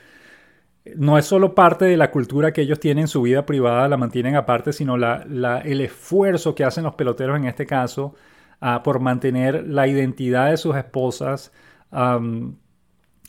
no 0.96 1.18
es 1.18 1.24
solo 1.26 1.54
parte 1.54 1.84
de 1.86 1.96
la 1.96 2.10
cultura 2.10 2.52
que 2.52 2.62
ellos 2.62 2.78
tienen 2.80 3.02
en 3.02 3.08
su 3.08 3.22
vida 3.22 3.44
privada, 3.46 3.88
la 3.88 3.96
mantienen 3.96 4.36
aparte, 4.36 4.72
sino 4.72 4.96
la, 4.96 5.24
el 5.64 5.80
esfuerzo 5.80 6.54
que 6.54 6.64
hacen 6.64 6.84
los 6.84 6.94
peloteros 6.94 7.36
en 7.36 7.46
este 7.46 7.66
caso 7.66 8.14
ah, 8.60 8.82
por 8.82 9.00
mantener 9.00 9.66
la 9.66 9.88
identidad 9.88 10.50
de 10.50 10.56
sus 10.56 10.76
esposas 10.76 11.52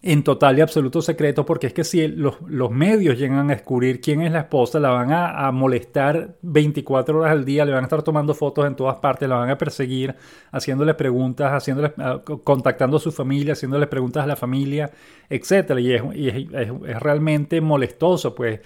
en 0.03 0.23
total 0.23 0.57
y 0.57 0.61
absoluto 0.61 1.01
secreto, 1.01 1.45
porque 1.45 1.67
es 1.67 1.73
que 1.73 1.83
si 1.83 2.07
los, 2.07 2.41
medios 2.71 3.19
llegan 3.19 3.49
a 3.49 3.53
descubrir 3.53 4.01
quién 4.01 4.21
es 4.21 4.31
la 4.31 4.39
esposa, 4.39 4.79
la 4.79 4.89
van 4.89 5.11
a, 5.11 5.51
molestar 5.51 6.37
24 6.41 7.19
horas 7.19 7.31
al 7.31 7.45
día, 7.45 7.65
le 7.65 7.71
van 7.71 7.83
a 7.83 7.87
estar 7.87 8.01
tomando 8.01 8.33
fotos 8.33 8.65
en 8.65 8.75
todas 8.75 8.97
partes, 8.97 9.29
la 9.29 9.35
van 9.35 9.51
a 9.51 9.57
perseguir, 9.59 10.15
haciéndole 10.51 10.95
preguntas, 10.95 11.51
haciéndole, 11.51 11.93
ah, 11.97 12.19
contactando 12.43 12.97
a 12.97 12.99
su 12.99 13.11
familia, 13.11 13.53
haciéndole 13.53 13.85
preguntas 13.85 14.23
a 14.23 14.27
la 14.27 14.35
familia, 14.35 14.89
etc. 15.29 15.77
Y 15.79 16.27
es, 16.27 16.99
realmente 16.99 17.61
molestoso, 17.61 18.33
pues, 18.33 18.59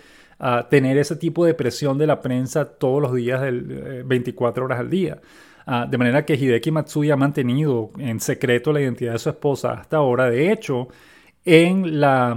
tener 0.69 0.97
ese 0.97 1.17
tipo 1.17 1.45
de 1.45 1.53
presión 1.53 1.97
de 1.97 2.07
la 2.07 2.21
prensa 2.21 2.65
todos 2.65 3.01
los 3.01 3.13
días, 3.13 3.41
del, 3.41 4.03
24 4.05 4.63
eh, 4.63 4.65
horas 4.65 4.79
al 4.79 4.89
día. 4.89 5.19
Ah, 5.67 5.85
de 5.89 5.97
manera 5.97 6.23
que 6.23 6.35
Hideki 6.35 6.71
Matsui 6.71 7.11
ha 7.11 7.17
mantenido 7.17 7.89
en 7.97 8.19
secreto 8.19 8.71
la 8.71 8.81
identidad 8.81 9.13
de 9.13 9.19
su 9.19 9.29
esposa 9.29 9.73
hasta 9.73 9.97
ahora. 9.97 10.29
De 10.29 10.51
hecho, 10.51 10.87
en 11.45 11.99
la, 11.99 12.35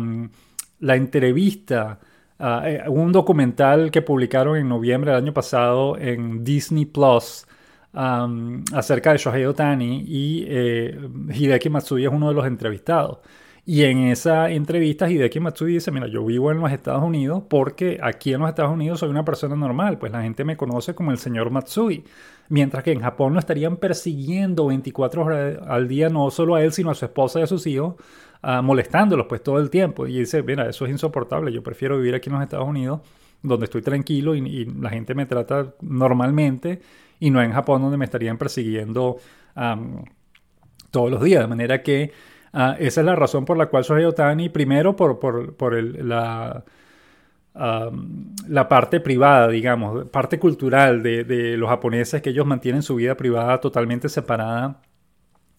la 0.81 0.97
entrevista, 0.97 1.99
uh, 2.39 2.91
un 2.91 3.11
documental 3.13 3.91
que 3.91 4.03
publicaron 4.03 4.57
en 4.57 4.69
noviembre 4.69 5.11
del 5.11 5.23
año 5.23 5.35
pasado 5.35 5.99
en 5.99 6.45
Disney 6.45 6.85
Plus 6.85 7.47
acerca 7.93 9.13
de 9.13 9.19
Shohei 9.19 9.45
Otani 9.47 10.05
y 10.07 10.45
eh, 10.47 10.99
Hideki 11.31 11.71
Matsui 11.71 12.05
es 12.05 12.13
uno 12.13 12.29
de 12.29 12.35
los 12.35 12.47
entrevistados. 12.47 13.19
Y 13.65 13.83
en 13.85 13.99
esa 14.05 14.51
entrevista 14.51 15.11
Hideki 15.11 15.41
Matsui 15.41 15.75
dice, 15.75 15.91
mira, 15.91 16.07
yo 16.07 16.25
vivo 16.25 16.51
en 16.51 16.59
los 16.59 16.73
Estados 16.73 17.03
Unidos 17.03 17.43
porque 17.51 17.99
aquí 18.03 18.33
en 18.33 18.41
los 18.41 18.49
Estados 18.49 18.73
Unidos 18.73 19.01
soy 19.01 19.11
una 19.11 19.25
persona 19.25 19.57
normal, 19.57 19.99
pues 19.99 20.11
la 20.11 20.23
gente 20.23 20.45
me 20.45 20.57
conoce 20.57 20.95
como 20.95 21.11
el 21.11 21.19
señor 21.19 21.51
Matsui. 21.51 22.05
Mientras 22.49 22.83
que 22.83 22.93
en 22.93 23.01
Japón 23.01 23.35
lo 23.35 23.41
estarían 23.41 23.77
persiguiendo 23.77 24.67
24 24.69 25.23
horas 25.23 25.59
al 25.67 25.87
día, 25.87 26.09
no 26.09 26.31
solo 26.31 26.55
a 26.55 26.63
él, 26.63 26.73
sino 26.73 26.91
a 26.91 26.95
su 26.95 27.05
esposa 27.05 27.41
y 27.41 27.43
a 27.43 27.47
sus 27.47 27.67
hijos, 27.67 27.97
uh, 28.43 28.63
molestándolos 28.63 29.27
pues 29.27 29.43
todo 29.43 29.59
el 29.59 29.71
tiempo. 29.71 30.07
Y 30.07 30.19
dice, 30.19 30.43
mira, 30.43 30.69
eso 30.69 30.85
es 30.85 30.91
insoportable, 30.91 31.53
yo 31.53 31.63
prefiero 31.63 31.97
vivir 31.99 32.15
aquí 32.15 32.29
en 32.29 32.35
los 32.35 32.43
Estados 32.43 32.69
Unidos, 32.69 33.01
donde 33.43 33.65
estoy 33.65 33.83
tranquilo 33.83 34.35
y, 34.35 34.65
la 34.65 34.91
gente 34.91 35.15
me 35.15 35.27
trata 35.27 35.75
normalmente, 35.81 36.81
y 37.21 37.31
no 37.31 37.43
en 37.43 37.53
Japón 37.53 37.83
donde 37.83 37.97
me 37.97 38.05
estarían 38.05 38.39
persiguiendo 38.39 39.17
todos 40.91 41.11
los 41.11 41.23
días. 41.23 41.43
De 41.43 41.47
manera 41.47 41.83
que 41.83 42.13
Ah, 42.53 42.77
esa 42.79 43.01
es 43.01 43.05
la 43.07 43.15
razón 43.15 43.45
por 43.45 43.57
la 43.57 43.67
cual 43.67 43.85
Shohei 43.85 44.05
Otani, 44.05 44.49
primero 44.49 44.97
por, 44.97 45.19
por, 45.57 45.75
el, 45.75 46.09
la, 46.09 46.65
la 47.55 48.69
parte 48.69 49.01
privada, 49.01 49.49
digamos, 49.49 50.07
parte 50.07 50.39
cultural 50.39 51.03
de, 51.03 51.57
los 51.57 51.69
japoneses, 51.69 52.23
que 52.23 52.31
ellos 52.31 52.47
mantienen 52.47 52.83
su 52.83 52.97
vida 52.97 53.17
privada 53.17 53.61
totalmente 53.61 54.09
separada 54.09 54.81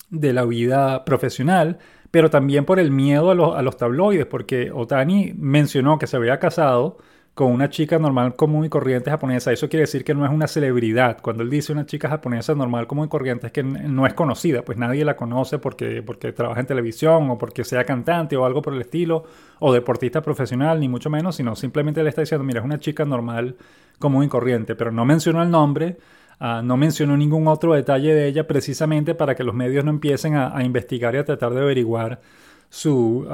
de 0.10 0.34
la 0.34 0.46
vida 0.46 1.06
profesional, 1.06 1.78
pero 2.12 2.30
también 2.30 2.66
por 2.66 2.80
el 2.80 2.92
miedo 2.92 3.30
a, 3.30 3.60
a 3.60 3.62
los 3.62 3.78
tabloides, 3.78 4.26
porque 4.26 4.72
Otani 4.74 5.34
mencionó 5.38 5.98
que 6.00 6.08
se 6.08 6.18
había 6.18 6.40
casado 6.40 6.98
con 7.40 7.54
una 7.54 7.70
chica 7.70 7.98
normal, 8.00 8.36
común 8.36 8.66
y 8.66 8.70
corriente 8.70 9.10
japonesa. 9.10 9.54
Eso 9.54 9.70
quiere 9.70 9.84
decir 9.84 10.04
que 10.04 10.14
no 10.14 10.26
es 10.26 10.32
una 10.32 10.46
celebridad. 10.46 11.22
Cuando 11.22 11.42
él 11.42 11.50
dice 11.50 11.72
una 11.72 11.86
chica 11.86 12.10
japonesa 12.10 12.54
normal, 12.54 12.86
común 12.86 13.06
y 13.06 13.08
corriente, 13.08 13.48
es 13.48 13.54
que 13.54 13.64
no 13.64 14.06
es 14.06 14.14
conocida, 14.14 14.62
pues 14.64 14.78
nadie 14.78 15.06
la 15.06 15.16
conoce 15.16 15.58
porque, 15.58 16.04
porque 16.04 16.34
trabaja 16.34 16.60
en 16.60 16.66
televisión 16.66 17.30
o 17.30 17.38
porque 17.38 17.64
sea 17.64 17.86
cantante 17.86 18.36
o 18.36 18.44
algo 18.44 18.62
por 18.62 18.74
el 18.74 18.82
estilo, 18.82 19.24
o 19.60 19.72
deportista 19.72 20.22
profesional, 20.22 20.82
ni 20.82 20.90
mucho 20.90 21.10
menos, 21.10 21.38
sino 21.38 21.56
simplemente 21.56 22.04
le 22.04 22.10
está 22.10 22.20
diciendo, 22.20 22.44
mira, 22.44 22.60
es 22.60 22.66
una 22.66 22.80
chica 22.80 23.06
normal, 23.06 23.56
común 24.00 24.26
y 24.26 24.28
corriente, 24.28 24.76
pero 24.76 24.92
no 24.92 25.06
mencionó 25.06 25.42
el 25.42 25.50
nombre. 25.50 25.98
Ah, 26.40 26.62
no 26.64 26.78
mencionó 26.78 27.18
ningún 27.18 27.48
otro 27.48 27.74
detalle 27.74 28.14
de 28.14 28.28
ella 28.28 28.48
precisamente 28.48 29.14
para 29.14 29.36
que 29.36 29.44
los 29.44 29.54
medios 29.54 29.84
no 29.84 29.92
empiecen 29.92 30.36
a, 30.36 30.64
investigar 30.64 31.16
y 31.16 31.18
a 31.18 31.26
tratar 31.26 31.54
de 31.54 31.62
averiguar 31.62 32.22
su, 32.70 33.28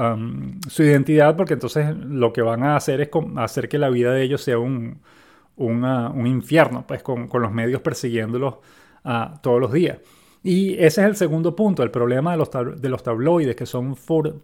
su 0.68 0.84
identidad, 0.84 1.36
porque 1.36 1.54
entonces 1.54 1.96
lo 1.96 2.34
que 2.34 2.42
van 2.42 2.64
a 2.64 2.76
hacer 2.76 3.02
es 3.02 3.10
hacer 3.38 3.70
que 3.70 3.78
la 3.78 3.90
vida 3.90 4.12
de 4.14 4.24
ellos 4.24 4.42
sea 4.42 4.58
un, 4.58 5.02
un 5.58 6.28
infierno, 6.28 6.86
pues 6.88 7.04
con, 7.04 7.28
con, 7.28 7.42
los 7.42 7.52
medios 7.52 7.82
persiguiéndolos 7.82 8.56
uh, 9.04 9.38
todos 9.42 9.60
los 9.60 9.72
días. 9.72 10.00
Y 10.44 10.74
ese 10.74 11.02
es 11.02 11.08
el 11.08 11.16
segundo 11.16 11.56
punto, 11.56 11.82
el 11.84 11.92
problema 11.92 12.32
de 12.32 12.38
los, 12.38 12.50
de 12.80 12.90
los 12.90 13.02
tabloides, 13.02 13.56
que 13.56 13.66
son 13.66 13.96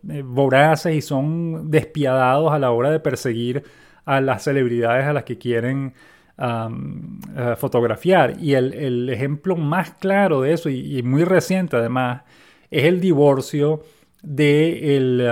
eh, 0.10 0.24
voraces 0.26 0.96
y 0.96 1.02
son 1.02 1.70
despiadados 1.70 2.52
a 2.52 2.60
la 2.60 2.72
hora 2.72 2.90
de 2.90 3.00
perseguir 3.00 3.64
a 4.06 4.20
las 4.20 4.44
celebridades 4.44 5.06
a 5.06 5.14
las 5.14 5.24
que 5.26 5.38
quieren 5.38 5.94
eh, 6.42 7.56
fotografiar. 7.58 8.36
Y 8.40 8.54
el, 8.54 9.10
ejemplo 9.10 9.56
más 9.56 9.92
claro 9.92 10.42
de 10.42 10.54
eso, 10.54 10.70
y, 10.70 11.02
muy 11.04 11.24
reciente 11.24 11.78
además, 11.78 12.24
es 12.70 12.86
el 12.86 13.00
divorcio 13.00 13.82
de 14.24 14.98
el 14.98 15.28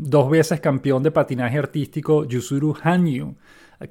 dos 0.00 0.30
veces 0.30 0.60
campeón 0.60 1.02
de 1.02 1.10
patinaje 1.10 1.58
artístico 1.58 2.24
Yusuru 2.24 2.74
Hanyu, 2.82 3.36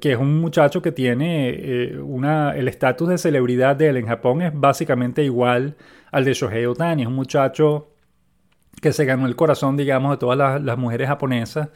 que 0.00 0.12
es 0.12 0.18
un 0.18 0.40
muchacho 0.40 0.82
que 0.82 0.92
tiene 0.92 1.50
eh, 1.50 1.98
una, 1.98 2.54
el 2.54 2.68
estatus 2.68 3.08
de 3.08 3.18
celebridad 3.18 3.76
de 3.76 3.88
él 3.88 3.96
en 3.96 4.06
Japón 4.06 4.42
es 4.42 4.52
básicamente 4.54 5.24
igual 5.24 5.76
al 6.12 6.24
de 6.24 6.34
Shohei 6.34 6.66
Otani. 6.66 7.02
Es 7.02 7.08
un 7.08 7.14
muchacho 7.14 7.88
que 8.82 8.92
se 8.92 9.04
ganó 9.06 9.26
el 9.26 9.36
corazón, 9.36 9.76
digamos, 9.76 10.12
de 10.12 10.16
todas 10.18 10.60
las, 10.62 10.78
mujeres 10.78 11.08
japonesas, 11.08 11.70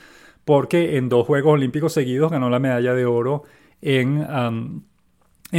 porque 0.45 0.97
en 0.99 1.09
dos 1.09 1.26
Juegos 1.26 1.55
Olímpicos 1.55 1.95
seguidos 1.95 2.30
ganó 2.30 2.51
la 2.51 2.59
medalla 2.59 2.95
de 2.95 3.07
oro 3.07 3.45
en, 3.83 4.87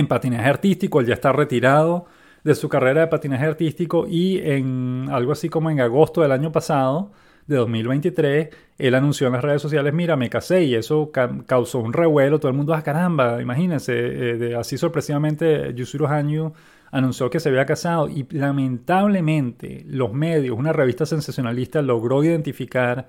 patinaje 0.07 0.49
artístico. 0.49 0.99
Él 0.99 1.07
ya 1.07 1.13
está 1.13 1.32
retirado 1.32 2.05
de 2.43 2.55
su 2.55 2.67
carrera 2.67 3.01
de 3.01 3.07
patinaje 3.07 3.45
artístico 3.45 4.07
y 4.07 4.39
en 4.39 5.07
algo 5.11 5.32
así 5.32 5.49
como 5.49 5.69
en 5.69 5.80
agosto 5.80 6.21
del 6.21 6.32
año 6.32 6.51
pasado, 6.51 7.11
de 7.47 7.57
2023, 7.57 8.49
él 8.78 8.95
anunció 8.95 9.28
en 9.28 9.34
las 9.34 9.41
redes 9.43 9.61
sociales, 9.61 9.93
mira, 9.93 10.15
me 10.15 10.30
casé 10.30 10.63
y 10.63 10.76
eso 10.76 11.11
causó 11.45 11.80
un 11.80 11.93
revuelo, 11.93 12.39
todo 12.39 12.49
el 12.49 12.57
mundo, 12.57 12.74
ah, 12.74 12.82
caramba, 12.82 13.41
imagínense, 13.41 13.93
eh, 13.93 14.38
de, 14.38 14.55
así 14.55 14.78
sorpresivamente 14.78 15.74
Yusuru 15.74 16.07
Hanyu 16.07 16.53
anunció 16.91 17.30
que 17.30 17.39
se 17.39 17.49
había 17.49 17.65
casado 17.65 18.07
y 18.07 18.26
lamentablemente 18.32 19.84
los 19.88 20.13
medios, 20.13 20.57
una 20.57 20.71
revista 20.71 21.05
sensacionalista 21.05 21.82
logró 21.82 22.24
identificar 22.24 23.07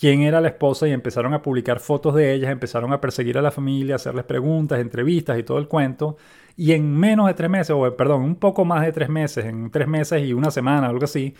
quién 0.00 0.22
era 0.22 0.40
la 0.40 0.48
esposa 0.48 0.88
y 0.88 0.92
empezaron 0.92 1.34
a 1.34 1.42
publicar 1.42 1.78
fotos 1.78 2.14
de 2.14 2.32
ellas, 2.32 2.50
empezaron 2.50 2.90
a 2.92 3.00
perseguir 3.00 3.36
a 3.36 3.42
la 3.42 3.50
familia, 3.50 3.96
hacerles 3.96 4.24
preguntas, 4.24 4.80
entrevistas 4.80 5.38
y 5.38 5.42
todo 5.42 5.58
el 5.58 5.68
cuento. 5.68 6.16
Y 6.56 6.72
en 6.72 6.96
menos 6.96 7.26
de 7.26 7.34
tres 7.34 7.50
meses, 7.50 7.70
o 7.70 7.96
perdón, 7.96 8.22
un 8.22 8.36
poco 8.36 8.64
más 8.64 8.84
de 8.84 8.92
tres 8.92 9.10
meses, 9.10 9.44
en 9.44 9.70
tres 9.70 9.86
meses 9.86 10.22
y 10.24 10.32
una 10.32 10.50
semana, 10.50 10.88
algo 10.88 11.04
así, 11.04 11.34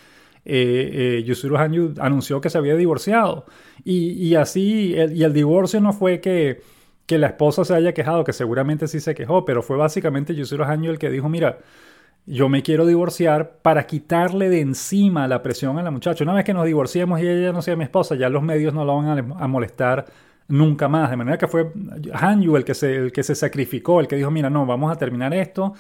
eh, 0.44 1.24
eh, 1.26 1.56
Hanyu 1.56 1.94
anunció 1.98 2.40
que 2.42 2.50
se 2.50 2.58
había 2.58 2.76
divorciado. 2.76 3.46
Y, 3.82 4.34
así, 4.34 4.94
y 4.94 5.22
el 5.24 5.32
divorcio 5.32 5.80
no 5.80 5.94
fue 5.94 6.20
que, 6.20 6.60
que 7.06 7.16
la 7.16 7.28
esposa 7.28 7.64
se 7.64 7.74
haya 7.74 7.94
quejado, 7.94 8.24
que 8.24 8.34
seguramente 8.34 8.88
sí 8.88 9.00
se 9.00 9.14
quejó, 9.14 9.46
pero 9.46 9.62
fue 9.62 9.78
básicamente 9.78 10.34
Yusuru 10.34 10.64
Hanyu 10.64 10.90
el 10.90 10.98
que 10.98 11.08
dijo, 11.08 11.30
mira, 11.30 11.60
yo 12.26 12.48
me 12.48 12.62
quiero 12.62 12.86
divorciar 12.86 13.58
para 13.62 13.86
quitarle 13.86 14.48
de 14.48 14.60
encima 14.60 15.26
la 15.26 15.42
presión 15.42 15.78
a 15.78 15.82
la 15.82 15.90
muchacha. 15.90 16.24
Una 16.24 16.34
vez 16.34 16.44
que 16.44 16.54
nos 16.54 16.66
divorciemos 16.66 17.20
y 17.20 17.28
ella 17.28 17.52
no 17.52 17.62
sea 17.62 17.76
mi 17.76 17.84
esposa, 17.84 18.14
ya 18.14 18.28
los 18.28 18.42
medios 18.42 18.74
no 18.74 18.84
la 18.84 18.92
van 18.92 19.32
a, 19.36 19.48
molestar 19.48 20.06
nunca 20.48 20.88
más. 20.88 21.10
De 21.10 21.16
manera 21.16 21.38
que 21.38 21.48
fue 21.48 21.72
Hanyu 22.12 22.56
el 22.56 22.64
que, 22.64 22.74
se, 22.74 22.94
el 22.96 23.12
que 23.12 23.22
se 23.22 23.34
sacrificó, 23.34 24.00
el 24.00 24.08
que 24.08 24.16
dijo, 24.16 24.30
mira, 24.30 24.50
no, 24.50 24.66
vamos 24.66 24.92
a 24.92 24.96
terminar 24.96 25.34
esto. 25.34 25.74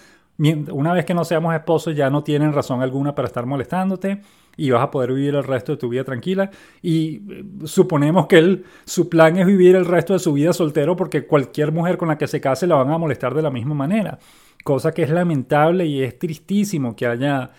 Una 0.70 0.94
vez 0.94 1.04
que 1.04 1.12
no 1.12 1.24
seamos 1.24 1.54
esposos 1.54 1.94
ya 1.94 2.08
no 2.08 2.24
tienen 2.24 2.54
razón 2.54 2.80
alguna 2.80 3.14
para 3.14 3.28
estar 3.28 3.44
molestándote 3.44 4.22
y 4.56 4.70
vas 4.70 4.82
a 4.82 4.90
poder 4.90 5.12
vivir 5.12 5.34
el 5.34 5.44
resto 5.44 5.72
de 5.72 5.78
tu 5.78 5.90
vida 5.90 6.02
tranquila. 6.02 6.50
Y 6.80 7.16
eh, 7.30 7.44
suponemos 7.64 8.26
que 8.26 8.38
él, 8.38 8.64
su 8.86 9.08
plan 9.10 9.36
es 9.36 9.46
vivir 9.46 9.76
el 9.76 9.84
resto 9.84 10.14
de 10.14 10.18
su 10.18 10.32
vida 10.32 10.52
soltero 10.54 10.96
porque 10.96 11.26
cualquier 11.26 11.72
mujer 11.72 11.98
con 11.98 12.08
la 12.08 12.16
que 12.16 12.26
se 12.26 12.40
case 12.40 12.66
la 12.66 12.76
van 12.76 12.90
a 12.90 12.96
molestar 12.96 13.34
de 13.34 13.42
la 13.42 13.50
misma 13.50 13.74
manera. 13.74 14.18
Cosa 14.64 14.92
que 14.92 15.02
es 15.02 15.10
lamentable 15.10 15.84
y 15.84 16.02
es 16.02 16.18
tristísimo 16.18 16.96
que 16.96 17.06
haya, 17.06 17.50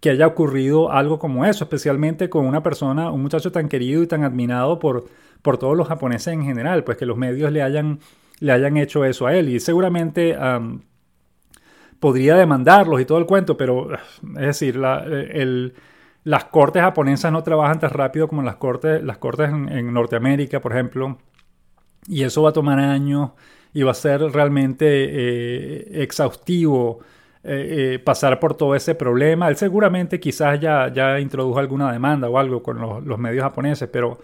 que 0.00 0.10
haya 0.10 0.26
ocurrido 0.26 0.90
algo 0.90 1.20
como 1.20 1.44
eso, 1.44 1.64
especialmente 1.64 2.28
con 2.28 2.44
una 2.44 2.62
persona, 2.62 3.10
un 3.10 3.22
muchacho 3.22 3.52
tan 3.52 3.68
querido 3.68 4.02
y 4.02 4.08
tan 4.08 4.24
admirado 4.24 4.80
por, 4.80 5.04
por 5.42 5.58
todos 5.58 5.76
los 5.76 5.86
japoneses 5.86 6.34
en 6.34 6.44
general, 6.44 6.82
pues 6.82 6.96
que 6.96 7.06
los 7.06 7.16
medios 7.16 7.52
le 7.52 7.62
hayan, 7.62 8.00
le 8.40 8.50
hayan 8.50 8.76
hecho 8.76 9.04
eso 9.04 9.26
a 9.26 9.34
él. 9.36 9.48
Y 9.48 9.60
seguramente 9.60 10.36
podría 12.00 12.36
demandarlos 12.36 13.00
y 13.00 13.04
todo 13.04 13.18
el 13.18 13.26
cuento, 13.26 13.56
pero 13.56 13.92
es 13.92 14.46
decir, 14.46 14.76
las 14.76 16.44
cortes 16.46 16.82
japonesas 16.82 17.32
no 17.32 17.42
trabajan 17.42 17.80
tan 17.80 17.90
rápido 17.90 18.28
como 18.28 18.42
las 18.42 18.56
cortes, 18.56 19.02
las 19.02 19.18
cortes 19.18 19.50
en 19.50 19.92
Norteamérica, 19.92 20.60
por 20.60 20.72
ejemplo, 20.72 21.18
y 22.08 22.22
eso 22.22 22.42
va 22.42 22.50
a 22.50 22.52
tomar 22.52 22.78
años 22.78 23.30
y 23.72 23.82
va 23.82 23.90
a 23.90 23.94
ser 23.94 24.20
realmente 24.20 24.86
eh, 24.88 26.02
exhaustivo 26.02 27.00
eh, 27.44 27.94
eh, 27.94 27.98
pasar 27.98 28.40
por 28.40 28.54
todo 28.54 28.74
ese 28.74 28.94
problema. 28.94 29.48
Él 29.48 29.56
seguramente 29.56 30.18
quizás 30.18 30.58
ya, 30.58 30.90
ya 30.92 31.20
introdujo 31.20 31.58
alguna 31.58 31.92
demanda 31.92 32.28
o 32.28 32.38
algo 32.38 32.62
con 32.62 32.80
los, 32.80 33.18
medios 33.18 33.42
japoneses, 33.42 33.88
pero 33.92 34.18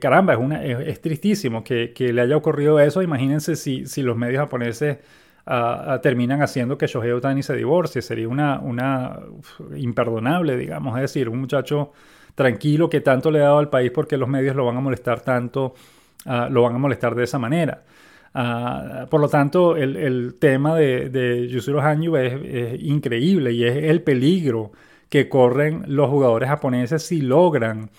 caramba, 0.00 0.34
es, 0.34 0.80
es, 0.88 1.00
tristísimo 1.00 1.62
que, 1.62 1.92
le 1.96 2.20
haya 2.20 2.36
ocurrido 2.36 2.80
eso. 2.80 3.02
Imagínense 3.02 3.56
si, 3.56 3.86
si 3.86 4.02
los 4.02 4.16
medios 4.16 4.40
japoneses 4.40 4.98
ah, 5.46 6.00
terminan 6.02 6.42
haciendo 6.42 6.76
que 6.76 6.86
Shohei 6.86 7.12
Otani 7.12 7.42
se 7.42 7.54
divorcie. 7.54 8.02
Sería 8.02 8.28
una, 8.28 8.58
una 8.60 9.20
imperdonable, 9.76 10.56
digamos. 10.56 10.96
Es 10.96 11.02
decir, 11.02 11.28
un 11.28 11.40
muchacho 11.40 11.92
tranquilo 12.34 12.88
que 12.88 13.00
tanto 13.00 13.30
le 13.30 13.40
ha 13.40 13.44
dado 13.44 13.58
al 13.58 13.70
país 13.70 13.90
porque 13.90 14.16
los 14.16 14.28
medios 14.28 14.54
lo 14.54 14.66
van 14.66 14.76
a 14.76 14.80
molestar 14.80 15.20
tanto, 15.20 15.74
ah, 16.26 16.48
lo 16.50 16.62
van 16.62 16.74
a 16.74 16.78
molestar 16.78 17.14
de 17.14 17.24
esa 17.24 17.38
manera. 17.38 17.84
Ah, 18.34 19.06
por 19.10 19.20
lo 19.20 19.28
tanto, 19.28 19.76
el, 19.76 20.36
tema 20.38 20.76
de, 20.76 21.08
de 21.08 21.48
Yusuru 21.48 21.80
Hanyu 21.80 22.16
es, 22.16 22.82
increíble 22.82 23.52
y 23.52 23.64
es 23.64 23.84
el 23.84 24.02
peligro 24.02 24.72
que 25.08 25.28
corren 25.28 25.84
los 25.86 26.10
jugadores 26.10 26.48
japoneses 26.48 27.02
si 27.02 27.22
logran, 27.22 27.90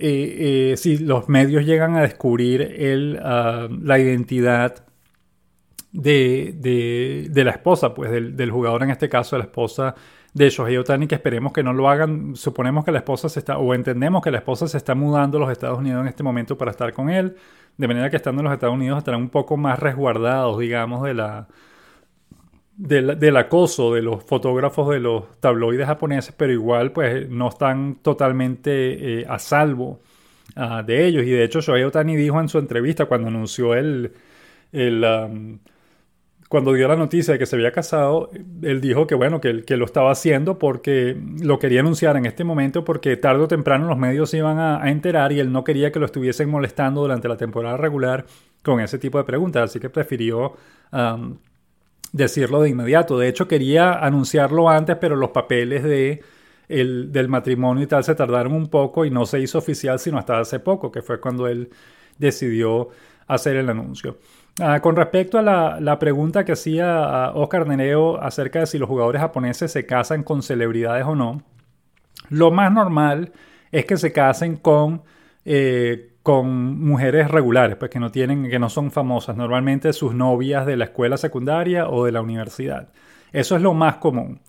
eh, 0.00 0.72
eh, 0.72 0.76
si 0.76 0.98
los 0.98 1.28
medios 1.28 1.64
llegan 1.64 1.96
a 1.96 2.02
descubrir 2.02 2.62
el, 2.62 3.18
ah, 3.22 3.68
la 3.70 3.98
identidad 3.98 4.84
de, 5.92 7.30
la 7.34 7.50
esposa, 7.50 7.94
pues 7.94 8.10
del, 8.10 8.36
del, 8.36 8.50
jugador, 8.50 8.82
en 8.82 8.90
este 8.90 9.08
caso 9.08 9.36
de 9.36 9.40
la 9.40 9.46
esposa 9.46 9.94
de 10.32 10.48
Shohei 10.48 10.76
Otani, 10.76 11.06
que 11.06 11.16
esperemos 11.16 11.52
que 11.52 11.62
no 11.62 11.72
lo 11.72 11.88
hagan. 11.88 12.36
Suponemos 12.36 12.84
que 12.84 12.92
la 12.92 12.98
esposa 12.98 13.28
se 13.28 13.40
está, 13.40 13.58
o 13.58 13.74
entendemos 13.74 14.22
que 14.22 14.30
la 14.30 14.38
esposa 14.38 14.68
se 14.68 14.76
está 14.76 14.94
mudando 14.94 15.38
a 15.38 15.40
los 15.40 15.50
Estados 15.50 15.78
Unidos 15.78 16.02
en 16.02 16.08
este 16.08 16.22
momento 16.22 16.56
para 16.56 16.70
estar 16.70 16.92
con 16.92 17.10
él. 17.10 17.36
De 17.76 17.88
manera 17.88 18.10
que 18.10 18.16
estando 18.16 18.40
en 18.40 18.44
los 18.44 18.52
Estados 18.52 18.74
Unidos 18.74 18.98
estarán 18.98 19.20
un 19.20 19.30
poco 19.30 19.56
más 19.56 19.78
resguardados, 19.78 20.58
digamos, 20.58 21.02
de 21.02 21.14
la, 21.14 21.48
del, 22.80 23.36
acoso 23.36 23.92
de 23.92 24.00
los 24.00 24.24
fotógrafos 24.24 24.88
de 24.88 25.00
los 25.00 25.38
tabloides 25.40 25.86
japoneses, 25.86 26.34
pero 26.36 26.52
igual 26.52 26.92
pues 26.92 27.28
no 27.28 27.48
están 27.48 27.96
totalmente 27.96 29.20
eh, 29.20 29.26
a 29.28 29.38
salvo 29.38 30.00
ah, 30.56 30.82
de 30.82 31.06
ellos. 31.06 31.24
Y 31.24 31.30
de 31.30 31.44
hecho 31.44 31.60
Shohei 31.60 31.84
Otani 31.84 32.16
dijo 32.16 32.40
en 32.40 32.48
su 32.48 32.58
entrevista 32.58 33.04
cuando 33.04 33.28
anunció 33.28 33.74
el, 33.74 34.12
el 34.72 35.04
cuando 36.48 36.72
dio 36.72 36.88
la 36.88 36.96
noticia 36.96 37.34
de 37.34 37.38
que 37.38 37.44
se 37.44 37.56
había 37.56 37.70
casado, 37.70 38.30
él 38.62 38.80
dijo 38.80 39.06
que 39.06 39.14
bueno, 39.14 39.42
que, 39.42 39.62
que 39.62 39.76
lo 39.76 39.84
estaba 39.84 40.10
haciendo 40.10 40.58
porque 40.58 41.16
lo 41.42 41.58
quería 41.58 41.80
anunciar 41.80 42.16
en 42.16 42.24
este 42.24 42.44
momento 42.44 42.82
porque 42.82 43.18
tarde 43.18 43.42
o 43.42 43.48
temprano 43.48 43.88
los 43.88 43.98
medios 43.98 44.30
se 44.30 44.38
iban 44.38 44.58
a, 44.58 44.90
enterar 44.90 45.32
y 45.32 45.38
él 45.38 45.52
no 45.52 45.64
quería 45.64 45.92
que 45.92 45.98
lo 45.98 46.06
estuviesen 46.06 46.48
molestando 46.48 47.02
durante 47.02 47.28
la 47.28 47.36
temporada 47.36 47.76
regular 47.76 48.24
con 48.64 48.80
ese 48.80 48.98
tipo 48.98 49.18
de 49.18 49.24
preguntas, 49.24 49.64
así 49.70 49.80
que 49.80 49.90
prefirió 49.90 50.54
decirlo 52.12 52.62
de 52.62 52.70
inmediato. 52.70 53.18
De 53.18 53.28
hecho, 53.28 53.48
quería 53.48 53.92
anunciarlo 53.92 54.68
antes, 54.68 54.96
pero 54.96 55.16
los 55.16 55.30
papeles 55.30 55.82
de 55.82 56.22
el, 56.68 57.12
del 57.12 57.28
matrimonio 57.28 57.82
y 57.84 57.86
tal 57.86 58.04
se 58.04 58.14
tardaron 58.14 58.52
un 58.52 58.68
poco 58.68 59.04
y 59.04 59.10
no 59.10 59.26
se 59.26 59.40
hizo 59.40 59.58
oficial 59.58 59.98
sino 59.98 60.18
hasta 60.18 60.38
hace 60.38 60.60
poco, 60.60 60.92
que 60.92 61.02
fue 61.02 61.20
cuando 61.20 61.48
él 61.48 61.70
decidió 62.18 62.88
hacer 63.26 63.56
el 63.56 63.68
anuncio. 63.68 64.18
Ah, 64.60 64.80
con 64.80 64.96
respecto 64.96 65.38
a 65.38 65.42
la, 65.80 65.98
pregunta 65.98 66.44
que 66.44 66.52
hacía 66.52 67.32
Oscar 67.34 67.66
Nereo 67.66 68.20
acerca 68.20 68.60
de 68.60 68.66
si 68.66 68.78
los 68.78 68.88
jugadores 68.88 69.20
japoneses 69.20 69.72
se 69.72 69.86
casan 69.86 70.22
con 70.22 70.42
celebridades 70.42 71.04
o 71.06 71.14
no, 71.14 71.42
lo 72.28 72.50
más 72.50 72.72
normal 72.72 73.32
es 73.72 73.84
que 73.86 73.96
se 73.96 74.12
casen 74.12 74.56
con, 74.56 75.02
eh, 75.44 76.09
con 76.22 76.80
mujeres 76.80 77.30
regulares, 77.30 77.76
pues 77.76 77.90
que 77.90 77.98
no, 77.98 78.10
tienen, 78.10 78.50
que 78.50 78.58
no 78.58 78.68
son 78.68 78.90
famosas, 78.90 79.36
normalmente 79.36 79.92
sus 79.92 80.14
novias 80.14 80.66
de 80.66 80.76
la 80.76 80.84
escuela 80.86 81.16
secundaria 81.16 81.88
o 81.88 82.04
de 82.04 82.12
la 82.12 82.20
universidad. 82.20 82.88
Eso 83.32 83.56
es 83.56 83.62
lo 83.62 83.74
más 83.74 83.96
común. 83.96 84.40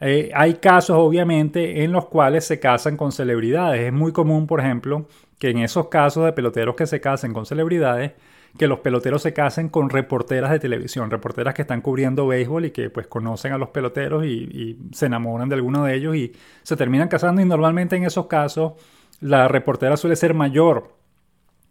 Eh, 0.00 0.30
hay 0.34 0.54
casos, 0.54 0.96
obviamente, 0.96 1.82
en 1.82 1.92
los 1.92 2.06
cuales 2.06 2.44
se 2.46 2.60
casan 2.60 2.96
con 2.96 3.12
celebridades. 3.12 3.80
Es 3.82 3.92
muy 3.92 4.12
común, 4.12 4.46
por 4.46 4.60
ejemplo, 4.60 5.06
que 5.38 5.50
en 5.50 5.58
esos 5.58 5.88
casos 5.88 6.24
de 6.24 6.32
peloteros 6.32 6.76
que 6.76 6.86
se 6.86 7.00
casen 7.00 7.32
con 7.32 7.46
celebridades, 7.46 8.12
que 8.56 8.66
los 8.66 8.80
peloteros 8.80 9.22
se 9.22 9.32
casen 9.34 9.68
con 9.68 9.90
reporteras 9.90 10.50
de 10.50 10.58
televisión, 10.58 11.10
reporteras 11.10 11.54
que 11.54 11.62
están 11.62 11.80
cubriendo 11.80 12.26
béisbol 12.26 12.66
y 12.66 12.70
que 12.70 12.90
pues 12.90 13.06
conocen 13.06 13.52
a 13.52 13.58
los 13.58 13.68
peloteros 13.70 14.24
y, 14.24 14.78
se 14.92 15.06
enamoran 15.06 15.48
de 15.48 15.56
alguno 15.56 15.84
de 15.84 15.94
ellos 15.94 16.16
y 16.16 16.32
se 16.62 16.76
terminan 16.76 17.08
casando 17.08 17.42
y 17.42 17.44
normalmente 17.44 17.96
en 17.96 18.04
esos 18.04 18.26
casos 18.26 18.72
la 19.20 19.48
reportera 19.48 19.96
suele 19.96 20.16
ser 20.16 20.34
mayor 20.34 20.96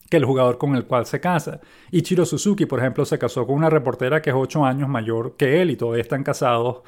que 0.09 0.17
el 0.17 0.25
jugador 0.25 0.57
con 0.57 0.75
el 0.75 0.85
cual 0.85 1.05
se 1.05 1.19
casa. 1.19 1.59
Ichiro 1.91 2.25
Suzuki, 2.25 2.65
por 2.65 2.79
ejemplo, 2.79 3.05
se 3.05 3.17
casó 3.19 3.45
con 3.45 3.55
una 3.55 3.69
reportera 3.69 4.21
que 4.21 4.29
es 4.29 4.35
ocho 4.37 4.65
años 4.65 4.87
mayor 4.89 5.35
que 5.35 5.61
él 5.61 5.71
y 5.71 5.75
todavía 5.75 6.01
están 6.01 6.23
casados 6.23 6.81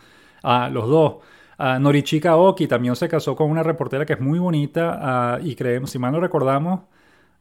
a 0.44 0.70
los 0.70 0.88
dos. 0.88 1.16
Norichika 1.58 2.38
Oki 2.38 2.68
también 2.68 2.96
se 2.96 3.10
casó 3.10 3.36
con 3.36 3.52
una 3.52 3.64
reportera 3.64 4.06
que 4.06 4.14
es 4.14 4.22
muy 4.22 4.40
bonita 4.40 5.40
y 5.44 5.56
creemos, 5.56 5.92
si 5.92 6.00
mal 6.00 6.14
no 6.14 6.22
recordamos, 6.22 6.82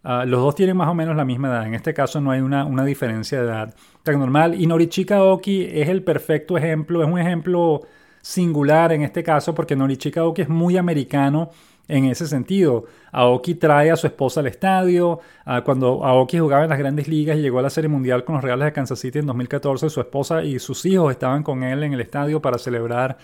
los 0.03 0.41
dos 0.43 0.57
tienen 0.57 0.77
más 0.77 0.89
o 0.89 0.95
menos 0.95 1.15
la 1.15 1.25
misma 1.25 1.49
edad. 1.49 1.67
En 1.67 1.75
este 1.75 1.95
caso 1.95 2.21
no 2.21 2.33
hay 2.33 2.41
una, 2.41 2.65
una 2.65 2.85
diferencia 2.85 3.41
de 3.41 3.47
edad 3.47 3.75
tan 4.03 4.19
normal. 4.19 4.61
Y 4.61 4.67
Norichika 4.67 5.23
Oki 5.23 5.69
es 5.71 5.89
el 5.89 6.03
perfecto 6.03 6.59
ejemplo, 6.59 7.01
es 7.03 7.09
un 7.09 7.21
ejemplo 7.21 7.83
singular 8.21 8.93
en 8.93 9.03
este 9.03 9.23
caso 9.23 9.55
porque 9.55 9.77
Norichika 9.77 10.25
Oki 10.25 10.43
es 10.43 10.49
muy 10.49 10.77
americano 10.77 11.51
en 11.89 12.05
ese 12.05 12.27
sentido. 12.27 12.85
Aoki 13.11 13.55
trae 13.55 13.91
a 13.91 13.97
su 13.97 14.07
esposa 14.07 14.41
al 14.41 14.47
estadio. 14.47 15.21
cuando 15.65 16.05
Aoki 16.05 16.39
jugaba 16.39 16.65
en 16.65 16.71
las 16.71 16.79
grandes 16.79 17.09
ligas 17.09 17.39
y 17.39 17.41
llegó 17.41 17.59
a 17.59 17.63
la 17.63 17.71
Serie 17.71 17.89
Mundial 17.89 18.25
con 18.25 18.37
los 18.37 18.45
Reales 18.45 18.67
de 18.67 18.73
Kansas 18.73 18.99
City 19.01 19.19
en 19.19 19.27
2014, 19.27 19.91
su 19.91 20.01
esposa 20.01 20.45
y 20.45 20.59
sus 20.59 20.85
hijos 20.87 21.11
estaban 21.11 21.43
con 21.43 21.63
él 21.63 21.83
en 21.83 21.95
el 21.95 22.01
estadio 22.01 22.41
para 22.41 22.59
celebrar 22.59 23.17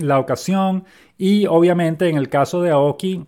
la 0.00 0.18
ocasión. 0.18 0.84
Y 1.18 1.46
obviamente 1.46 2.08
en 2.08 2.16
el 2.16 2.28
caso 2.28 2.62
de 2.62 2.70
Aoki, 2.70 3.26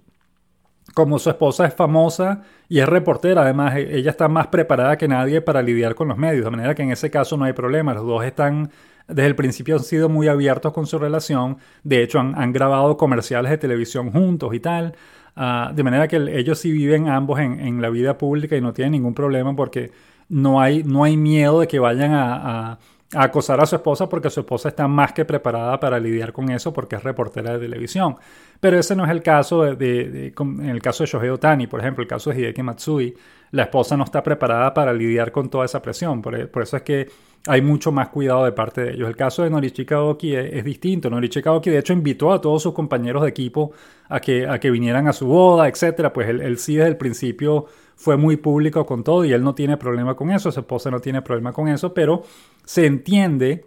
como 0.95 1.19
su 1.19 1.29
esposa 1.29 1.67
es 1.67 1.75
famosa 1.75 2.43
y 2.69 2.79
es 2.79 2.89
reportera, 2.89 3.43
además 3.43 3.77
e, 3.77 3.99
ella 3.99 4.11
está 4.11 4.29
más 4.29 4.47
preparada 4.47 4.97
que 4.97 5.09
nadie 5.09 5.41
para 5.43 5.61
lidiar 5.61 5.95
con 5.95 6.09
los 6.09 6.17
medios, 6.17 6.45
de 6.45 6.51
manera 6.51 6.75
que 6.75 6.83
en 6.83 6.93
ese 6.93 7.11
caso 7.11 7.37
no 7.37 7.45
hay 7.45 7.53
problema. 7.53 7.93
Los 7.95 8.07
dos 8.07 8.25
están 8.25 8.71
desde 9.09 9.29
el 9.29 9.37
principio 9.37 9.77
han 9.77 9.83
sido 9.83 10.09
muy 10.09 10.29
abiertos 10.29 10.73
con 10.73 10.87
su 10.87 10.99
relación. 10.99 11.59
De 11.85 12.03
hecho, 12.03 12.19
han, 12.19 12.53
grabado 12.53 12.97
comerciales 12.97 13.51
de 13.51 13.59
televisión 13.59 14.11
juntos 14.11 14.55
y 14.55 14.61
tal. 14.61 14.95
Ah, 15.37 15.71
de 15.75 15.83
manera 15.83 16.09
que 16.09 16.17
ellos 16.17 16.59
sí 16.59 16.73
viven 16.73 17.09
ambos 17.09 17.39
en, 17.41 17.81
la 17.81 17.91
vida 17.91 18.17
pública 18.19 18.57
y 18.57 18.61
no 18.61 18.73
tienen 18.73 18.93
ningún 18.93 19.15
problema 19.15 19.55
porque 19.55 19.93
no 20.29 20.61
hay, 20.61 20.83
no 20.83 21.05
hay 21.05 21.17
miedo 21.17 21.61
de 21.61 21.69
que 21.69 21.79
vayan 21.79 22.13
a, 22.15 22.79
acosar 23.15 23.61
a 23.61 23.67
su 23.67 23.77
esposa 23.77 24.09
porque 24.09 24.31
su 24.31 24.41
esposa 24.41 24.71
está 24.71 24.89
más 24.89 25.13
que 25.13 25.25
preparada 25.25 25.79
para 25.79 26.01
lidiar 26.01 26.33
con 26.33 26.51
eso 26.51 26.73
porque 26.73 26.97
es 26.97 27.05
reportera 27.05 27.53
de 27.53 27.61
televisión. 27.61 28.17
Pero 28.59 28.79
ese 28.79 28.97
no 28.97 29.05
es 29.05 29.11
el 29.11 29.23
caso 29.23 29.63
de, 29.63 30.33
en 30.37 30.69
el 30.69 30.83
caso 30.83 31.05
de 31.05 31.11
Shohei 31.11 31.29
Otani, 31.29 31.67
por 31.69 31.81
ejemplo, 31.81 32.03
el 32.03 32.09
caso 32.09 32.31
de 32.31 32.41
Hideki 32.41 32.63
Matsui. 32.63 33.15
La 33.53 33.65
esposa 33.65 33.97
no 33.97 34.03
está 34.05 34.23
preparada 34.23 34.75
para 34.75 34.93
lidiar 34.93 35.31
con 35.31 35.49
toda 35.49 35.67
esa 35.67 35.81
presión. 35.81 36.21
por 36.21 36.63
eso 36.63 36.77
es 36.77 36.83
que 36.83 37.09
hay 37.47 37.63
mucho 37.63 37.93
más 37.93 38.09
cuidado 38.09 38.45
de 38.45 38.53
parte 38.53 38.83
de 38.83 38.95
ellos. 38.95 39.09
El 39.09 39.17
caso 39.17 39.43
de 39.43 39.51
Norichika 39.51 40.03
Oki 40.03 40.35
es, 40.35 40.65
distinto. 40.65 41.09
Norichika 41.09 41.53
Oki 41.53 41.71
de 41.71 41.79
hecho 41.79 41.93
invitó 41.93 42.33
a 42.33 42.41
todos 42.41 42.63
sus 42.63 42.73
compañeros 42.73 43.23
de 43.23 43.29
equipo 43.29 43.73
a 44.09 44.21
que, 44.21 44.47
a 44.47 44.59
que 44.59 44.71
vinieran 44.71 45.07
a 45.07 45.13
su 45.13 45.27
boda, 45.27 45.69
etc. 45.69 46.11
Pues 46.13 46.29
él, 46.29 46.59
sí 46.59 46.77
desde 46.77 46.89
el 46.89 46.97
principio 46.97 47.67
fue 47.95 48.17
muy 48.17 48.37
público 48.37 48.85
con 48.85 49.05
todo 49.05 49.25
y 49.25 49.33
él 49.33 49.43
no 49.43 49.55
tiene 49.55 49.77
problema 49.77 50.15
con 50.15 50.31
eso, 50.31 50.51
su 50.51 50.61
esposa 50.61 50.91
no 50.91 51.01
tiene 51.01 51.23
problema 51.23 51.53
con 51.53 51.69
eso, 51.69 51.95
pero 51.95 52.25
se 52.65 52.85
entiende 52.85 53.65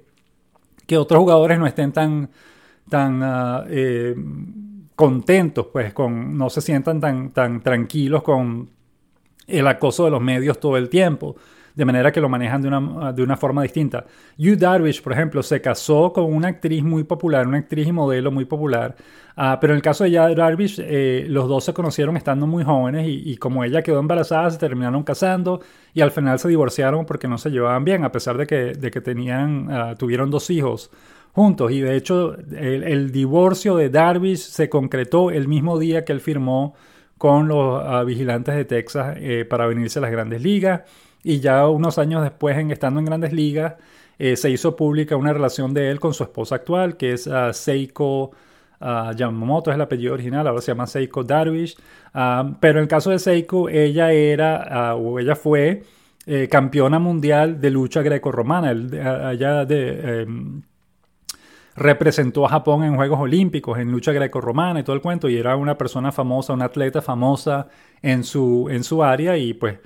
que 0.86 0.98
otros 0.98 1.20
jugadores 1.20 1.58
no 1.58 1.66
estén 1.66 1.92
tan, 1.92 2.30
tan 2.90 3.22
ah, 3.24 3.64
eh, 3.70 4.16
contentos, 4.96 5.68
pues 5.72 5.94
con, 5.94 6.38
no 6.38 6.50
se 6.50 6.62
sientan 6.62 7.00
tan, 7.00 7.32
tan 7.32 7.62
tranquilos 7.62 8.22
con 8.22 8.70
el 9.48 9.68
acoso 9.68 10.06
de 10.06 10.12
los 10.12 10.22
medios 10.22 10.60
todo 10.60 10.78
el 10.78 10.90
tiempo 10.90 11.36
de 11.80 11.86
manera 11.86 12.12
que 12.12 12.20
lo 12.20 12.28
manejan 12.28 12.62
de 12.62 12.68
una, 12.68 13.14
de 13.14 13.24
una 13.24 13.38
forma 13.38 13.64
distinta. 13.64 14.04
Yu 14.38 14.58
Darvish, 14.58 15.02
por 15.02 15.14
ejemplo, 15.14 15.42
se 15.42 15.62
casó 15.62 16.12
con 16.12 16.26
una 16.26 16.50
actriz 16.50 16.84
muy 16.84 17.06
popular, 17.06 17.48
una 17.48 17.60
actriz 17.60 17.88
y 17.88 17.94
modelo 17.94 18.32
muy 18.32 18.44
popular, 18.44 18.98
ah, 19.38 19.58
pero 19.62 19.72
en 19.72 19.78
el 19.78 19.82
caso 19.82 20.04
de 20.04 20.12
Yu 20.12 20.36
Darvish, 20.36 20.82
eh, 20.84 21.26
los 21.30 21.48
dos 21.48 21.64
se 21.64 21.74
conocieron 21.74 22.18
estando 22.18 22.46
muy 22.48 22.66
jóvenes 22.66 23.06
y, 23.08 23.38
como 23.38 23.64
ella 23.64 23.82
quedó 23.82 24.02
embarazada, 24.02 24.52
se 24.52 24.58
terminaron 24.58 25.04
casando 25.04 25.62
y 25.94 26.02
al 26.02 26.12
final 26.12 26.38
se 26.38 26.50
divorciaron 26.50 27.06
porque 27.06 27.30
no 27.30 27.38
se 27.38 27.50
llevaban 27.50 27.86
bien, 27.86 28.04
a 28.04 28.12
pesar 28.12 28.38
de 28.38 28.46
que, 28.46 28.74
de 28.74 28.92
que 28.92 29.00
tenían, 29.00 29.72
ah, 29.72 29.96
tuvieron 29.98 30.30
dos 30.30 30.50
hijos 30.50 30.92
juntos. 31.32 31.72
Y 31.72 31.80
de 31.80 31.96
hecho, 31.96 32.36
el, 32.58 33.14
divorcio 33.14 33.78
de 33.78 33.90
Darvish 33.90 34.40
se 34.40 34.68
concretó 34.68 35.32
el 35.32 35.48
mismo 35.48 35.80
día 35.80 36.04
que 36.04 36.12
él 36.12 36.20
firmó 36.20 36.76
con 37.18 37.48
los 37.48 37.82
ah, 37.86 38.04
vigilantes 38.04 38.54
de 38.54 38.66
Texas 38.66 39.16
eh, 39.22 39.46
para 39.50 39.66
venirse 39.66 40.00
a 40.00 40.02
las 40.02 40.12
grandes 40.12 40.42
ligas. 40.42 40.82
Y 41.24 41.39
ya 41.39 41.67
unos 41.67 41.97
años 41.97 42.24
después, 42.24 42.57
en, 42.57 42.72
estando 42.72 42.99
en 42.99 43.05
grandes 43.05 43.34
ligas, 43.34 43.76
eh, 44.17 44.36
se 44.36 44.49
hizo 44.49 44.76
pública 44.76 45.15
una 45.15 45.34
relación 45.34 45.74
de 45.74 45.89
él 45.91 45.99
con 45.99 46.13
su 46.13 46.24
esposa 46.24 46.55
actual, 46.55 46.97
que 46.97 47.13
es 47.13 47.28
ah, 47.28 47.53
Seiko 47.53 48.32
uh, 48.82 49.13
Yamamoto, 49.15 49.72
es 49.72 49.76
el 49.76 49.82
apellido 49.82 50.13
original, 50.13 50.47
ahora 50.47 50.61
se 50.61 50.72
llama 50.72 50.88
Seiko 50.88 51.24
Darwish. 51.24 51.78
Ah, 52.13 52.51
pero 52.59 52.80
en 52.80 52.84
el 52.84 52.88
caso 52.88 53.11
de 53.11 53.20
Seiko, 53.20 53.70
ella 53.70 54.11
era, 54.11 54.95
o 54.95 55.20
ella 55.20 55.36
fue 55.36 55.84
eh, 56.26 56.47
campeona 56.49 56.99
mundial 56.99 57.59
de 57.59 57.72
lucha 57.72 58.01
greco-romana. 58.01 58.72
Ella 59.32 59.65
de, 59.65 60.22
em, 60.22 60.61
representó 61.76 62.45
a 62.45 62.49
Japón 62.49 62.84
en 62.84 62.95
Juegos 62.95 63.20
Olímpicos, 63.20 63.80
en 63.80 63.91
lucha 63.91 64.11
greco-romana 64.11 64.82
y 64.82 64.84
todo 64.84 64.95
el 64.95 65.01
cuento, 65.01 65.30
y 65.30 65.38
era 65.38 65.55
una 65.55 65.78
persona 65.78 66.11
famosa, 66.11 66.53
una 66.53 66.65
atleta 66.65 67.01
famosa 67.01 67.67
en 68.01 68.24
su, 68.24 68.67
en 68.70 68.84
su 68.84 69.03
área, 69.03 69.38
y 69.38 69.53
pues 69.53 69.80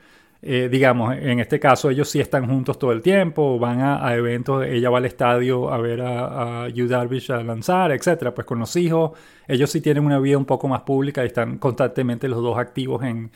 eh, 0.46 0.68
digamos, 0.70 1.16
en 1.16 1.40
este 1.40 1.58
caso 1.58 1.90
ellos 1.90 2.10
sí 2.10 2.20
están 2.20 2.48
juntos 2.48 2.78
todo 2.78 2.92
el 2.92 3.02
tiempo, 3.02 3.58
van 3.58 3.80
a, 3.80 4.14
eventos, 4.14 4.66
ella 4.66 4.90
va 4.90 4.98
al 4.98 5.06
estadio 5.06 5.72
a 5.72 5.78
ver 5.78 6.02
a, 6.02 6.66
a 6.66 6.70
Darvish 6.70 7.32
a 7.32 7.42
lanzar, 7.42 7.94
etcétera, 7.94 8.34
pues 8.34 8.46
con 8.46 8.60
los 8.60 8.76
hijos, 8.76 9.12
ellos 9.48 9.72
sí 9.72 9.80
tienen 9.80 10.06
una 10.06 10.20
vida 10.20 10.38
un 10.38 10.44
poco 10.44 10.68
más 10.68 10.82
pública 10.82 11.24
y 11.24 11.28
están 11.28 11.60
constantemente 11.60 12.28
los 12.28 12.42
dos 12.42 12.58
activos 12.58 13.04
en, 13.04 13.32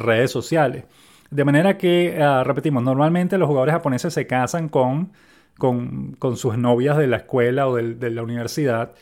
redes 0.00 0.30
sociales. 0.30 0.84
De 1.30 1.44
manera 1.44 1.78
que, 1.78 2.18
ah, 2.22 2.44
repetimos, 2.44 2.82
normalmente 2.82 3.38
los 3.38 3.48
jugadores 3.48 3.72
japoneses 3.74 4.12
se 4.12 4.26
casan 4.26 4.68
con, 4.68 5.12
con, 5.58 6.36
sus 6.36 6.58
novias 6.58 6.98
de 6.98 7.06
la 7.06 7.16
escuela 7.18 7.68
o 7.68 7.76
de 7.76 8.10
la 8.10 8.22
universidad 8.22 8.92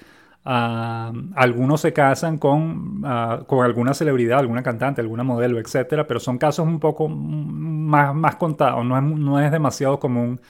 algunos 0.44 1.80
se 1.80 1.92
casan 1.92 2.38
con, 2.38 3.02
con 3.46 3.64
alguna 3.64 3.94
celebridad, 3.94 4.40
alguna 4.40 4.62
cantante, 4.62 5.00
alguna 5.00 5.22
modelo, 5.22 5.58
etcétera, 5.60 6.06
pero 6.06 6.18
son 6.20 6.38
casos 6.38 6.66
un 6.66 6.80
poco 6.80 7.08
más, 7.08 8.14
más 8.14 8.36
contados, 8.36 8.84
no 8.84 8.96
es, 8.96 9.04
no 9.04 9.40
es 9.40 9.52
demasiado 9.52 10.00
común 10.00 10.40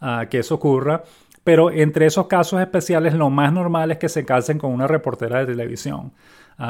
ah, 0.00 0.26
que 0.30 0.38
eso 0.38 0.54
ocurra. 0.54 1.02
Pero 1.42 1.70
entre 1.70 2.06
esos 2.06 2.26
casos 2.26 2.60
especiales, 2.60 3.14
lo 3.14 3.30
más 3.30 3.52
normal 3.52 3.90
es 3.90 3.98
que 3.98 4.08
se 4.08 4.24
casen 4.24 4.58
con 4.58 4.72
una 4.72 4.86
reportera 4.86 5.40
de 5.40 5.46
televisión. 5.46 6.12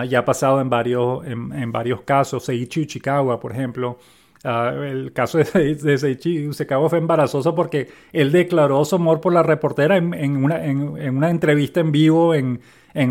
Ya 0.09 0.21
ha 0.21 0.25
pasado 0.25 0.61
en 0.61 0.71
varios, 0.71 1.27
en, 1.27 1.73
varios 1.73 2.03
casos. 2.03 2.45
Seiichi 2.45 2.83
Uchikawa, 2.83 3.41
por 3.41 3.51
ejemplo, 3.51 3.99
Ah, 4.43 4.73
el 4.75 5.13
caso 5.13 5.37
de, 5.39 5.75
de 5.75 5.99
Seichi 5.99 6.49
Usekawa 6.49 6.89
fue 6.89 6.99
embarazoso 6.99 7.55
porque 7.55 7.89
él 8.13 8.33
declaró 8.33 8.83
su 8.87 8.97
amor 8.97 9.21
por 9.21 9.35
la 9.35 9.43
reportera 9.43 9.99
en, 9.99 10.37
una, 10.37 10.65
en, 10.65 11.17
una, 11.17 11.29
entrevista 11.29 11.81
en 11.81 11.93
vivo 11.93 12.35
en, 12.35 12.61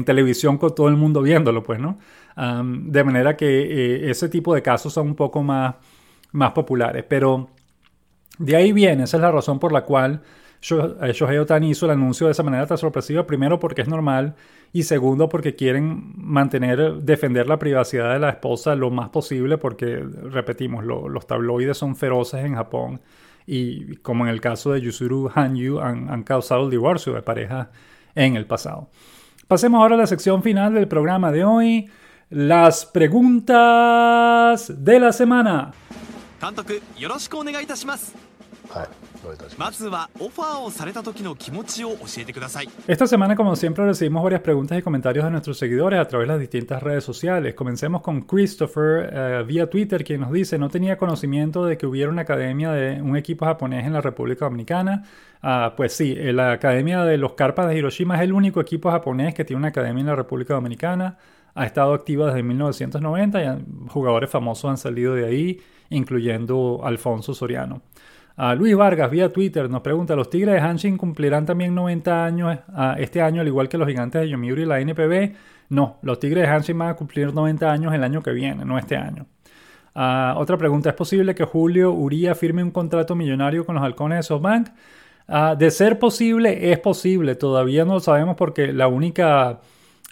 televisión 0.05 0.57
con 0.57 0.73
todo 0.73 0.87
el 0.87 0.95
mundo 0.95 1.21
viéndolo, 1.21 1.63
pues, 1.63 1.79
¿no? 1.79 1.99
de 2.35 3.03
manera 3.03 3.35
que 3.35 3.45
eh, 3.47 4.09
ese 4.09 4.29
tipo 4.29 4.55
de 4.55 4.61
casos 4.61 4.93
son 4.93 5.07
un 5.07 5.15
poco 5.15 5.43
más, 5.43 5.75
más 6.31 6.51
populares. 6.51 7.05
Pero 7.07 7.49
de 8.39 8.55
ahí 8.55 8.71
viene, 8.71 9.03
esa 9.03 9.17
es 9.17 9.21
la 9.21 9.31
razón 9.31 9.59
por 9.59 9.71
la 9.71 9.81
cual 9.81 10.21
Shohei 10.61 11.37
Otani 11.37 11.69
hizo 11.69 11.85
el 11.85 11.93
anuncio 11.93 12.27
de 12.27 12.33
esa 12.33 12.43
manera 12.43 12.65
tan 12.67 12.77
sorpresiva, 12.77 13.25
primero 13.25 13.59
porque 13.59 13.81
es 13.81 13.87
normal 13.87 14.35
y 14.73 14.83
segundo 14.83 15.29
porque 15.29 15.55
quieren 15.55 16.13
mantener, 16.17 16.95
defender 17.01 17.47
la 17.47 17.57
privacidad 17.57 18.13
de 18.13 18.19
la 18.19 18.29
esposa 18.29 18.75
lo 18.75 18.91
más 18.91 19.09
posible 19.09 19.57
porque, 19.57 19.97
repetimos, 19.97 20.83
los 20.83 21.27
tabloides 21.27 21.77
son 21.77 21.95
feroces 21.95 22.43
en 22.43 22.55
Japón 22.55 23.01
y 23.45 23.95
como 23.97 24.25
en 24.25 24.31
el 24.31 24.41
caso 24.41 24.73
de 24.73 24.81
Yusuru 24.81 25.31
Hanyu 25.33 25.79
han, 25.79 26.09
han 26.09 26.23
causado 26.23 26.65
el 26.65 26.69
divorcio 26.69 27.13
de 27.13 27.21
pareja 27.21 27.71
en 28.13 28.35
el 28.35 28.45
pasado. 28.45 28.89
Pasemos 29.47 29.81
ahora 29.81 29.95
a 29.95 29.99
la 29.99 30.07
sección 30.07 30.43
final 30.43 30.73
del 30.75 30.87
programa 30.87 31.31
de 31.31 31.43
hoy, 31.43 31.89
las 32.29 32.85
preguntas 32.85 34.71
de 34.83 34.99
la 34.99 35.11
semana. 35.11 35.71
Esta 42.87 43.07
semana, 43.07 43.35
como 43.35 43.55
siempre, 43.55 43.85
recibimos 43.85 44.23
varias 44.23 44.41
preguntas 44.41 44.77
y 44.77 44.81
comentarios 44.81 45.25
de 45.25 45.31
nuestros 45.31 45.57
seguidores 45.57 45.99
a 45.99 46.07
través 46.07 46.27
de 46.27 46.33
las 46.33 46.39
distintas 46.39 46.81
redes 46.81 47.03
sociales. 47.03 47.55
Comencemos 47.55 48.01
con 48.01 48.21
Christopher 48.21 49.09
eh, 49.11 49.43
vía 49.45 49.69
Twitter, 49.69 50.03
quien 50.03 50.21
nos 50.21 50.31
dice: 50.31 50.57
No 50.57 50.69
tenía 50.69 50.97
conocimiento 50.97 51.65
de 51.65 51.77
que 51.77 51.85
hubiera 51.85 52.11
una 52.11 52.21
academia 52.21 52.71
de 52.71 53.01
un 53.01 53.17
equipo 53.17 53.45
japonés 53.45 53.85
en 53.85 53.93
la 53.93 54.01
República 54.01 54.45
Dominicana. 54.45 55.03
Ah, 55.41 55.73
pues 55.75 55.93
sí, 55.93 56.15
eh, 56.17 56.33
la 56.33 56.51
Academia 56.51 57.03
de 57.03 57.17
los 57.17 57.33
Carpas 57.33 57.67
de 57.67 57.77
Hiroshima 57.77 58.15
es 58.15 58.21
el 58.21 58.33
único 58.33 58.61
equipo 58.61 58.91
japonés 58.91 59.33
que 59.33 59.45
tiene 59.45 59.59
una 59.59 59.69
academia 59.69 60.01
en 60.01 60.07
la 60.07 60.15
República 60.15 60.53
Dominicana. 60.53 61.17
Ha 61.55 61.65
estado 61.65 61.93
activa 61.93 62.27
desde 62.27 62.43
1990 62.43 63.43
y 63.43 63.89
jugadores 63.89 64.29
famosos 64.29 64.69
han 64.69 64.77
salido 64.77 65.15
de 65.15 65.25
ahí, 65.25 65.59
incluyendo 65.89 66.81
Alfonso 66.83 67.33
Soriano. 67.33 67.81
Luis 68.55 68.75
Vargas, 68.75 69.11
vía 69.11 69.33
Twitter, 69.33 69.69
nos 69.69 69.81
pregunta, 69.81 70.15
¿los 70.15 70.29
Tigres 70.29 70.53
de 70.53 70.61
Hanshin 70.61 70.97
cumplirán 70.97 71.45
también 71.45 71.75
90 71.75 72.23
años 72.23 72.57
este 72.97 73.21
año, 73.21 73.41
al 73.41 73.47
igual 73.47 73.67
que 73.67 73.77
los 73.77 73.87
gigantes 73.87 74.21
de 74.21 74.29
Yomiuri 74.29 74.61
y 74.61 74.65
la 74.65 74.79
NPB? 74.79 75.33
No, 75.69 75.97
los 76.03 76.19
Tigres 76.19 76.47
de 76.47 76.49
Hanshin 76.49 76.77
van 76.77 76.89
a 76.89 76.95
cumplir 76.95 77.33
90 77.33 77.69
años 77.69 77.93
el 77.93 78.01
año 78.01 78.23
que 78.23 78.31
viene, 78.31 78.63
no 78.63 78.77
este 78.77 78.95
año. 78.95 79.25
otra 79.93 80.57
pregunta, 80.57 80.89
¿es 80.89 80.95
posible 80.95 81.35
que 81.35 81.43
Julio 81.43 81.91
Uría 81.91 82.33
firme 82.33 82.63
un 82.63 82.71
contrato 82.71 83.13
millonario 83.13 83.65
con 83.65 83.75
los 83.75 83.83
halcones 83.83 84.19
de 84.19 84.23
SoftBank? 84.23 84.69
Ah, 85.31 85.55
de 85.55 85.69
ser 85.69 85.99
posible, 85.99 86.71
es 86.71 86.79
posible. 86.79 87.35
Todavía 87.35 87.85
no 87.85 87.95
lo 87.95 87.99
sabemos 87.99 88.35
porque 88.35 88.73
la 88.73 88.87
única 88.87 89.59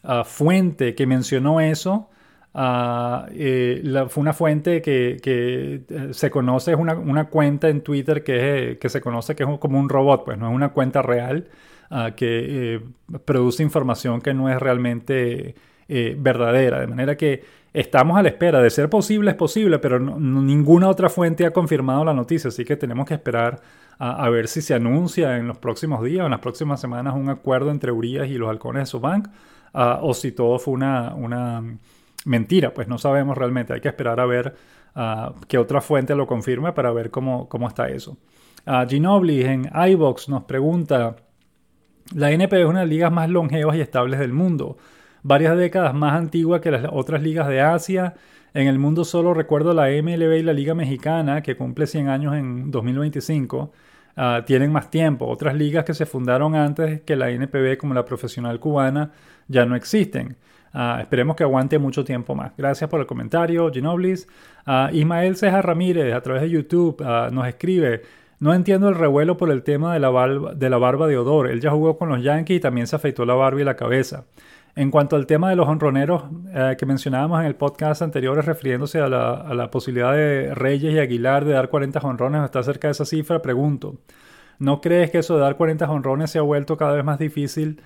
ah, 0.04 0.24
fuente 0.24 0.94
que 0.94 1.08
mencionó 1.08 1.60
eso 1.60 2.10
ah, 2.54 3.28
eh, 3.32 3.82
fue 4.10 4.22
una 4.22 4.34
fuente 4.34 4.82
que, 4.82 5.18
eh, 5.24 6.10
se 6.12 6.32
conoce, 6.32 6.72
es 6.74 6.78
una, 6.78 7.26
cuenta 7.30 7.70
en 7.70 7.82
Twitter 7.82 8.24
que, 8.24 8.78
que, 8.80 8.90
se 8.90 9.02
conoce 9.02 9.36
que 9.36 9.44
es 9.44 9.50
como 9.60 9.80
un 9.80 9.90
robot, 9.90 10.26
pues 10.26 10.38
no 10.38 10.50
es 10.50 10.56
una 10.56 10.70
cuenta 10.70 11.02
real 11.02 11.48
que 12.18 12.76
eh, 12.76 12.82
produce 13.24 13.64
información 13.64 14.20
que 14.20 14.34
no 14.34 14.50
es 14.50 14.60
realmente 14.60 15.56
verdadera. 15.88 16.82
De 16.82 16.88
manera 16.88 17.16
que 17.16 17.44
estamos 17.74 18.18
a 18.18 18.24
la 18.24 18.30
espera. 18.30 18.62
De 18.62 18.70
ser 18.70 18.90
posible, 18.90 19.32
es 19.32 19.38
posible, 19.38 19.80
pero 19.80 20.00
ninguna 20.00 20.90
otra 20.90 21.10
fuente 21.10 21.46
ha 21.46 21.52
confirmado 21.52 22.04
la 22.04 22.14
noticia, 22.14 22.48
así 22.50 22.66
que 22.66 22.76
tenemos 22.76 23.06
que 23.06 23.14
esperar 23.14 23.62
a, 24.00 24.30
ver 24.30 24.48
si 24.48 24.62
se 24.62 24.74
anuncia 24.74 25.38
en 25.38 25.48
los 25.48 25.58
próximos 25.58 26.04
días 26.04 26.24
o 26.24 26.26
en 26.26 26.32
las 26.32 26.40
próximas 26.40 26.80
semanas 26.80 27.16
un 27.16 27.30
acuerdo 27.30 27.72
entre 27.72 27.92
Urias 27.92 28.28
y 28.28 28.38
los 28.38 28.50
halcones 28.50 28.84
de 28.84 28.86
Sobank, 28.88 29.28
uh, 29.74 29.98
o 30.02 30.14
si 30.14 30.32
todo 30.32 30.60
fue 30.60 30.74
una, 30.76 31.64
mentira, 32.28 32.74
pues 32.74 32.88
no 32.88 32.98
sabemos 32.98 33.38
realmente. 33.38 33.74
Hay 33.74 33.82
que 33.82 33.88
esperar 33.88 34.20
a 34.20 34.26
ver 34.26 34.56
uh, 34.96 35.34
qué 35.48 35.58
otra 35.58 35.82
fuente 35.82 36.16
lo 36.16 36.28
confirme 36.28 36.74
para 36.74 36.92
ver 36.92 37.10
cómo, 37.10 37.48
cómo 37.50 37.68
está 37.68 37.88
eso. 37.88 38.18
Uh, 38.66 38.88
Ginobili 38.88 39.44
en 39.44 39.70
iBox 39.74 40.30
nos 40.30 40.44
pregunta, 40.44 41.16
la 42.14 42.32
NP 42.32 42.62
es 42.62 42.66
una 42.66 42.80
de 42.80 42.86
las 42.86 42.90
ligas 42.90 43.12
más 43.12 43.30
longevas 43.30 43.76
y 43.78 43.82
estables 43.82 44.20
del 44.20 44.34
mundo, 44.34 44.78
varias 45.24 45.58
décadas 45.58 45.94
más 45.94 46.14
antigua 46.14 46.62
que 46.62 46.72
las 46.72 46.86
otras 46.92 47.22
ligas 47.22 47.48
de 47.48 47.62
Asia, 47.62 48.16
en 48.54 48.68
el 48.68 48.80
mundo 48.80 49.06
solo 49.06 49.34
recuerdo 49.34 49.74
la 49.74 49.88
MLB 49.90 50.38
y 50.40 50.44
la 50.44 50.54
Liga 50.54 50.74
Mexicana, 50.74 51.42
que 51.42 51.56
cumple 51.56 51.86
100 51.86 52.10
años 52.10 52.36
en 52.36 52.72
2025. 52.72 53.72
Ah, 54.16 54.44
tienen 54.48 54.72
más 54.72 54.90
tiempo. 54.90 55.28
Otras 55.28 55.54
ligas 55.54 55.86
que 55.86 55.94
se 55.94 56.08
fundaron 56.08 56.56
antes 56.56 57.02
que 57.02 57.16
la 57.16 57.30
NPB, 57.30 57.78
como 57.78 57.94
la 57.94 58.04
profesional 58.04 58.60
cubana, 58.60 59.12
ya 59.48 59.66
no 59.66 59.76
existen. 59.76 60.38
Ah, 60.80 61.00
esperemos 61.02 61.36
que 61.36 61.42
aguante 61.42 61.80
mucho 61.80 62.04
tiempo 62.04 62.36
más. 62.36 62.52
Gracias 62.56 62.88
por 62.88 63.00
el 63.00 63.08
comentario, 63.08 63.72
Ginoblis. 63.72 64.28
Uh, 64.68 64.94
Ismael 64.94 65.36
Ceja 65.36 65.60
Ramírez, 65.64 66.14
a 66.14 66.22
través 66.22 66.44
de 66.44 66.52
YouTube, 66.52 67.04
nos 67.32 67.48
escribe. 67.48 68.04
No 68.40 68.54
entiendo 68.54 68.88
el 68.88 68.94
revuelo 68.94 69.38
por 69.38 69.50
el 69.50 69.64
tema 69.64 69.96
de 69.96 70.00
la, 70.00 70.12
barba, 70.12 70.54
de 70.54 70.70
la 70.70 70.78
barba 70.78 71.08
de 71.08 71.18
Odor. 71.18 71.50
Él 71.50 71.62
ya 71.62 71.72
jugó 71.72 71.98
con 71.98 72.10
los 72.10 72.22
Yankees 72.22 72.58
y 72.58 72.60
también 72.60 72.86
se 72.86 72.96
afeitó 72.96 73.26
la 73.26 73.34
barba 73.34 73.60
y 73.60 73.64
la 73.64 73.76
cabeza. 73.76 74.26
En 74.76 74.92
cuanto 74.92 75.16
al 75.16 75.26
tema 75.26 75.50
de 75.50 75.56
los 75.56 75.68
honroneros 75.68 76.26
eh, 76.54 76.76
que 76.78 76.86
mencionábamos 76.86 77.40
en 77.40 77.48
el 77.48 77.56
podcast 77.56 78.04
anterior, 78.04 78.46
refiriéndose 78.46 79.00
a 79.00 79.08
la, 79.10 79.72
posibilidad 79.72 80.14
de 80.14 80.54
Reyes 80.54 80.94
y 80.94 81.00
Aguilar 81.00 81.44
de 81.44 81.54
dar 81.54 81.70
40 81.70 81.98
honrones 82.04 82.42
o 82.42 82.46
estar 82.46 82.64
cerca 82.64 82.88
de 82.88 82.92
esa 82.92 83.06
cifra, 83.06 83.42
pregunto, 83.42 83.96
¿no 84.60 84.80
crees 84.80 85.10
que 85.10 85.18
eso 85.18 85.34
de 85.34 85.42
dar 85.42 85.58
40 85.58 85.90
honrones 85.90 86.30
se 86.30 86.38
ha 86.38 86.44
vuelto 86.44 86.78
cada 86.78 86.94
vez 86.94 87.04
más 87.04 87.18
difícil 87.18 87.82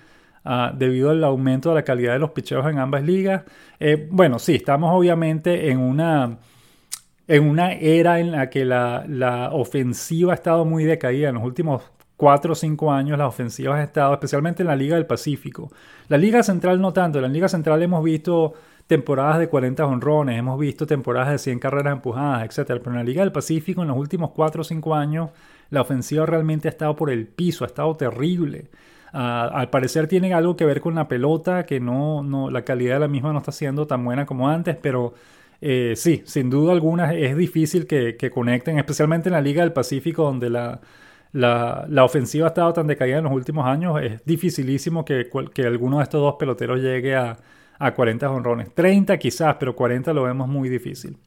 ah, 0.45 0.73
debido 0.75 1.09
al 1.09 1.23
aumento 1.23 1.69
de 1.69 1.75
la 1.75 1.83
calidad 1.83 2.13
de 2.13 2.19
los 2.19 2.31
picheos 2.31 2.65
en 2.67 2.79
ambas 2.79 3.03
ligas? 3.03 3.43
Eh, 3.79 4.07
bueno, 4.11 4.39
sí, 4.39 4.55
estamos 4.55 4.91
obviamente 4.93 5.69
en 5.69 5.79
una, 5.79 6.37
en 7.27 7.49
una 7.49 7.73
era 7.73 8.19
en 8.19 8.31
la 8.31 8.49
que 8.49 8.65
la, 8.65 9.49
ofensiva 9.53 10.33
ha 10.33 10.35
estado 10.35 10.65
muy 10.65 10.83
decaída 10.83 11.29
en 11.29 11.35
los 11.35 11.43
últimos 11.43 11.83
cuatro 12.17 12.53
o 12.53 12.55
cinco 12.55 12.91
años 12.91 13.17
las 13.17 13.27
ofensivas 13.27 13.77
han 13.77 13.83
estado, 13.83 14.13
especialmente 14.13 14.61
en 14.61 14.67
la 14.67 14.75
Liga 14.75 14.95
del 14.95 15.07
Pacífico. 15.07 15.71
La 16.07 16.17
Liga 16.17 16.43
Central 16.43 16.79
no 16.79 16.93
tanto, 16.93 17.17
en 17.17 17.23
la 17.23 17.29
Liga 17.29 17.49
Central 17.49 17.81
hemos 17.81 18.03
visto 18.03 18.53
temporadas 18.85 19.39
de 19.39 19.47
40 19.47 19.85
honrones, 19.85 20.37
hemos 20.37 20.59
visto 20.59 20.85
temporadas 20.85 21.31
de 21.31 21.37
100 21.37 21.59
carreras 21.59 21.93
empujadas, 21.93 22.43
etc. 22.43 22.67
Pero 22.67 22.91
en 22.91 22.97
la 22.97 23.03
Liga 23.03 23.23
del 23.23 23.31
Pacífico 23.31 23.81
en 23.81 23.87
los 23.87 23.97
últimos 23.97 24.31
cuatro 24.31 24.61
o 24.61 24.63
cinco 24.63 24.93
años 24.93 25.29
la 25.71 25.81
ofensiva 25.81 26.25
realmente 26.25 26.67
ha 26.67 26.71
estado 26.71 26.95
por 26.95 27.09
el 27.09 27.25
piso, 27.25 27.63
ha 27.63 27.67
estado 27.67 27.95
terrible. 27.95 28.69
Ah, 29.13 29.49
al 29.53 29.69
parecer 29.69 30.07
tiene 30.07 30.33
algo 30.33 30.55
que 30.55 30.65
ver 30.65 30.81
con 30.81 30.95
la 30.95 31.07
pelota, 31.07 31.65
que 31.65 31.79
no, 31.79 32.23
no, 32.23 32.49
la 32.49 32.63
calidad 32.63 32.95
de 32.95 32.99
la 33.01 33.07
misma 33.07 33.33
no 33.33 33.39
está 33.39 33.51
siendo 33.51 33.87
tan 33.87 34.03
buena 34.05 34.25
como 34.25 34.49
antes, 34.49 34.77
pero 34.81 35.13
eh, 35.61 35.93
sí, 35.95 36.23
sin 36.25 36.49
duda 36.49 36.71
alguna 36.73 37.13
es 37.13 37.35
difícil 37.35 37.87
que, 37.87 38.31
conecten, 38.33 38.77
especialmente 38.79 39.29
en 39.29 39.33
la 39.33 39.41
Liga 39.41 39.63
del 39.63 39.73
Pacífico, 39.73 40.23
donde 40.23 40.49
la, 40.49 40.79
la, 41.33 42.03
ofensiva 42.05 42.47
ha 42.47 42.49
estado 42.49 42.73
tan 42.73 42.87
decaída 42.87 43.17
en 43.17 43.25
los 43.25 43.33
últimos 43.33 43.65
años, 43.65 44.01
es 44.01 44.23
dificilísimo 44.25 45.05
que, 45.05 45.29
que 45.53 45.65
alguno 45.65 45.97
de 45.97 46.03
estos 46.03 46.21
dos 46.21 46.35
peloteros 46.39 46.79
llegue 46.79 47.15
a, 47.15 47.37
a 47.79 47.93
40 47.93 48.29
honrones. 48.29 48.73
30 48.73 49.17
quizás, 49.17 49.55
pero 49.59 49.75
40 49.75 50.13
lo 50.13 50.23
vemos 50.23 50.47
muy 50.47 50.69
difícil. 50.69 51.17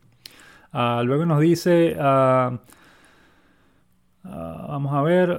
Ah, 0.72 1.03
luego 1.05 1.26
nos 1.26 1.41
dice, 1.41 1.97
ah, 2.01 2.59
vamos 4.22 4.93
a 4.95 5.03
ver, 5.03 5.30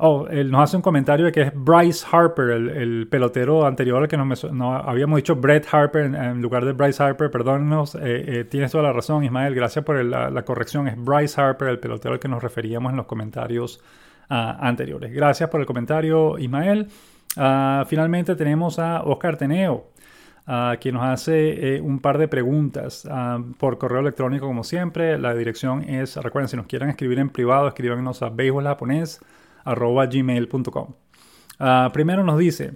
Oh, 0.00 0.28
él 0.30 0.52
nos 0.52 0.62
hace 0.62 0.76
un 0.76 0.82
comentario 0.82 1.26
de 1.26 1.32
que 1.32 1.42
es 1.42 1.52
Bryce 1.52 2.06
Harper, 2.08 2.50
el, 2.50 3.08
pelotero 3.10 3.66
anterior 3.66 4.00
al 4.00 4.08
que 4.08 4.16
nos 4.16 4.44
no, 4.52 4.72
habíamos 4.76 5.16
dicho 5.16 5.34
Brett 5.34 5.66
Harper 5.72 6.04
en, 6.04 6.40
lugar 6.40 6.64
de 6.64 6.72
Bryce 6.72 7.02
Harper. 7.02 7.32
Perdónnos, 7.32 7.96
eh, 7.96 8.00
eh, 8.02 8.44
tienes 8.44 8.70
toda 8.70 8.84
la 8.84 8.92
razón, 8.92 9.24
Ismael. 9.24 9.56
Gracias 9.56 9.84
por 9.84 10.02
la, 10.04 10.44
corrección. 10.44 10.86
Es 10.86 10.96
Bryce 10.96 11.40
Harper, 11.40 11.68
el 11.68 11.80
pelotero 11.80 12.14
al 12.14 12.20
que 12.20 12.28
nos 12.28 12.40
referíamos 12.40 12.90
en 12.90 12.96
los 12.96 13.06
comentarios 13.06 13.80
ah, 14.30 14.56
anteriores. 14.60 15.12
Gracias 15.12 15.50
por 15.50 15.58
el 15.58 15.66
comentario, 15.66 16.38
Ismael. 16.38 16.86
Ah, 17.36 17.84
finalmente 17.88 18.36
tenemos 18.36 18.78
a 18.78 19.02
Oscar 19.02 19.36
Teneo. 19.36 19.88
Uh, 20.46 20.78
quien 20.80 20.94
nos 20.94 21.04
hace 21.04 21.76
eh, 21.76 21.80
un 21.82 21.98
par 21.98 22.16
de 22.16 22.26
preguntas 22.26 23.06
por 23.58 23.76
correo 23.76 24.00
electrónico 24.00 24.46
como 24.46 24.64
siempre. 24.64 25.18
La 25.18 25.34
dirección 25.34 25.82
es, 25.82 26.16
recuerden, 26.16 26.48
si 26.48 26.56
nos 26.56 26.64
quieren 26.64 26.88
escribir 26.88 27.18
en 27.18 27.28
privado, 27.28 27.68
escríbanos 27.68 28.22
a 28.22 28.30
japonés 28.30 28.40
arroba 28.40 28.76
gmail.com. 29.74 30.94
Ah, 31.58 31.90
primero 31.92 32.24
nos 32.24 32.38
dice, 32.38 32.72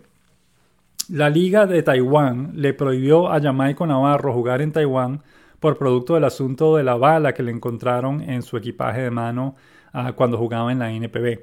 la 1.08 1.30
Liga 1.30 1.66
de 1.66 1.82
Taiwán 1.82 2.52
le 2.54 2.74
prohibió 2.74 3.30
a 3.30 3.40
Jamaico 3.40 3.86
Navarro 3.86 4.32
jugar 4.32 4.62
en 4.62 4.72
Taiwán 4.72 5.22
por 5.60 5.78
producto 5.78 6.14
del 6.14 6.24
asunto 6.24 6.76
de 6.76 6.82
la 6.82 6.96
bala 6.96 7.34
que 7.34 7.42
le 7.42 7.52
encontraron 7.52 8.20
en 8.20 8.42
su 8.42 8.56
equipaje 8.56 9.02
de 9.02 9.10
mano 9.10 9.54
ah, 9.92 10.12
cuando 10.12 10.38
jugaba 10.38 10.72
en 10.72 10.80
la 10.80 10.90
NPB. 10.90 11.40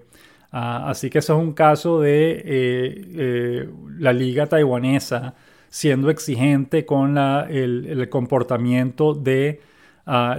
Ah, 0.51 0.89
así 0.89 1.09
que 1.09 1.19
eso 1.19 1.37
es 1.37 1.39
un 1.39 1.53
caso 1.53 2.01
de 2.01 2.31
eh, 2.31 2.41
eh, 2.45 3.69
la 3.97 4.11
liga 4.11 4.47
taiwanesa 4.47 5.35
siendo 5.69 6.09
exigente 6.09 6.85
con 6.85 7.17
el, 7.17 8.09
comportamiento 8.09 9.13
de 9.13 9.61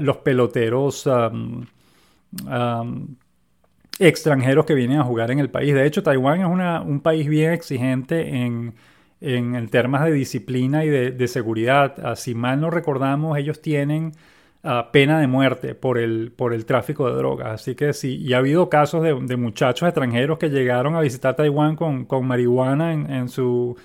los 0.01 0.17
peloteros 0.19 1.09
extranjeros 4.01 4.65
que 4.65 4.75
vienen 4.75 4.99
a 4.99 5.05
jugar 5.05 5.31
en 5.31 5.39
el 5.39 5.51
país. 5.51 5.75
De 5.75 5.87
hecho, 5.87 6.03
Taiwán 6.03 6.41
es 6.41 6.47
un 6.87 7.01
país 7.01 7.29
bien 7.29 7.53
exigente 7.53 8.29
en, 8.29 8.75
en, 9.21 9.69
temas 9.69 10.05
de 10.05 10.13
disciplina 10.13 10.85
y 10.85 10.89
de, 10.89 11.29
seguridad. 11.29 11.95
Ah, 12.03 12.17
si 12.17 12.35
mal 12.35 12.61
no 12.61 12.71
recordamos, 12.71 13.37
ellos 13.39 13.61
tienen 13.61 14.13
ah, 14.65 14.89
pena 14.91 15.21
de 15.21 15.27
muerte 15.27 15.75
por 15.75 15.99
el, 15.99 16.33
por 16.33 16.55
el 16.55 16.65
tráfico 16.65 17.09
de 17.11 17.17
drogas. 17.17 17.49
Así 17.61 17.75
que 17.75 17.93
sí, 17.93 18.17
y 18.17 18.33
ha 18.33 18.39
habido 18.39 18.71
casos 18.71 19.03
de, 19.03 19.37
muchachos 19.37 19.87
extranjeros 19.87 20.39
que 20.39 20.49
llegaron 20.49 20.97
a 20.97 21.01
visitar 21.01 21.37
Taiwán 21.37 21.77
con, 21.77 22.27
marihuana 22.27 22.95
en, 22.95 23.29
su, 23.29 23.77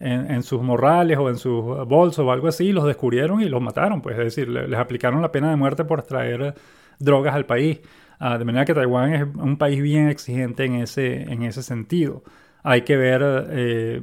en, 0.00 0.42
sus 0.42 0.62
morrales 0.62 1.16
o 1.18 1.28
en 1.28 1.36
sus 1.36 1.64
bolsos 1.86 2.26
o 2.26 2.32
algo 2.32 2.48
así, 2.48 2.72
los 2.72 2.86
descubrieron 2.86 3.40
y 3.40 3.48
los 3.48 3.62
mataron. 3.62 4.02
Pues 4.02 4.18
es 4.18 4.24
decir, 4.24 4.48
les 4.48 4.78
aplicaron 4.78 5.22
la 5.22 5.30
pena 5.30 5.50
de 5.50 5.56
muerte 5.56 5.84
por 5.84 6.02
traer 6.02 6.54
drogas 6.98 7.34
al 7.34 7.46
país. 7.46 7.80
Ah, 8.22 8.36
de 8.36 8.44
manera 8.44 8.66
que 8.66 8.74
Taiwán 8.74 9.14
es 9.14 9.22
un 9.34 9.56
país 9.56 9.80
bien 9.82 10.08
exigente 10.10 10.66
en 10.66 10.74
ese, 10.74 11.22
en 11.22 11.42
ese 11.42 11.62
sentido. 11.62 12.22
Hay 12.62 12.82
que 12.82 12.94
ver 12.98 13.22
eh, 13.50 14.02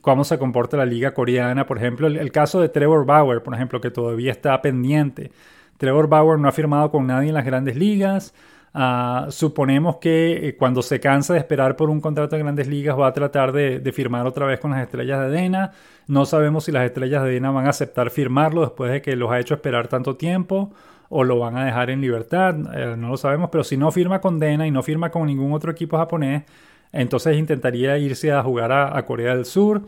cómo 0.00 0.24
se 0.24 0.38
comporta 0.38 0.76
la 0.76 0.84
liga 0.84 1.14
coreana. 1.14 1.64
Por 1.64 1.78
ejemplo, 1.78 2.08
el, 2.08 2.32
caso 2.32 2.60
de 2.60 2.68
Trevor 2.68 3.06
Bauer, 3.06 3.40
por 3.40 3.54
ejemplo, 3.54 3.80
que 3.80 3.92
todavía 3.92 4.32
está 4.32 4.60
pendiente. 4.60 5.30
Trevor 5.78 6.08
Bauer 6.08 6.40
no 6.40 6.48
ha 6.48 6.52
firmado 6.52 6.90
con 6.90 7.06
nadie 7.06 7.28
en 7.28 7.34
las 7.34 7.44
grandes 7.44 7.76
ligas. 7.76 8.34
Ah, 8.74 9.26
suponemos 9.30 9.98
que 9.98 10.48
eh, 10.48 10.56
cuando 10.56 10.82
se 10.82 10.98
cansa 10.98 11.34
de 11.34 11.38
esperar 11.38 11.76
por 11.76 11.90
un 11.90 12.00
contrato 12.00 12.34
de 12.34 12.42
grandes 12.42 12.66
ligas 12.66 12.98
va 12.98 13.06
a 13.06 13.12
tratar 13.12 13.52
de, 13.52 13.78
de, 13.78 13.92
firmar 13.92 14.26
otra 14.26 14.46
vez 14.46 14.58
con 14.58 14.72
las 14.72 14.82
estrellas 14.82 15.20
de 15.20 15.28
Dena. 15.30 15.70
No 16.08 16.24
sabemos 16.24 16.64
si 16.64 16.72
las 16.72 16.84
estrellas 16.84 17.22
de 17.22 17.30
Dena 17.30 17.52
van 17.52 17.66
a 17.66 17.70
aceptar 17.70 18.10
firmarlo 18.10 18.62
después 18.62 18.90
de 18.90 19.00
que 19.00 19.14
los 19.14 19.30
ha 19.30 19.38
hecho 19.38 19.54
esperar 19.54 19.86
tanto 19.86 20.16
tiempo 20.16 20.72
o 21.14 21.24
lo 21.24 21.38
van 21.38 21.56
a 21.58 21.66
dejar 21.66 21.90
en 21.90 22.00
libertad, 22.00 22.56
eh, 22.74 22.96
no 22.96 23.10
lo 23.10 23.16
sabemos, 23.18 23.50
pero 23.50 23.64
si 23.64 23.76
no 23.76 23.92
firma 23.92 24.18
con 24.20 24.38
Dena 24.38 24.66
y 24.66 24.70
no 24.70 24.82
firma 24.82 25.10
con 25.10 25.26
ningún 25.26 25.52
otro 25.52 25.70
equipo 25.70 25.98
japonés, 25.98 26.44
entonces 26.90 27.36
intentaría 27.36 27.98
irse 27.98 28.32
a 28.32 28.42
jugar 28.42 28.72
a, 28.72 29.04
Corea 29.04 29.34
del 29.34 29.44
Sur. 29.44 29.82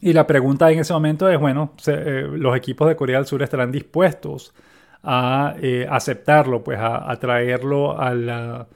y 0.00 0.12
la 0.12 0.26
pregunta 0.26 0.70
en 0.70 0.78
ese 0.78 0.92
momento 0.92 1.28
es, 1.28 1.38
bueno, 1.40 1.74
eh, 1.86 2.28
los 2.32 2.56
equipos 2.56 2.88
de 2.88 2.94
Corea 2.94 3.16
del 3.16 3.26
Sur 3.26 3.42
estarán 3.42 3.72
dispuestos 3.72 4.54
a 5.02 5.56
eh, 5.60 5.84
aceptarlo, 5.90 6.62
pues 6.62 6.78
a, 6.80 7.16
traerlo 7.16 7.98
a 7.98 8.14
la, 8.14 8.68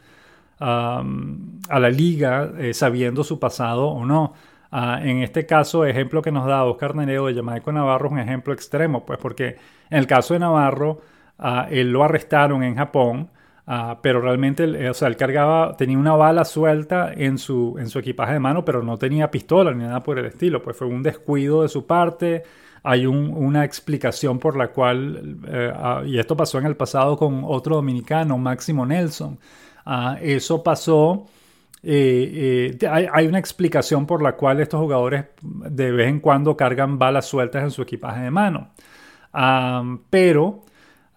a 0.59 1.79
la 1.79 1.91
liga 1.91 2.53
sabiendo 2.73 3.23
su 3.23 3.39
pasado 3.39 3.87
o 3.87 4.05
no. 4.05 4.35
Ah, 4.77 4.99
en 5.01 5.23
este 5.23 5.47
caso, 5.47 5.85
ejemplo 5.85 6.21
que 6.21 6.33
nos 6.33 6.47
da 6.47 6.65
Oscar 6.65 6.97
Nereo 6.97 7.27
de 7.27 7.35
Jamaica 7.35 7.71
Navarro 7.71 8.07
es 8.07 8.13
un 8.13 8.19
ejemplo 8.19 8.53
extremo, 8.53 9.07
pues 9.07 9.21
porque 9.21 9.57
en 9.95 10.01
el 10.01 10.07
caso 10.07 10.35
de 10.35 10.41
Navarro, 10.41 11.01
ah, 11.39 11.67
él 11.71 11.91
lo 11.91 12.05
arrestaron 12.05 12.63
en 12.63 12.77
Japón 12.77 13.31
Ah, 13.67 13.99
pero 14.03 14.21
realmente, 14.21 14.91
o 14.91 14.95
sea, 14.95 15.09
él 15.09 15.17
cargaba, 15.17 15.75
tenía 15.77 15.97
una 15.97 16.15
bala 16.15 16.45
suelta 16.45 17.13
en 17.15 17.39
su, 17.39 17.77
en 17.79 17.89
su 17.89 17.99
equipaje 17.99 18.35
de 18.35 18.41
mano, 18.41 18.63
pero 18.65 18.83
no 18.83 18.99
tenía 18.99 19.31
pistola 19.31 19.73
ni 19.73 19.85
nada 19.85 20.03
por 20.03 20.19
el 20.19 20.27
estilo. 20.27 20.63
Pues 20.63 20.77
fue 20.77 20.87
un 20.87 21.03
descuido 21.03 21.63
de 21.63 21.69
su 21.69 21.87
parte. 21.87 22.43
Hay 22.83 23.07
una 23.07 23.65
explicación 23.65 24.39
por 24.39 24.57
la 24.57 24.69
cual, 24.69 25.39
eh, 25.49 25.73
ah, 25.75 26.03
y 26.05 26.19
esto 26.19 26.37
pasó 26.37 26.59
en 26.59 26.67
el 26.67 26.77
pasado 26.77 27.17
con 27.17 27.43
otro 27.45 27.77
dominicano, 27.77 28.37
Máximo 28.37 28.85
Nelson. 28.85 29.39
Eso 30.21 30.63
pasó. 30.63 31.27
Eh, 31.83 32.77
eh, 32.81 32.89
hay, 32.89 33.27
una 33.27 33.39
explicación 33.39 34.07
por 34.07 34.23
la 34.23 34.37
cual 34.37 34.61
estos 34.61 34.81
jugadores 34.81 35.27
de 35.43 35.93
vez 35.93 36.09
en 36.09 36.21
cuando 36.21 36.57
cargan 36.57 36.99
balas 36.99 37.27
sueltas 37.27 37.63
en 37.63 37.71
su 37.71 37.83
equipaje 37.83 38.23
de 38.23 38.31
mano. 38.31 38.71
Pero 40.11 40.65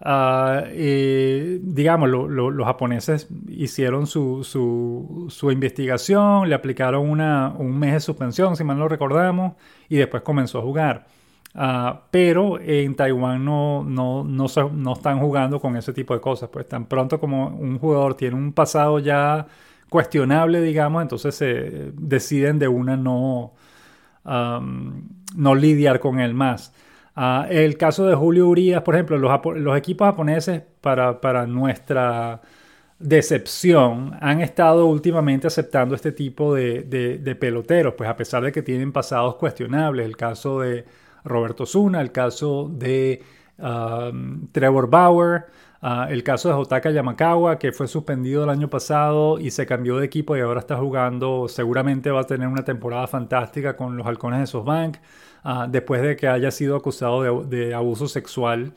Ah, 0.00 0.64
digamos, 0.70 2.08
los 2.08 2.66
japoneses 2.66 3.28
hicieron 3.48 4.06
su, 4.06 4.44
su, 4.44 5.50
investigación, 5.50 6.48
le 6.48 6.54
aplicaron 6.54 7.08
una, 7.08 7.52
un 7.58 7.76
mes 7.78 7.94
de 7.94 8.00
suspensión, 8.00 8.56
si 8.56 8.62
mal 8.64 8.78
no 8.78 8.88
recordamos, 8.88 9.54
y 9.88 9.96
después 9.96 10.22
comenzó 10.22 10.58
a 10.58 10.62
jugar. 10.62 11.06
Ah, 11.54 12.02
pero 12.10 12.60
en 12.60 12.94
Taiwán 12.94 13.44
no, 13.44 13.82
no, 13.84 14.22
no, 14.22 14.46
no, 14.72 14.92
están 14.92 15.18
jugando 15.18 15.60
con 15.60 15.76
ese 15.76 15.92
tipo 15.92 16.14
de 16.14 16.20
cosas. 16.20 16.48
Pues 16.50 16.68
tan 16.68 16.86
pronto 16.86 17.18
como 17.18 17.48
un 17.48 17.78
jugador 17.78 18.14
tiene 18.14 18.36
un 18.36 18.52
pasado 18.52 18.98
ya 19.00 19.46
cuestionable, 19.88 20.60
digamos, 20.60 21.02
entonces 21.02 21.34
se 21.34 21.92
deciden 21.94 22.58
de 22.58 22.68
una 22.68 22.96
no, 22.96 23.54
no 24.24 25.54
lidiar 25.54 26.00
con 26.00 26.20
él 26.20 26.34
más. 26.34 26.72
Ah, 27.20 27.48
el 27.50 27.76
caso 27.76 28.06
de 28.06 28.14
Julio 28.14 28.46
Urias, 28.46 28.82
por 28.82 28.94
ejemplo, 28.94 29.18
los, 29.18 29.76
equipos 29.76 30.06
japoneses, 30.06 30.62
para, 30.80 31.46
nuestra 31.48 32.40
decepción, 33.00 34.16
han 34.20 34.40
estado 34.40 34.86
últimamente 34.86 35.48
aceptando 35.48 35.96
este 35.96 36.12
tipo 36.12 36.54
de, 36.54 37.36
peloteros, 37.40 37.94
pues 37.94 38.08
a 38.08 38.14
pesar 38.16 38.44
de 38.44 38.52
que 38.52 38.62
tienen 38.62 38.92
pasados 38.92 39.34
cuestionables. 39.34 40.06
El 40.06 40.16
caso 40.16 40.60
de 40.60 40.84
Roberto 41.24 41.66
Zuna, 41.66 42.00
el 42.02 42.12
caso 42.12 42.70
de 42.72 43.20
um, 43.58 44.46
Trevor 44.52 44.88
Bauer, 44.88 45.46
uh, 45.82 46.08
el 46.10 46.22
caso 46.22 46.50
de 46.50 46.54
Jotaka 46.54 46.92
Yamakawa, 46.92 47.58
que 47.58 47.72
fue 47.72 47.88
suspendido 47.88 48.44
el 48.44 48.50
año 48.50 48.70
pasado 48.70 49.40
y 49.40 49.50
se 49.50 49.66
cambió 49.66 49.96
de 49.96 50.06
equipo 50.06 50.36
y 50.36 50.40
ahora 50.40 50.60
está 50.60 50.76
jugando, 50.76 51.48
seguramente 51.48 52.12
va 52.12 52.20
a 52.20 52.26
tener 52.28 52.46
una 52.46 52.64
temporada 52.64 53.08
fantástica 53.08 53.76
con 53.76 53.96
los 53.96 54.06
halcones 54.06 54.38
de 54.38 54.46
SoftBank. 54.46 54.98
Ah, 55.44 55.66
después 55.70 56.02
de 56.02 56.16
que 56.16 56.26
haya 56.28 56.50
sido 56.50 56.76
acusado 56.76 57.44
de, 57.44 57.74
abuso 57.74 58.08
sexual 58.08 58.72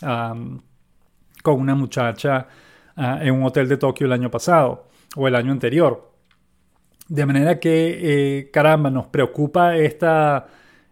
con 0.00 1.60
una 1.60 1.74
muchacha 1.74 2.48
ah, 2.96 3.18
en 3.22 3.34
un 3.34 3.44
hotel 3.44 3.68
de 3.68 3.76
Tokio 3.76 4.06
el 4.06 4.12
año 4.12 4.30
pasado 4.30 4.88
o 5.16 5.28
el 5.28 5.34
año 5.34 5.52
anterior. 5.52 6.12
De 7.08 7.26
manera 7.26 7.60
que, 7.60 8.38
eh, 8.38 8.50
caramba, 8.50 8.90
nos 8.90 9.06
preocupa 9.06 9.76
esta, 9.76 10.46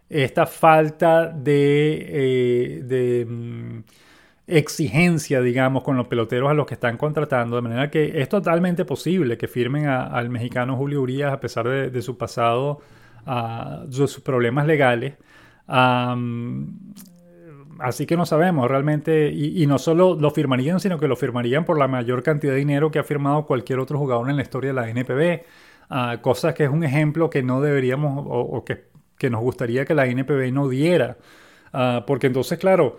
esta 0.09 0.45
falta 0.45 1.29
de, 1.29 2.81
eh, 2.89 3.25
mm, 3.27 3.79
exigencia, 4.47 5.41
digamos, 5.41 5.83
con 5.83 5.97
los 5.97 6.07
peloteros 6.07 6.51
a 6.51 6.53
los 6.53 6.65
que 6.67 6.75
están 6.75 6.97
contratando, 6.97 7.55
de 7.55 7.61
manera 7.63 7.89
que 7.89 8.21
es 8.21 8.29
totalmente 8.29 8.85
posible 8.85 9.37
que 9.37 9.47
firmen 9.47 9.87
al 9.87 10.29
mexicano 10.29 10.75
Julio 10.75 11.01
Urias 11.01 11.33
a 11.33 11.39
pesar 11.39 11.67
de 11.67 12.01
su 12.01 12.17
pasado 12.17 12.81
a 13.25 13.85
sus 13.89 14.19
problemas 14.19 14.65
legales. 14.67 15.15
así 17.79 18.05
que 18.05 18.17
no 18.17 18.25
sabemos 18.25 18.69
realmente, 18.69 19.31
y, 19.31 19.65
no 19.67 19.77
solo 19.77 20.15
lo 20.15 20.31
firmarían, 20.31 20.79
sino 20.79 20.99
que 20.99 21.07
lo 21.07 21.15
firmarían 21.15 21.65
por 21.65 21.77
la 21.77 21.87
mayor 21.87 22.23
cantidad 22.23 22.53
de 22.53 22.59
dinero 22.59 22.91
que 22.91 22.99
ha 22.99 23.03
firmado 23.03 23.45
cualquier 23.45 23.79
otro 23.79 23.97
jugador 23.97 24.29
en 24.29 24.35
la 24.37 24.41
historia 24.41 24.73
de 24.73 24.81
la 24.81 24.89
NPB. 24.89 25.43
Uh, 25.89 26.21
cosa 26.21 26.53
que 26.53 26.63
es 26.63 26.69
un 26.69 26.83
ejemplo 26.83 27.29
que 27.29 27.43
no 27.43 27.61
deberíamos 27.61 28.23
o, 28.25 28.63
que, 28.63 28.85
que, 29.17 29.29
nos 29.29 29.41
gustaría 29.41 29.85
que 29.85 29.93
la 29.93 30.05
NPB 30.07 30.51
no 30.51 30.69
diera. 30.69 31.17
Ah, 31.73 32.03
porque 32.05 32.27
entonces, 32.27 32.59
claro, 32.59 32.97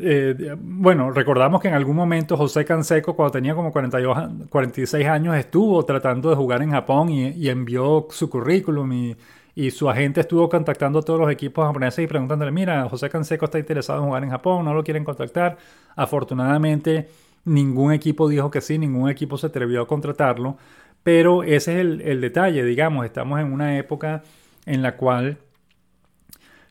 eh, 0.00 0.56
bueno, 0.58 1.10
recordamos 1.10 1.60
que 1.60 1.68
en 1.68 1.74
algún 1.74 1.94
momento 1.96 2.36
José 2.36 2.64
Canseco, 2.64 3.14
cuando 3.14 3.32
tenía 3.32 3.54
como 3.54 3.70
42, 3.70 4.48
46 4.48 5.06
años, 5.06 5.36
estuvo 5.36 5.84
tratando 5.84 6.30
de 6.30 6.36
jugar 6.36 6.62
en 6.62 6.70
Japón 6.70 7.10
y, 7.10 7.28
y 7.28 7.48
envió 7.50 8.06
su 8.10 8.30
currículum 8.30 8.92
y 8.92 9.16
y 9.60 9.70
su 9.70 9.90
agente 9.90 10.22
estuvo 10.22 10.48
contactando 10.48 11.00
a 11.00 11.02
todos 11.02 11.20
los 11.20 11.30
equipos 11.30 11.66
japoneses 11.66 12.02
y 12.02 12.06
preguntándole, 12.06 12.50
mira, 12.50 12.88
José 12.88 13.10
Canseco 13.10 13.44
está 13.44 13.58
interesado 13.58 13.98
en 13.98 14.06
jugar 14.06 14.24
en 14.24 14.30
Japón, 14.30 14.64
no 14.64 14.72
lo 14.72 14.82
quieren 14.82 15.04
contactar. 15.04 15.58
Afortunadamente, 15.96 17.10
ningún 17.44 17.92
equipo 17.92 18.26
dijo 18.26 18.50
que 18.50 18.62
sí, 18.62 18.78
ningún 18.78 19.10
equipo 19.10 19.36
se 19.36 19.48
atrevió 19.48 19.82
a 19.82 19.86
contratarlo, 19.86 20.56
pero 21.02 21.42
ese 21.42 21.74
es 21.74 21.80
el, 21.80 22.00
el 22.00 22.22
detalle, 22.22 22.64
digamos, 22.64 23.04
estamos 23.04 23.38
en 23.38 23.52
una 23.52 23.76
época 23.76 24.22
en 24.64 24.80
la 24.80 24.96
cual 24.96 25.36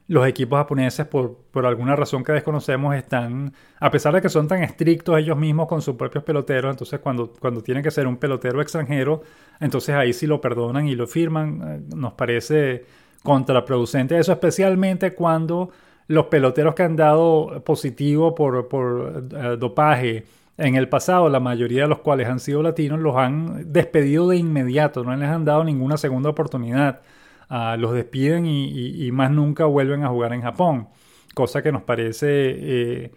los 0.09 0.27
equipos 0.27 0.57
japoneses, 0.57 1.05
por, 1.05 1.37
por, 1.51 1.67
alguna 1.67 1.95
razón 1.95 2.23
que 2.23 2.31
desconocemos, 2.31 2.95
están, 2.95 3.53
a 3.79 3.91
pesar 3.91 4.11
de 4.15 4.21
que 4.21 4.27
son 4.27 4.47
tan 4.47 4.63
estrictos 4.63 5.19
ellos 5.19 5.37
mismos 5.37 5.67
con 5.67 5.83
sus 5.83 5.95
propios 5.95 6.23
peloteros, 6.23 6.71
entonces 6.71 6.99
cuando, 6.99 7.31
cuando 7.39 7.61
tiene 7.61 7.83
que 7.83 7.91
ser 7.91 8.07
un 8.07 8.17
pelotero 8.17 8.59
extranjero, 8.59 9.21
entonces 9.59 9.93
ahí 9.93 10.11
sí 10.11 10.25
lo 10.25 10.41
perdonan 10.41 10.87
y 10.87 10.95
lo 10.95 11.05
firman. 11.05 11.61
Eh, 11.63 11.95
nos 11.95 12.13
parece 12.13 12.85
contraproducente 13.21 14.17
eso, 14.17 14.31
especialmente 14.31 15.13
cuando 15.13 15.69
los 16.07 16.25
peloteros 16.25 16.73
que 16.73 16.81
han 16.81 16.95
dado 16.95 17.63
positivo 17.63 18.33
por, 18.33 18.67
por 18.67 19.25
eh, 19.31 19.57
dopaje 19.59 20.25
en 20.57 20.73
el 20.73 20.89
pasado, 20.89 21.29
la 21.29 21.39
mayoría 21.39 21.83
de 21.83 21.87
los 21.87 21.99
cuales 21.99 22.27
han 22.27 22.39
sido 22.39 22.63
latinos, 22.63 22.99
los 22.99 23.15
han 23.15 23.71
despedido 23.71 24.27
de 24.27 24.37
inmediato, 24.37 25.03
no 25.03 25.15
les 25.15 25.29
han 25.29 25.45
dado 25.45 25.63
ninguna 25.63 25.97
segunda 25.97 26.31
oportunidad. 26.31 27.01
Ah, 27.49 27.77
los 27.77 27.93
despiden 27.93 28.45
y, 28.45 29.11
más 29.11 29.31
nunca 29.31 29.65
vuelven 29.65 30.03
a 30.03 30.09
jugar 30.09 30.33
en 30.33 30.41
Japón. 30.41 30.89
Cosa 31.33 31.63
que 31.63 31.71
nos 31.71 31.83
parece, 31.83 32.27
eh, 32.29 33.11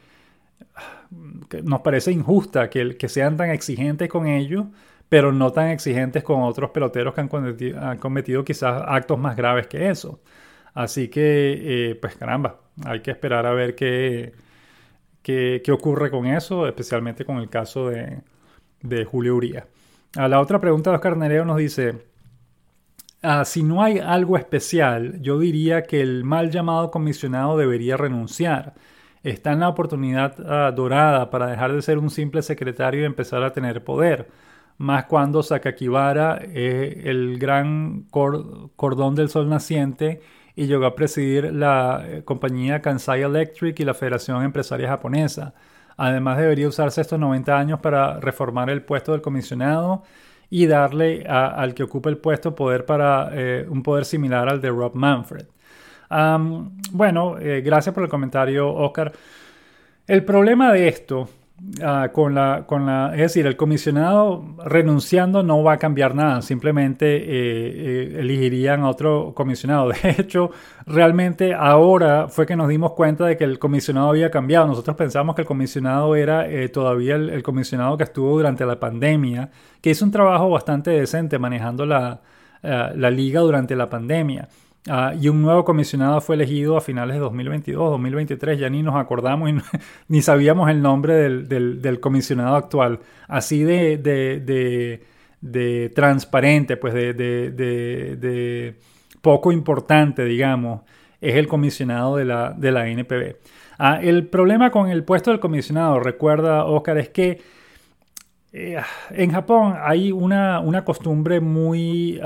nos 1.63 1.81
parece 1.83 2.13
injusta 2.13 2.71
que, 2.71 2.97
que 2.97 3.09
sean 3.09 3.37
tan 3.37 3.51
exigentes 3.51 4.09
con 4.09 4.27
ellos, 4.27 4.67
pero 5.09 5.33
no 5.33 5.53
tan 5.53 5.69
exigentes 5.69 6.25
con 6.25 6.43
otros 6.43 6.71
peloteros 6.71 7.15
que 7.15 7.21
han 7.21 7.99
cometido, 7.99 8.45
quizás 8.45 8.83
actos 8.87 9.19
más 9.19 9.37
graves 9.37 9.67
que 9.67 9.91
eso. 9.91 10.21
Así 10.75 11.09
que, 11.09 11.91
eh, 11.91 11.95
pues 11.97 12.17
caramba, 12.17 12.61
hay 12.87 13.01
que 13.01 13.11
esperar 13.11 13.47
a 13.47 13.53
ver 13.53 13.75
qué, 13.75 14.33
qué, 15.23 15.63
ocurre 15.73 16.11
con 16.11 16.27
eso, 16.27 16.67
especialmente 16.67 17.25
con 17.27 17.39
el 17.39 17.51
caso 17.51 17.91
de, 17.91 18.23
de 18.83 19.05
Julio 19.05 19.37
Uría. 19.37 19.67
A 20.17 20.29
la 20.29 20.41
otra 20.41 20.61
pregunta 20.61 20.91
de 20.91 20.97
Oscar 20.97 21.17
Nereo 21.17 21.45
nos 21.45 21.59
dice, 21.59 22.12
Ah, 23.25 23.45
si 23.45 23.63
no 23.63 23.83
hay 23.83 23.99
algo 24.01 24.37
especial, 24.37 25.21
yo 25.23 25.39
diría 25.39 25.83
que 25.85 26.01
el 26.01 26.25
mal 26.25 26.51
llamado 26.51 26.91
comisionado 26.91 27.57
debería 27.57 27.97
renunciar. 27.97 28.75
Está 29.23 29.53
en 29.53 29.61
la 29.61 29.69
oportunidad 29.69 30.35
ah, 30.45 30.73
dorada 30.73 31.31
para 31.31 31.47
dejar 31.47 31.73
de 31.73 31.83
ser 31.83 31.99
un 31.99 32.11
simple 32.11 32.43
secretario 32.43 33.03
y 33.03 33.05
empezar 33.05 33.45
a 33.45 33.53
tener 33.53 33.85
poder. 33.85 34.29
Más 34.79 35.05
cuando 35.05 35.43
Sakakibara 35.43 36.39
es 36.39 37.07
el 37.07 37.39
gran 37.39 38.03
cordón 38.11 39.15
del 39.15 39.29
sol 39.29 39.49
naciente 39.49 40.21
y 40.57 40.67
llegó 40.67 40.87
a 40.87 40.97
presidir 40.97 41.53
la 41.53 42.05
eh, 42.05 42.25
compañía 42.25 42.83
Kansai 42.83 43.23
Electric 43.23 43.79
y 43.81 43.85
la 43.85 43.95
Federación 43.95 44.43
Empresaria 44.43 44.89
Japonesa. 44.89 45.55
Además, 45.97 46.39
debería 46.39 46.69
usarse 46.69 47.01
estos 47.01 47.21
90 47.21 47.57
años 47.57 47.81
para 47.81 48.19
reformar 48.21 48.71
el 48.71 48.83
puesto 48.83 49.13
del 49.13 49.23
comisionado 49.23 50.03
y 50.55 50.67
darle 50.67 51.25
al 51.27 51.73
que 51.73 51.83
ocupa 51.83 52.11
el 52.11 52.19
puesto 52.19 52.55
poder 52.55 52.85
para 52.85 53.31
eh, 53.33 53.65
un 53.67 53.83
poder 53.83 54.05
similar 54.05 54.51
al 54.51 54.61
de 54.61 54.69
Rob 54.69 54.95
Manfred. 54.95 55.47
bueno, 56.91 57.39
eh, 57.39 57.63
gracias 57.63 57.95
por 57.95 58.05
el 58.05 58.11
comentario, 58.11 58.71
Oscar. 58.71 59.11
El 60.07 60.27
problema 60.27 60.71
de 60.71 60.89
esto 60.89 61.27
Ah, 61.81 62.11
con, 62.13 62.35
la, 62.35 62.65
con 62.67 62.87
la, 62.87 63.13
es 63.15 63.21
decir, 63.21 63.47
el 63.47 63.57
comisionado 63.57 64.57
renunciando 64.65 65.45
no 65.45 65.63
va 65.63 65.75
a 65.75 65.79
cambiar 65.79 66.13
nada, 66.13 66.43
simplemente 66.43 67.17
eh, 67.17 67.23
eh, 67.27 68.17
elegirían 68.19 68.81
a 68.81 68.89
otro 68.89 69.33
comisionado. 69.33 69.91
De 70.03 70.11
hecho, 70.19 70.51
realmente 70.87 71.55
ahora 71.55 72.27
fue 72.27 72.47
que 72.47 72.57
nos 72.57 72.69
dimos 72.69 72.95
cuenta 72.95 73.27
de 73.27 73.37
que 73.37 73.45
el 73.45 73.61
comisionado 73.61 74.09
había 74.09 74.29
cambiado. 74.29 74.67
Nosotros 74.67 74.97
pensamos 74.97 75.37
que 75.37 75.43
el 75.43 75.47
comisionado 75.47 76.17
era 76.17 76.49
eh, 76.51 76.69
todavía 76.69 77.15
el, 77.15 77.43
comisionado 77.45 77.97
que 77.97 78.05
estuvo 78.05 78.33
durante 78.33 78.67
la 78.67 78.81
pandemia, 78.81 79.51
que 79.81 79.91
hizo 79.91 80.05
un 80.05 80.11
trabajo 80.11 80.51
bastante 80.51 80.91
decente 80.91 81.39
manejando 81.39 81.87
la, 81.87 82.23
la 82.63 83.11
liga 83.11 83.41
durante 83.41 83.77
la 83.77 83.89
pandemia. 83.89 84.49
Ah, 84.89 85.15
y 85.19 85.29
un 85.29 85.41
nuevo 85.43 85.65
comisionado 85.65 86.21
fue 86.21 86.35
elegido 86.35 86.77
a 86.77 86.81
finales 86.81 87.15
de 87.15 87.21
2022, 87.21 87.91
2023, 87.93 88.59
ya 88.59 88.69
ni 88.69 88.83
nos 88.83 88.97
acordamos 88.97 89.49
y 89.51 89.55
ni 90.09 90.23
sabíamos 90.23 90.69
el 90.71 90.83
nombre 90.83 91.15
del, 91.15 92.01
comisionado 92.01 92.57
actual. 92.57 92.99
Así 93.29 93.63
de, 93.63 93.99
de, 95.41 95.93
transparente, 95.95 96.77
pues 96.77 96.95
de, 96.95 98.77
poco 99.21 99.53
importante, 99.53 100.25
digamos, 100.25 100.81
es 101.21 101.37
el 101.37 101.47
comisionado 101.47 102.17
de 102.17 102.25
la, 102.25 102.53
de 102.53 102.73
la 102.73 102.89
NPB. 102.89 103.37
Ah, 103.79 104.01
el 104.03 104.27
problema 104.27 104.71
con 104.73 104.89
el 104.89 105.05
puesto 105.05 105.31
del 105.31 105.39
comisionado, 105.39 106.01
recuerda 106.01 106.65
Oscar, 106.65 106.99
es 106.99 107.09
que 107.11 107.41
eh, 108.53 108.77
en 109.11 109.31
Japón 109.31 109.75
hay 109.81 110.11
una, 110.11 110.59
una 110.59 110.85
costumbre 110.85 111.41
muy, 111.41 112.21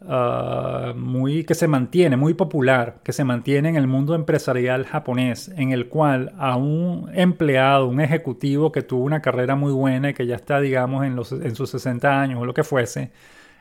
ah, 0.00 0.92
muy 0.96 1.44
que 1.44 1.54
se 1.54 1.68
mantiene, 1.68 2.16
muy 2.16 2.34
popular, 2.34 3.00
que 3.02 3.12
se 3.12 3.24
mantiene 3.24 3.68
en 3.68 3.76
el 3.76 3.86
mundo 3.86 4.14
empresarial 4.14 4.84
japonés, 4.84 5.48
en 5.56 5.72
el 5.72 5.88
cual 5.88 6.32
a 6.38 6.56
un 6.56 7.10
empleado, 7.14 7.86
un 7.88 8.00
ejecutivo 8.00 8.72
que 8.72 8.82
tuvo 8.82 9.04
una 9.04 9.22
carrera 9.22 9.56
muy 9.56 9.72
buena 9.72 10.10
y 10.10 10.14
que 10.14 10.26
ya 10.26 10.36
está, 10.36 10.60
digamos, 10.60 11.04
en, 11.04 11.16
los, 11.16 11.32
en 11.32 11.54
sus 11.54 11.70
60 11.70 12.20
años 12.20 12.40
o 12.40 12.46
lo 12.46 12.54
que 12.54 12.64
fuese, 12.64 13.12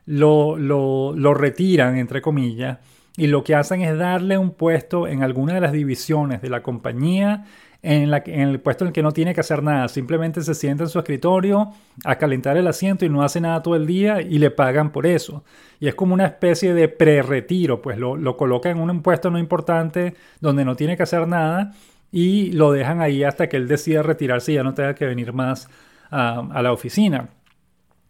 lo, 0.05 0.57
lo, 0.57 1.13
lo 1.15 1.33
retiran, 1.33 1.97
entre 1.97 2.21
comillas, 2.21 2.79
y 3.17 3.27
lo 3.27 3.43
que 3.43 3.55
hacen 3.55 3.81
es 3.81 3.97
darle 3.97 4.37
un 4.37 4.51
puesto 4.51 5.07
en 5.07 5.23
alguna 5.23 5.53
de 5.53 5.61
las 5.61 5.71
divisiones 5.71 6.41
de 6.41 6.49
la 6.49 6.61
compañía 6.61 7.45
en, 7.85 8.11
el 8.49 8.59
puesto 8.59 8.83
en 8.83 8.87
el 8.87 8.93
que 8.93 9.03
no 9.03 9.11
tiene 9.11 9.33
que 9.33 9.41
hacer 9.41 9.61
nada. 9.61 9.87
Simplemente 9.87 10.41
se 10.41 10.55
sienta 10.55 10.83
en 10.83 10.89
su 10.89 10.97
escritorio 10.97 11.69
a 12.03 12.15
calentar 12.17 12.57
el 12.57 12.67
asiento 12.67 13.05
y 13.05 13.09
no 13.09 13.21
hace 13.21 13.39
nada 13.39 13.61
todo 13.61 13.75
el 13.75 13.85
día 13.85 14.21
y 14.21 14.39
le 14.39 14.49
pagan 14.49 14.91
por 14.91 15.05
eso. 15.05 15.43
Y 15.79 15.87
es 15.87 15.93
como 15.93 16.15
una 16.15 16.25
especie 16.25 16.73
de 16.73 16.87
pre-retiro, 16.87 17.81
pues 17.81 17.97
lo, 17.99 18.17
lo 18.17 18.37
colocan 18.37 18.77
en 18.77 18.89
un 18.89 19.01
puesto 19.01 19.29
no 19.29 19.37
importante 19.37 20.15
donde 20.41 20.65
no 20.65 20.75
tiene 20.75 20.97
que 20.97 21.03
hacer 21.03 21.27
nada 21.27 21.73
y 22.11 22.51
lo 22.53 22.71
dejan 22.71 23.01
ahí 23.01 23.23
hasta 23.23 23.47
que 23.47 23.57
él 23.57 23.67
decida 23.67 24.01
retirarse 24.01 24.51
y 24.51 24.55
ya 24.55 24.63
no 24.63 24.73
tenga 24.73 24.95
que 24.95 25.05
venir 25.05 25.31
más 25.31 25.69
a, 26.09 26.39
a 26.39 26.61
la 26.63 26.71
oficina. 26.71 27.29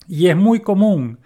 Y 0.07 0.27
es 0.27 0.37
muy 0.37 0.61
común 0.61 1.19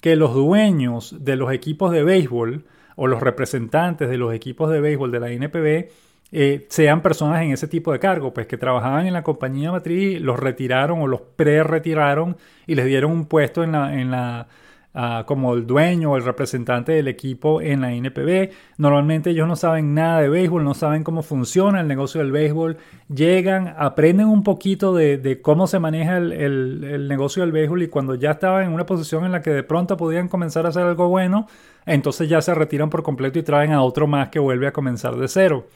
que 0.00 0.16
los 0.16 0.34
dueños 0.34 1.16
de 1.24 1.36
los 1.36 1.52
equipos 1.52 1.90
de 1.90 2.04
béisbol 2.04 2.66
o 2.96 3.06
los 3.06 3.22
representantes 3.22 4.10
de 4.10 4.18
los 4.18 4.34
equipos 4.34 4.70
de 4.70 4.80
béisbol 4.80 5.10
de 5.10 5.20
la 5.20 5.30
NPB 5.30 5.90
eh, 6.36 6.66
sean 6.68 7.00
personas 7.00 7.42
en 7.42 7.52
ese 7.52 7.68
tipo 7.68 7.92
de 7.92 8.00
cargo, 8.00 8.34
pues 8.34 8.48
que 8.48 8.58
trabajaban 8.58 9.06
en 9.06 9.12
la 9.12 9.22
compañía 9.22 9.70
matriz, 9.70 10.20
los 10.20 10.36
retiraron 10.36 11.00
o 11.00 11.06
los 11.06 11.20
pre-retiraron 11.20 12.36
y 12.66 12.74
les 12.74 12.86
dieron 12.86 13.12
un 13.12 13.26
puesto 13.26 13.62
en 13.62 13.70
la, 13.70 13.94
en 13.94 14.10
la 14.10 14.48
ah, 14.94 15.22
como 15.28 15.54
el 15.54 15.64
dueño 15.64 16.10
o 16.10 16.16
el 16.16 16.24
representante 16.24 16.90
del 16.90 17.06
equipo 17.06 17.60
en 17.60 17.82
la 17.82 17.92
NPB. 17.92 18.50
Normalmente 18.78 19.30
ellos 19.30 19.46
no 19.46 19.54
saben 19.54 19.94
nada 19.94 20.22
de 20.22 20.28
béisbol, 20.28 20.64
no 20.64 20.74
saben 20.74 21.04
cómo 21.04 21.22
funciona 21.22 21.80
el 21.80 21.86
negocio 21.86 22.20
del 22.20 22.32
béisbol. 22.32 22.78
Llegan, 23.14 23.72
aprenden 23.78 24.26
un 24.26 24.42
poquito 24.42 24.92
de, 24.92 25.38
cómo 25.40 25.68
se 25.68 25.78
maneja 25.78 26.16
el, 26.16 26.32
el, 26.32 27.06
negocio 27.06 27.42
del 27.42 27.52
béisbol 27.52 27.84
y 27.84 27.88
cuando 27.88 28.16
ya 28.16 28.32
estaban 28.32 28.64
en 28.64 28.72
una 28.72 28.86
posición 28.86 29.24
en 29.24 29.30
la 29.30 29.40
que 29.40 29.50
de 29.50 29.62
pronto 29.62 29.96
podían 29.96 30.26
comenzar 30.26 30.66
a 30.66 30.70
hacer 30.70 30.82
algo 30.82 31.08
bueno, 31.08 31.46
entonces 31.86 32.28
ya 32.28 32.42
se 32.42 32.52
retiran 32.56 32.90
por 32.90 33.04
completo 33.04 33.38
y 33.38 33.44
traen 33.44 33.70
a 33.70 33.82
otro 33.82 34.08
más 34.08 34.30
que 34.30 34.40
vuelve 34.40 34.66
a 34.66 34.72
comenzar 34.72 35.14
de 35.14 35.28
cero 35.28 35.66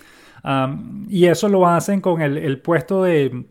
y 1.08 1.26
eso 1.26 1.48
lo 1.48 1.66
hacen 1.66 2.00
con 2.00 2.22
el, 2.22 2.60
puesto 2.60 3.02
de, 3.02 3.44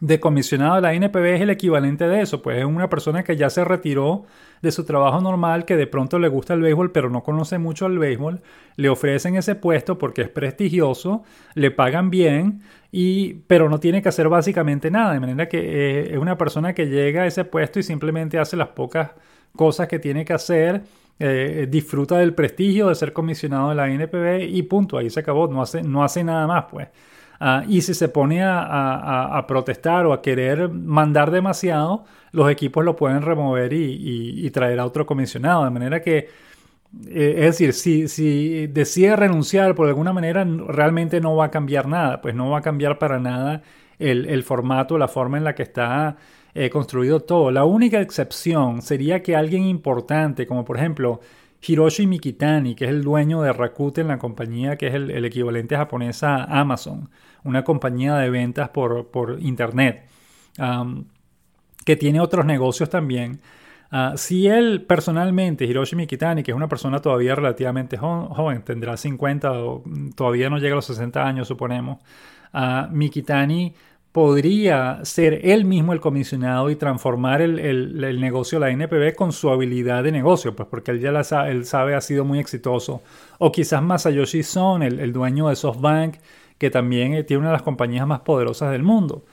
de, 0.00 0.20
comisionado 0.20 0.76
de 0.76 0.80
la 0.82 0.94
NPB, 0.94 1.34
es 1.34 1.40
el 1.40 1.50
equivalente 1.50 2.06
de 2.06 2.20
eso, 2.20 2.42
pues 2.42 2.58
es 2.58 2.64
una 2.64 2.88
persona 2.88 3.24
que 3.24 3.36
ya 3.36 3.50
se 3.50 3.64
retiró 3.64 4.24
de 4.62 4.72
su 4.72 4.84
trabajo 4.84 5.20
normal, 5.20 5.64
que 5.64 5.76
de 5.76 5.86
pronto 5.86 6.18
le 6.18 6.28
gusta 6.28 6.54
el 6.54 6.60
béisbol, 6.60 6.92
pero 6.92 7.10
no 7.10 7.22
conoce 7.22 7.58
mucho 7.58 7.86
el 7.86 7.98
béisbol, 7.98 8.40
le 8.76 8.88
ofrecen 8.88 9.36
ese 9.36 9.54
puesto 9.54 9.98
porque 9.98 10.22
es 10.22 10.28
prestigioso, 10.28 11.24
le 11.54 11.70
pagan 11.70 12.10
bien, 12.10 12.62
y, 12.92 13.34
pero 13.46 13.68
no 13.68 13.80
tiene 13.80 14.00
que 14.00 14.08
hacer 14.08 14.28
básicamente 14.28 14.90
nada, 14.90 15.12
de 15.12 15.20
manera 15.20 15.48
que 15.48 15.58
eh, 15.58 16.12
es 16.12 16.18
una 16.18 16.38
persona 16.38 16.72
que 16.72 16.86
llega 16.86 17.22
a 17.22 17.26
ese 17.26 17.44
puesto 17.44 17.78
y 17.78 17.82
simplemente 17.82 18.38
hace 18.38 18.56
las 18.56 18.68
pocas 18.68 19.10
cosas 19.54 19.88
que 19.88 19.98
tiene 19.98 20.24
que 20.24 20.32
hacer 20.32 20.82
eh, 21.18 21.66
disfruta 21.70 22.18
del 22.18 22.34
prestigio 22.34 22.88
de 22.88 22.94
ser 22.94 23.12
comisionado 23.12 23.70
de 23.70 23.74
la 23.74 23.88
NPB 23.88 24.54
y 24.54 24.62
punto, 24.62 24.98
ahí 24.98 25.08
se 25.08 25.20
acabó, 25.20 25.48
no 25.48 25.62
hace, 25.62 25.82
no 25.82 26.04
hace 26.04 26.22
nada 26.22 26.46
más, 26.46 26.64
pues. 26.70 26.88
Ah, 27.40 27.64
y 27.68 27.82
si 27.82 27.94
se 27.94 28.08
pone 28.08 28.42
a, 28.42 29.44
protestar 29.48 30.06
o 30.06 30.12
a 30.12 30.22
querer 30.22 30.68
mandar 30.70 31.30
demasiado, 31.30 32.04
los 32.32 32.50
equipos 32.50 32.84
lo 32.84 32.96
pueden 32.96 33.22
remover 33.22 33.72
y, 33.72 34.50
traer 34.50 34.80
a 34.80 34.86
otro 34.86 35.06
comisionado. 35.06 35.64
De 35.64 35.70
manera 35.70 36.00
que, 36.00 36.28
eh, 37.08 37.34
es 37.38 37.44
decir, 37.46 37.72
si, 37.74 38.08
si 38.08 38.66
decide 38.68 39.16
renunciar 39.16 39.74
por 39.74 39.88
alguna 39.88 40.12
manera, 40.12 40.44
realmente 40.44 41.20
no 41.20 41.36
va 41.36 41.46
a 41.46 41.50
cambiar 41.50 41.88
nada, 41.88 42.20
pues 42.22 42.34
no 42.34 42.50
va 42.50 42.58
a 42.58 42.62
cambiar 42.62 42.98
para 42.98 43.18
nada 43.18 43.62
el 43.98 44.42
formato, 44.42 44.98
la 44.98 45.08
forma 45.08 45.38
en 45.38 45.44
la 45.44 45.54
que 45.54 45.62
está 45.62 46.16
eh, 46.58 46.70
construido 46.70 47.20
todo. 47.20 47.50
La 47.50 47.66
única 47.66 48.00
excepción 48.00 48.80
sería 48.80 49.22
que 49.22 49.36
alguien 49.36 49.64
importante, 49.64 50.46
como 50.46 50.64
por 50.64 50.78
ejemplo 50.78 51.20
Hiroshi 51.60 52.06
Mikitani, 52.06 52.74
que 52.74 52.86
es 52.86 52.90
el 52.90 53.02
dueño 53.04 53.42
de 53.42 53.52
Rakuten, 53.52 54.08
la 54.08 54.18
compañía 54.18 54.76
que 54.76 54.86
es 54.86 54.94
el, 54.94 55.22
equivalente 55.26 55.76
japonés 55.76 56.22
a 56.22 56.44
Amazon, 56.44 57.10
una 57.44 57.62
compañía 57.62 58.14
de 58.16 58.30
ventas 58.30 58.70
por, 58.70 59.36
Internet, 59.40 60.08
que 61.84 61.96
tiene 61.96 62.20
otros 62.20 62.46
negocios 62.46 62.88
también. 62.88 63.42
Ah, 63.90 64.14
si 64.16 64.48
él 64.48 64.86
personalmente, 64.88 65.66
Hiroshi 65.66 65.94
Mikitani, 65.94 66.42
que 66.42 66.52
es 66.52 66.56
una 66.56 66.68
persona 66.68 67.00
todavía 67.00 67.34
relativamente 67.34 67.98
joven, 67.98 68.62
tendrá 68.62 68.96
50 68.96 69.52
o 69.52 69.84
todavía 70.14 70.48
no 70.48 70.56
llega 70.56 70.72
a 70.72 70.76
los 70.76 70.86
60 70.86 71.22
años, 71.22 71.48
suponemos, 71.48 71.98
uh, 72.54 72.90
Mikitani 72.90 73.74
podría 74.16 75.00
ser 75.02 75.40
él 75.44 75.66
mismo 75.66 75.92
el 75.92 76.00
comisionado 76.00 76.70
y 76.70 76.76
transformar 76.76 77.42
el, 77.42 77.58
el, 77.58 78.18
negocio 78.18 78.58
la 78.58 78.70
NPB 78.70 79.14
con 79.14 79.30
su 79.30 79.50
habilidad 79.50 80.02
de 80.04 80.10
negocio, 80.10 80.56
pues 80.56 80.66
porque 80.70 80.90
él 80.92 81.00
ya 81.00 81.12
la 81.12 81.22
sabe, 81.22 81.50
él 81.50 81.66
sabe 81.66 81.94
ha 81.94 82.00
sido 82.00 82.24
muy 82.24 82.38
exitoso. 82.38 83.02
O 83.36 83.52
quizás 83.52 83.82
Masayoshi 83.82 84.42
Son, 84.42 84.82
el, 84.82 85.00
el 85.00 85.12
dueño 85.12 85.48
de 85.48 85.56
SoftBank, 85.56 86.14
que 86.56 86.70
también 86.70 87.12
eh, 87.12 87.24
tiene 87.24 87.40
una 87.40 87.48
de 87.48 87.56
las 87.56 87.62
compañías 87.62 88.06
más 88.06 88.20
poderosas 88.20 88.72
del 88.72 88.82
mundo. 88.82 89.26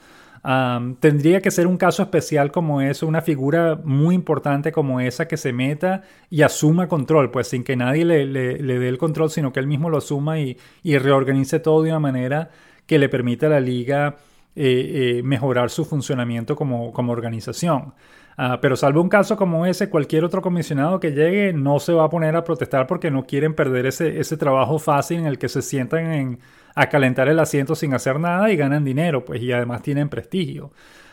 tendría 1.00 1.40
que 1.40 1.50
ser 1.50 1.66
un 1.66 1.78
caso 1.78 2.02
especial 2.02 2.52
como 2.52 2.82
eso, 2.82 3.06
una 3.06 3.22
figura 3.22 3.80
muy 3.84 4.14
importante 4.14 4.70
como 4.70 5.00
esa 5.00 5.26
que 5.26 5.38
se 5.38 5.54
meta 5.54 6.02
y 6.28 6.42
asuma 6.42 6.88
control, 6.88 7.30
pues 7.30 7.48
sin 7.48 7.64
que 7.64 7.74
nadie 7.74 8.04
le, 8.04 8.26
le, 8.26 8.58
le 8.60 8.78
dé 8.78 8.88
el 8.90 8.98
control, 8.98 9.30
sino 9.30 9.50
que 9.50 9.60
él 9.60 9.66
mismo 9.66 9.88
lo 9.88 9.96
asuma 9.96 10.40
y, 10.40 10.58
y 10.82 10.98
reorganice 10.98 11.58
todo 11.58 11.82
de 11.84 11.88
una 11.88 12.00
manera 12.00 12.50
que 12.86 12.98
le 12.98 13.08
permita 13.08 13.46
a 13.46 13.48
la 13.48 13.60
liga 13.60 14.18
eh, 14.56 15.18
eh, 15.18 15.22
mejorar 15.24 15.70
su 15.70 15.84
funcionamiento 15.84 16.54
como, 16.54 16.92
como 16.92 17.12
organización. 17.12 17.94
Ah, 18.36 18.58
pero 18.60 18.76
salvo 18.76 19.00
un 19.00 19.08
caso 19.08 19.36
como 19.36 19.66
ese, 19.66 19.90
cualquier 19.90 20.24
otro 20.24 20.42
comisionado 20.42 20.98
que 20.98 21.12
llegue 21.12 21.52
no 21.52 21.78
se 21.78 21.92
va 21.92 22.04
a 22.04 22.10
poner 22.10 22.34
a 22.36 22.44
protestar 22.44 22.86
porque 22.86 23.10
no 23.10 23.26
quieren 23.26 23.54
perder 23.54 23.86
ese, 23.86 24.18
ese 24.18 24.36
trabajo 24.36 24.78
fácil 24.78 25.20
en 25.20 25.26
el 25.26 25.38
que 25.38 25.48
se 25.48 25.62
sientan 25.62 26.12
en, 26.12 26.38
a 26.74 26.88
calentar 26.88 27.28
el 27.28 27.38
asiento 27.38 27.74
sin 27.74 27.94
hacer 27.94 28.18
nada 28.18 28.50
y 28.50 28.56
ganan 28.56 28.84
dinero, 28.84 29.24
pues 29.24 29.40
y 29.42 29.52
además 29.52 29.82
tienen 29.82 30.08
prestigio. 30.08 30.72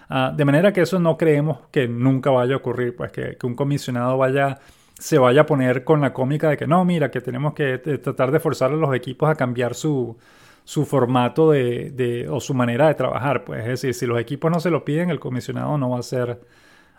Ah, 0.09 0.33
de 0.35 0.45
manera 0.45 0.73
que 0.73 0.81
eso 0.81 0.99
no 0.99 1.17
creemos 1.17 1.59
que 1.71 1.87
nunca 1.87 2.31
vaya 2.31 2.55
a 2.55 2.57
ocurrir, 2.57 2.95
pues 2.95 3.11
que, 3.11 3.37
que, 3.37 3.47
un 3.47 3.55
comisionado 3.55 4.17
vaya, 4.17 4.59
se 4.99 5.17
vaya 5.17 5.41
a 5.41 5.45
poner 5.45 5.83
con 5.83 6.01
la 6.01 6.13
cómica 6.13 6.49
de 6.49 6.57
que 6.57 6.67
no, 6.67 6.83
mira, 6.85 7.11
que 7.11 7.21
tenemos 7.21 7.53
que 7.53 7.75
eh, 7.75 7.97
tratar 7.99 8.31
de 8.31 8.39
forzar 8.39 8.71
a 8.71 8.75
los 8.75 8.93
equipos 8.95 9.29
a 9.29 9.35
cambiar 9.35 9.73
su, 9.75 10.17
su 10.63 10.85
formato 10.85 11.51
de, 11.51 12.27
o 12.29 12.39
su 12.39 12.53
manera 12.53 12.87
de 12.87 12.95
trabajar. 12.95 13.43
Pues 13.43 13.61
es 13.61 13.67
decir, 13.67 13.93
si 13.93 14.05
los 14.05 14.19
equipos 14.19 14.51
no 14.51 14.59
se 14.59 14.69
lo 14.69 14.85
piden, 14.85 15.09
el 15.09 15.19
comisionado 15.19 15.77
no 15.77 15.89
va 15.89 15.97
a 15.97 15.99
hacer, 15.99 16.41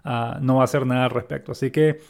ah, 0.04 0.38
no 0.40 0.56
va 0.56 0.62
a 0.62 0.64
hacer 0.64 0.86
nada 0.86 1.04
al 1.04 1.10
respecto. 1.10 1.52
Así 1.52 1.70
que, 1.70 2.00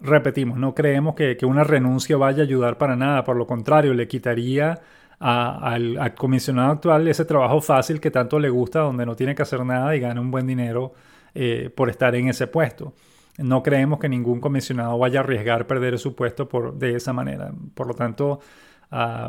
repetimos, 0.00 0.58
no 0.58 0.74
creemos 0.74 1.14
que, 1.14 1.36
una 1.44 1.64
renuncia 1.64 2.16
vaya 2.16 2.42
a 2.42 2.46
ayudar 2.46 2.78
para 2.78 2.96
nada. 2.96 3.24
Por 3.24 3.36
lo 3.36 3.46
contrario, 3.46 3.94
le 3.94 4.08
quitaría 4.08 4.80
al, 5.18 6.14
comisionado 6.16 6.72
actual 6.72 7.06
ese 7.08 7.24
trabajo 7.24 7.60
fácil 7.60 8.00
que 8.00 8.10
tanto 8.10 8.38
le 8.38 8.50
gusta, 8.50 8.80
donde 8.80 9.06
no 9.06 9.16
tiene 9.16 9.34
que 9.34 9.42
hacer 9.42 9.64
nada 9.64 9.94
y 9.96 10.00
gana 10.00 10.20
un 10.20 10.30
buen 10.30 10.46
dinero 10.46 10.94
eh, 11.34 11.70
por 11.74 11.90
estar 11.90 12.14
en 12.14 12.28
ese 12.28 12.46
puesto. 12.46 12.94
No 13.38 13.62
creemos 13.62 13.98
que 13.98 14.08
ningún 14.08 14.40
comisionado 14.40 14.98
vaya 14.98 15.20
a 15.20 15.22
arriesgar 15.22 15.66
perder 15.66 15.98
su 15.98 16.14
puesto 16.14 16.48
por, 16.48 16.74
de 16.74 16.96
esa 16.96 17.12
manera. 17.12 17.52
Por 17.74 17.86
lo 17.86 17.94
tanto, 17.94 18.40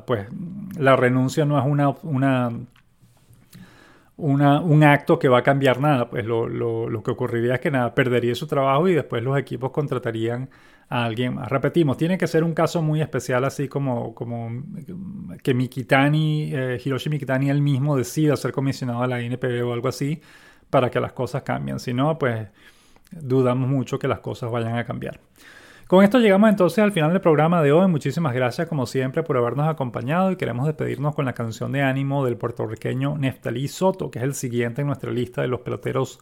Pues 0.05 0.28
la 0.78 0.95
renuncia 0.97 1.45
no 1.45 1.57
es 1.57 1.66
una, 1.66 2.49
un 4.61 4.84
acto 4.84 5.18
que 5.18 5.30
va 5.30 5.39
a 5.39 5.43
cambiar 5.43 5.80
nada, 5.80 6.09
pues 6.09 6.26
lo, 6.26 7.01
que 7.03 7.11
ocurriría 7.11 7.55
es 7.55 7.59
que 7.61 7.72
nada, 7.72 7.95
perdería 7.95 8.36
su 8.36 8.45
trabajo 8.45 8.89
y 8.89 8.93
después 8.93 9.24
los 9.24 9.38
equipos 9.38 9.72
contratarían 9.72 10.49
a 10.89 11.05
alguien 11.05 11.36
más. 11.36 11.47
Repetimos, 11.47 11.95
tiene 11.95 12.18
que 12.18 12.28
ser 12.28 12.43
un 12.43 12.53
caso 12.53 12.82
muy 12.82 13.01
especial, 13.01 13.45
así 13.45 13.70
como, 13.70 14.14
como 14.14 14.51
que 15.41 15.53
Mikitani, 15.53 16.51
eh, 16.53 16.82
Hiroshi 16.84 17.09
Mikitani 17.09 17.49
él 17.49 17.61
mismo 17.61 17.95
decida 17.95 18.36
ser 18.36 18.51
comisionado 18.51 19.01
a 19.01 19.07
la 19.07 19.22
NPB 19.22 19.66
o 19.66 19.72
algo 19.72 19.88
así, 19.88 20.22
para 20.70 20.91
que 20.91 20.99
las 20.99 21.14
cosas 21.14 21.43
cambien. 21.43 21.80
Si 21.80 21.93
no, 21.93 22.18
pues 22.20 22.49
dudamos 23.11 23.70
mucho 23.70 23.97
que 23.97 24.09
las 24.09 24.20
cosas 24.20 24.51
vayan 24.51 24.78
a 24.78 24.84
cambiar. 24.84 25.20
Con 25.93 26.03
esto 26.03 26.17
llegamos 26.17 26.49
entonces 26.49 26.79
al 26.79 26.91
final 26.91 27.11
del 27.11 27.21
programa 27.21 27.61
de 27.61 27.71
hoy. 27.71 27.87
Muchísimas 27.87 28.33
gracias 28.33 28.67
como 28.67 28.87
siempre 28.87 29.21
por 29.21 29.37
habernos 29.37 29.67
acompañado 29.67 30.31
y 30.31 30.37
queremos 30.37 30.65
despedirnos 30.65 31.13
con 31.13 31.23
la 31.23 31.33
canción 31.33 31.71
de 31.71 31.83
ánimo 31.83 32.25
del 32.25 32.35
puertorriqueño 32.35 33.15
Neftalí 33.19 33.67
Soto, 33.67 34.09
que 34.09 34.17
es 34.17 34.25
el 34.25 34.33
siguiente 34.33 34.81
en 34.81 34.87
nuestra 34.87 35.11
lista 35.11 35.43
de 35.43 35.49
los 35.49 35.59
peloteros 35.59 36.19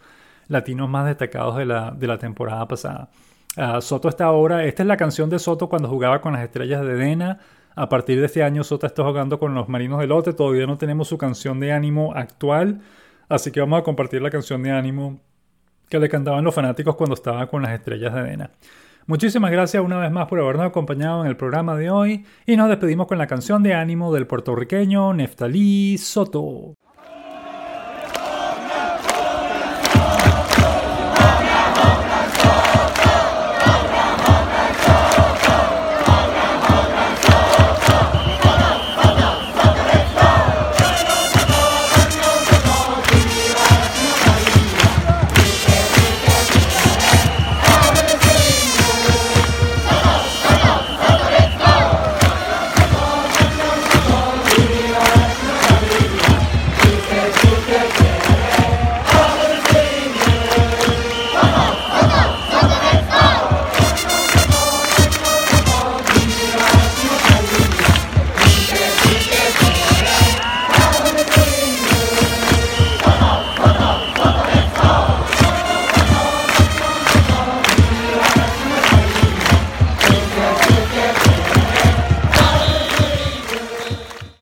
latinos 0.49 0.89
más 0.89 1.05
destacados 1.05 1.55
de 1.55 1.65
la, 1.65 1.91
de 1.91 2.05
la 2.05 2.17
temporada 2.17 2.67
pasada. 2.67 3.11
Ah, 3.55 3.79
Soto 3.79 4.09
está 4.09 4.25
ahora, 4.25 4.65
esta 4.65 4.83
es 4.83 4.87
la 4.87 4.97
canción 4.97 5.29
de 5.29 5.39
Soto 5.39 5.69
cuando 5.69 5.87
jugaba 5.87 6.19
con 6.19 6.33
las 6.33 6.43
estrellas 6.43 6.81
de 6.81 6.95
Dena. 6.95 7.39
A 7.73 7.87
partir 7.87 8.19
de 8.19 8.25
este 8.25 8.43
año 8.43 8.65
Soto 8.65 8.85
está 8.85 9.05
jugando 9.05 9.39
con 9.39 9.53
los 9.53 9.69
Marinos 9.69 10.01
de 10.01 10.07
Lote, 10.07 10.33
todavía 10.33 10.67
no 10.67 10.77
tenemos 10.77 11.07
su 11.07 11.17
canción 11.17 11.61
de 11.61 11.71
ánimo 11.71 12.11
actual. 12.13 12.81
Así 13.29 13.53
que 13.53 13.61
vamos 13.61 13.79
a 13.79 13.83
compartir 13.83 14.21
la 14.21 14.31
canción 14.31 14.63
de 14.63 14.71
ánimo 14.71 15.21
que 15.87 15.97
le 15.97 16.09
cantaban 16.09 16.43
los 16.43 16.53
fanáticos 16.53 16.93
cuando 16.97 17.13
estaba 17.13 17.47
con 17.47 17.61
las 17.61 17.71
estrellas 17.71 18.13
de 18.13 18.23
Dena. 18.23 18.51
Muchísimas 19.07 19.51
gracias 19.51 19.83
una 19.83 19.97
vez 19.97 20.11
más 20.11 20.27
por 20.27 20.39
habernos 20.39 20.67
acompañado 20.67 21.21
en 21.21 21.27
el 21.27 21.37
programa 21.37 21.75
de 21.75 21.89
hoy 21.89 22.25
y 22.45 22.55
nos 22.55 22.69
despedimos 22.69 23.07
con 23.07 23.17
la 23.17 23.27
canción 23.27 23.63
de 23.63 23.73
ánimo 23.73 24.13
del 24.13 24.27
puertorriqueño 24.27 25.13
Neftalí 25.13 25.97
Soto. 25.97 26.75